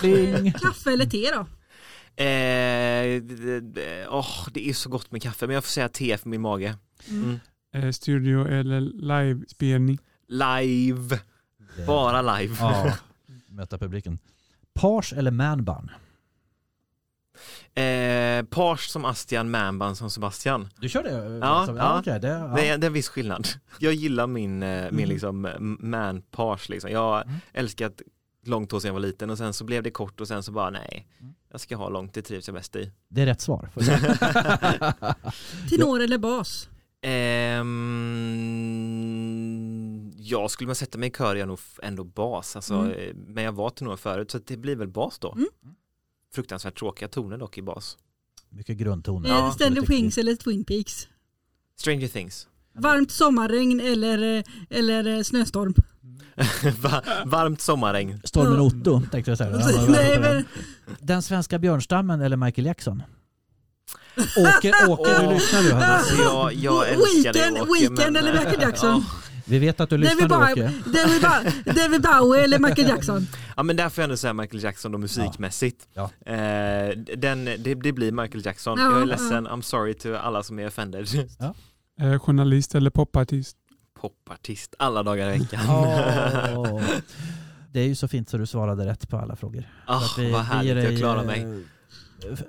Pling. 0.00 0.52
Kaffe 0.52 0.92
eller 0.92 1.06
te 1.06 1.30
då? 1.30 1.46
Eh, 2.24 4.14
åh, 4.14 4.48
det 4.54 4.68
är 4.68 4.72
så 4.74 4.88
gott 4.90 5.10
med 5.12 5.22
kaffe 5.22 5.46
men 5.46 5.54
jag 5.54 5.64
får 5.64 5.70
säga 5.70 5.88
te 5.88 6.16
för 6.18 6.28
min 6.28 6.40
mage. 6.40 6.74
Mm. 7.08 7.40
Eh, 7.74 7.90
studio 7.90 8.46
eller 8.48 8.80
livespelning? 8.80 9.98
Live, 10.28 11.18
Det- 11.76 11.86
bara 11.86 12.38
live. 12.38 12.56
Ja, 12.60 12.92
möta 13.48 13.78
publiken. 13.78 14.18
Pars 14.74 15.12
eller 15.12 15.30
manbun? 15.30 15.90
Eh, 17.74 18.44
pars 18.44 18.88
som 18.88 19.04
Astian, 19.04 19.50
manband 19.50 19.96
som 19.96 20.10
Sebastian. 20.10 20.68
Du 20.80 20.88
kör 20.88 21.02
det? 21.02 21.10
Ja, 21.38 21.44
Alltså, 21.46 21.76
ja. 21.76 21.98
okej, 22.00 22.20
det, 22.20 22.28
ja. 22.28 22.46
Det, 22.46 22.68
är, 22.68 22.78
det 22.78 22.84
är 22.84 22.88
en 22.88 22.92
viss 22.92 23.08
skillnad. 23.08 23.48
Jag 23.78 23.94
gillar 23.94 24.26
min, 24.26 24.62
eh, 24.62 24.82
min 24.82 24.88
Mm. 24.98 25.08
liksom 25.08 25.76
man 25.80 26.22
pars 26.22 26.68
liksom. 26.68 26.90
Jag 26.90 27.22
Mm. 27.26 27.36
älskar 27.52 27.86
att 27.86 28.02
långt 28.46 28.72
hår 28.72 28.80
sedan 28.80 28.88
jag 28.88 28.92
var 28.92 29.00
liten 29.00 29.30
och 29.30 29.38
sen 29.38 29.52
så 29.52 29.64
blev 29.64 29.82
det 29.82 29.90
kort 29.90 30.20
och 30.20 30.28
sen 30.28 30.42
så 30.42 30.52
bara 30.52 30.70
nej, 30.70 31.06
Mm. 31.20 31.34
jag 31.50 31.60
ska 31.60 31.76
ha 31.76 31.88
långt, 31.88 32.14
det 32.14 32.22
trivs 32.22 32.48
jag 32.48 32.54
bäst 32.54 32.76
i. 32.76 32.92
Det 33.08 33.22
är 33.22 33.26
rätt 33.26 33.40
svar. 33.40 33.68
Tenor 35.70 36.00
eller 36.00 36.18
bas? 36.18 36.68
Ehm, 39.14 40.12
jag 40.16 40.50
skulle 40.50 40.66
man 40.68 40.74
sätta 40.76 40.98
mig 40.98 41.08
i 41.08 41.12
kör, 41.12 41.34
är 41.34 41.38
jag 41.40 41.48
nog 41.48 41.58
ändå 41.82 42.04
bas, 42.04 42.56
alltså, 42.56 42.74
Mm. 42.74 42.90
eh, 42.92 43.14
men 43.14 43.44
jag 43.44 43.52
var 43.52 43.70
tenor 43.70 43.96
förut 43.96 44.30
så 44.30 44.38
det 44.46 44.56
blir 44.56 44.76
väl 44.76 44.88
bas 44.88 45.18
då. 45.18 45.32
Mm. 45.32 45.46
Fruktansvärt 46.34 46.78
tråkiga 46.78 47.08
toner 47.08 47.38
dock 47.38 47.58
i 47.58 47.62
bas. 47.62 47.96
Mycket 48.48 48.76
grundtoner. 48.76 49.28
Ja, 49.28 49.38
Ja, 49.38 49.52
Stanley 49.52 49.84
Wings 49.88 50.18
eller 50.18 50.36
Twin 50.36 50.64
Peaks? 50.64 51.08
Stranger 51.76 52.08
Things. 52.08 52.48
Varmt 52.74 53.10
sommarregn 53.10 53.80
eller, 53.80 54.36
eh, 54.38 54.42
eller 54.70 55.06
eh, 55.16 55.22
snöstorm? 55.22 55.74
Va- 56.80 57.02
Varmt 57.26 57.60
sommarregn. 57.60 58.20
Stormen 58.24 58.54
Ja. 58.54 58.60
Otto 58.62 59.00
tänkte 59.10 59.30
jag 59.30 59.38
säga. 59.38 59.60
Ja, 59.88 60.42
Den 61.00 61.22
svenska 61.22 61.58
björnstammen 61.58 62.20
eller 62.20 62.36
Michael 62.36 62.66
Jackson? 62.66 63.02
Åke, 64.36 64.72
Åke 64.88 65.20
du 65.28 65.34
lyssnar 65.34 65.62
du 65.62 65.72
här. 65.72 65.98
Alltså, 65.98 66.22
jag, 66.22 66.52
jag 66.54 66.88
älskar 66.88 67.32
dig 67.32 67.42
Weekend, 67.42 67.58
Åke, 67.58 67.72
weekend 67.80 67.98
men- 68.12 68.16
eller 68.16 68.32
Michael 68.32 68.60
Jackson? 68.60 69.04
Vi 69.46 69.58
vet 69.58 69.80
att 69.80 69.90
du 69.90 69.96
lyssnar 69.98 70.22
nu 70.22 70.28
Bowie. 70.28 70.64
David, 70.84 71.22
Bowie, 71.22 71.74
David 71.82 72.02
Bowie 72.02 72.44
eller 72.44 72.58
Michael 72.58 72.88
Jackson? 72.88 73.26
Ja 73.56 73.62
men 73.62 73.76
där 73.76 73.88
får 73.88 74.02
jag 74.02 74.04
ändå 74.04 74.16
säga 74.16 74.32
Michael 74.32 74.62
Jackson 74.62 74.92
då 74.92 74.98
musikmässigt. 74.98 75.88
Ja. 75.94 76.10
Eh, 76.32 76.90
den, 77.16 77.44
det, 77.44 77.74
det 77.74 77.92
blir 77.92 78.12
Michael 78.12 78.46
Jackson. 78.46 78.78
Ja, 78.78 78.84
jag 78.84 78.94
är 78.96 78.98
ja. 79.00 79.04
ledsen, 79.04 79.48
I'm 79.48 79.62
sorry 79.62 79.94
till 79.94 80.14
alla 80.14 80.42
som 80.42 80.58
är 80.58 80.66
offended. 80.66 81.06
Eh, 82.00 82.18
journalist 82.18 82.74
eller 82.74 82.90
popartist? 82.90 83.56
Popartist 84.00 84.74
alla 84.78 85.02
dagar 85.02 85.34
i 85.34 85.38
veckan. 85.38 85.60
Åh. 85.68 86.82
Det 87.72 87.80
är 87.80 87.86
ju 87.86 87.94
så 87.94 88.08
fint 88.08 88.28
så 88.30 88.36
du 88.38 88.46
svarade 88.46 88.86
rätt 88.86 89.08
på 89.08 89.16
alla 89.16 89.36
frågor. 89.36 89.64
Att 89.86 90.18
vi- 90.18 90.30
vad 90.32 90.40
vi 90.40 90.46
härligt, 90.46 90.66
ger 90.74 90.76
jag 90.82 90.90
dig, 90.92 90.98
klarar 90.98 91.20
eh, 91.20 91.26
mig. 91.26 91.64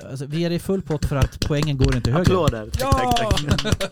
Alltså, 0.09 0.25
vi 0.25 0.39
ger 0.39 0.49
dig 0.49 0.59
full 0.59 0.81
pott 0.81 1.05
för 1.05 1.15
att 1.15 1.39
poängen 1.47 1.77
går 1.77 1.95
inte 1.95 2.11
högre. 2.11 2.21
Applåder. 2.33 2.69
Tack, 2.69 3.17
tack, 3.17 3.63
tack. 3.63 3.91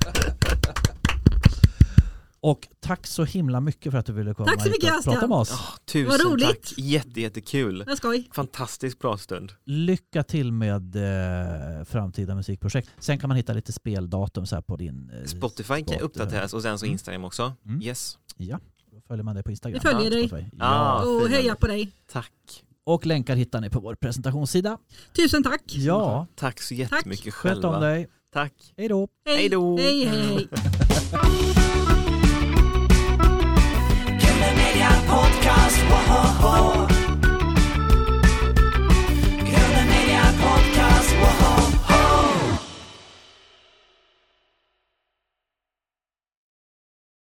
Och 2.39 2.67
tack 2.79 3.07
så 3.07 3.23
himla 3.23 3.59
mycket 3.59 3.91
för 3.91 3.99
att 3.99 4.05
du 4.05 4.13
ville 4.13 4.33
komma 4.33 4.47
Tack 4.47 4.61
så 4.61 4.63
hit 4.69 4.71
mycket, 4.77 4.91
och 4.91 4.97
Astra. 4.97 5.13
prata 5.13 5.27
med 5.27 5.37
oss. 5.37 5.51
Ah, 5.51 5.77
tusen 5.85 6.09
Vad 6.09 6.31
roligt. 6.33 6.47
tack, 6.47 6.73
jätte, 6.77 7.21
jättekul. 7.21 7.83
Jag 7.87 7.97
skoj. 7.97 8.29
Fantastisk 8.33 8.99
pratstund. 8.99 9.51
Lycka 9.65 10.23
till 10.23 10.51
med 10.51 10.95
eh, 10.95 11.83
framtida 11.85 12.35
musikprojekt. 12.35 12.89
Sen 12.99 13.19
kan 13.19 13.27
man 13.27 13.37
hitta 13.37 13.53
lite 13.53 13.73
speldatum 13.73 14.45
så 14.45 14.55
här 14.55 14.61
på 14.61 14.75
din... 14.75 15.09
Eh, 15.19 15.25
Spotify 15.25 15.83
kan 15.83 15.99
uppdateras 15.99 16.53
och 16.53 16.61
sen 16.61 16.79
så 16.79 16.85
Mm. 16.85 16.93
Instagram 16.93 17.23
också. 17.23 17.53
Mm. 17.65 17.81
Yes, 17.81 18.17
Ja, 18.37 18.59
då 18.91 19.01
följer 19.07 19.23
man 19.23 19.35
det 19.35 19.43
på 19.43 19.51
Instagram. 19.51 19.73
Vi 19.83 19.89
följer 19.89 20.03
Ja, 20.11 20.17
dig. 20.17 20.27
Spotify. 20.27 20.49
Ah. 20.59 21.03
Ja. 21.03 21.05
Och 21.05 21.21
fina. 21.23 21.37
heja 21.37 21.55
på 21.55 21.67
dig. 21.67 21.91
tack. 22.11 22.63
Och 22.85 23.05
länkar 23.05 23.35
hittar 23.35 23.61
ni 23.61 23.69
på 23.69 23.79
vår 23.79 23.95
presentationssida. 23.95 24.77
Tusen 25.15 25.43
tack. 25.43 25.61
Ja, 25.65 26.27
Tack 26.35 26.61
så 26.61 26.73
jättemycket 26.73 27.33
sköt 27.33 27.51
själva. 27.53 27.75
om 27.75 27.81
dig. 27.81 28.07
Tack. 28.33 28.53
Hej 28.77 28.87
då! 28.87 29.07
Hej 29.25 29.49
då. 29.49 29.77
Hej, 29.77 30.05
hej, 30.05 30.27
hej. 30.27 30.47
Podcast! 35.07 36.92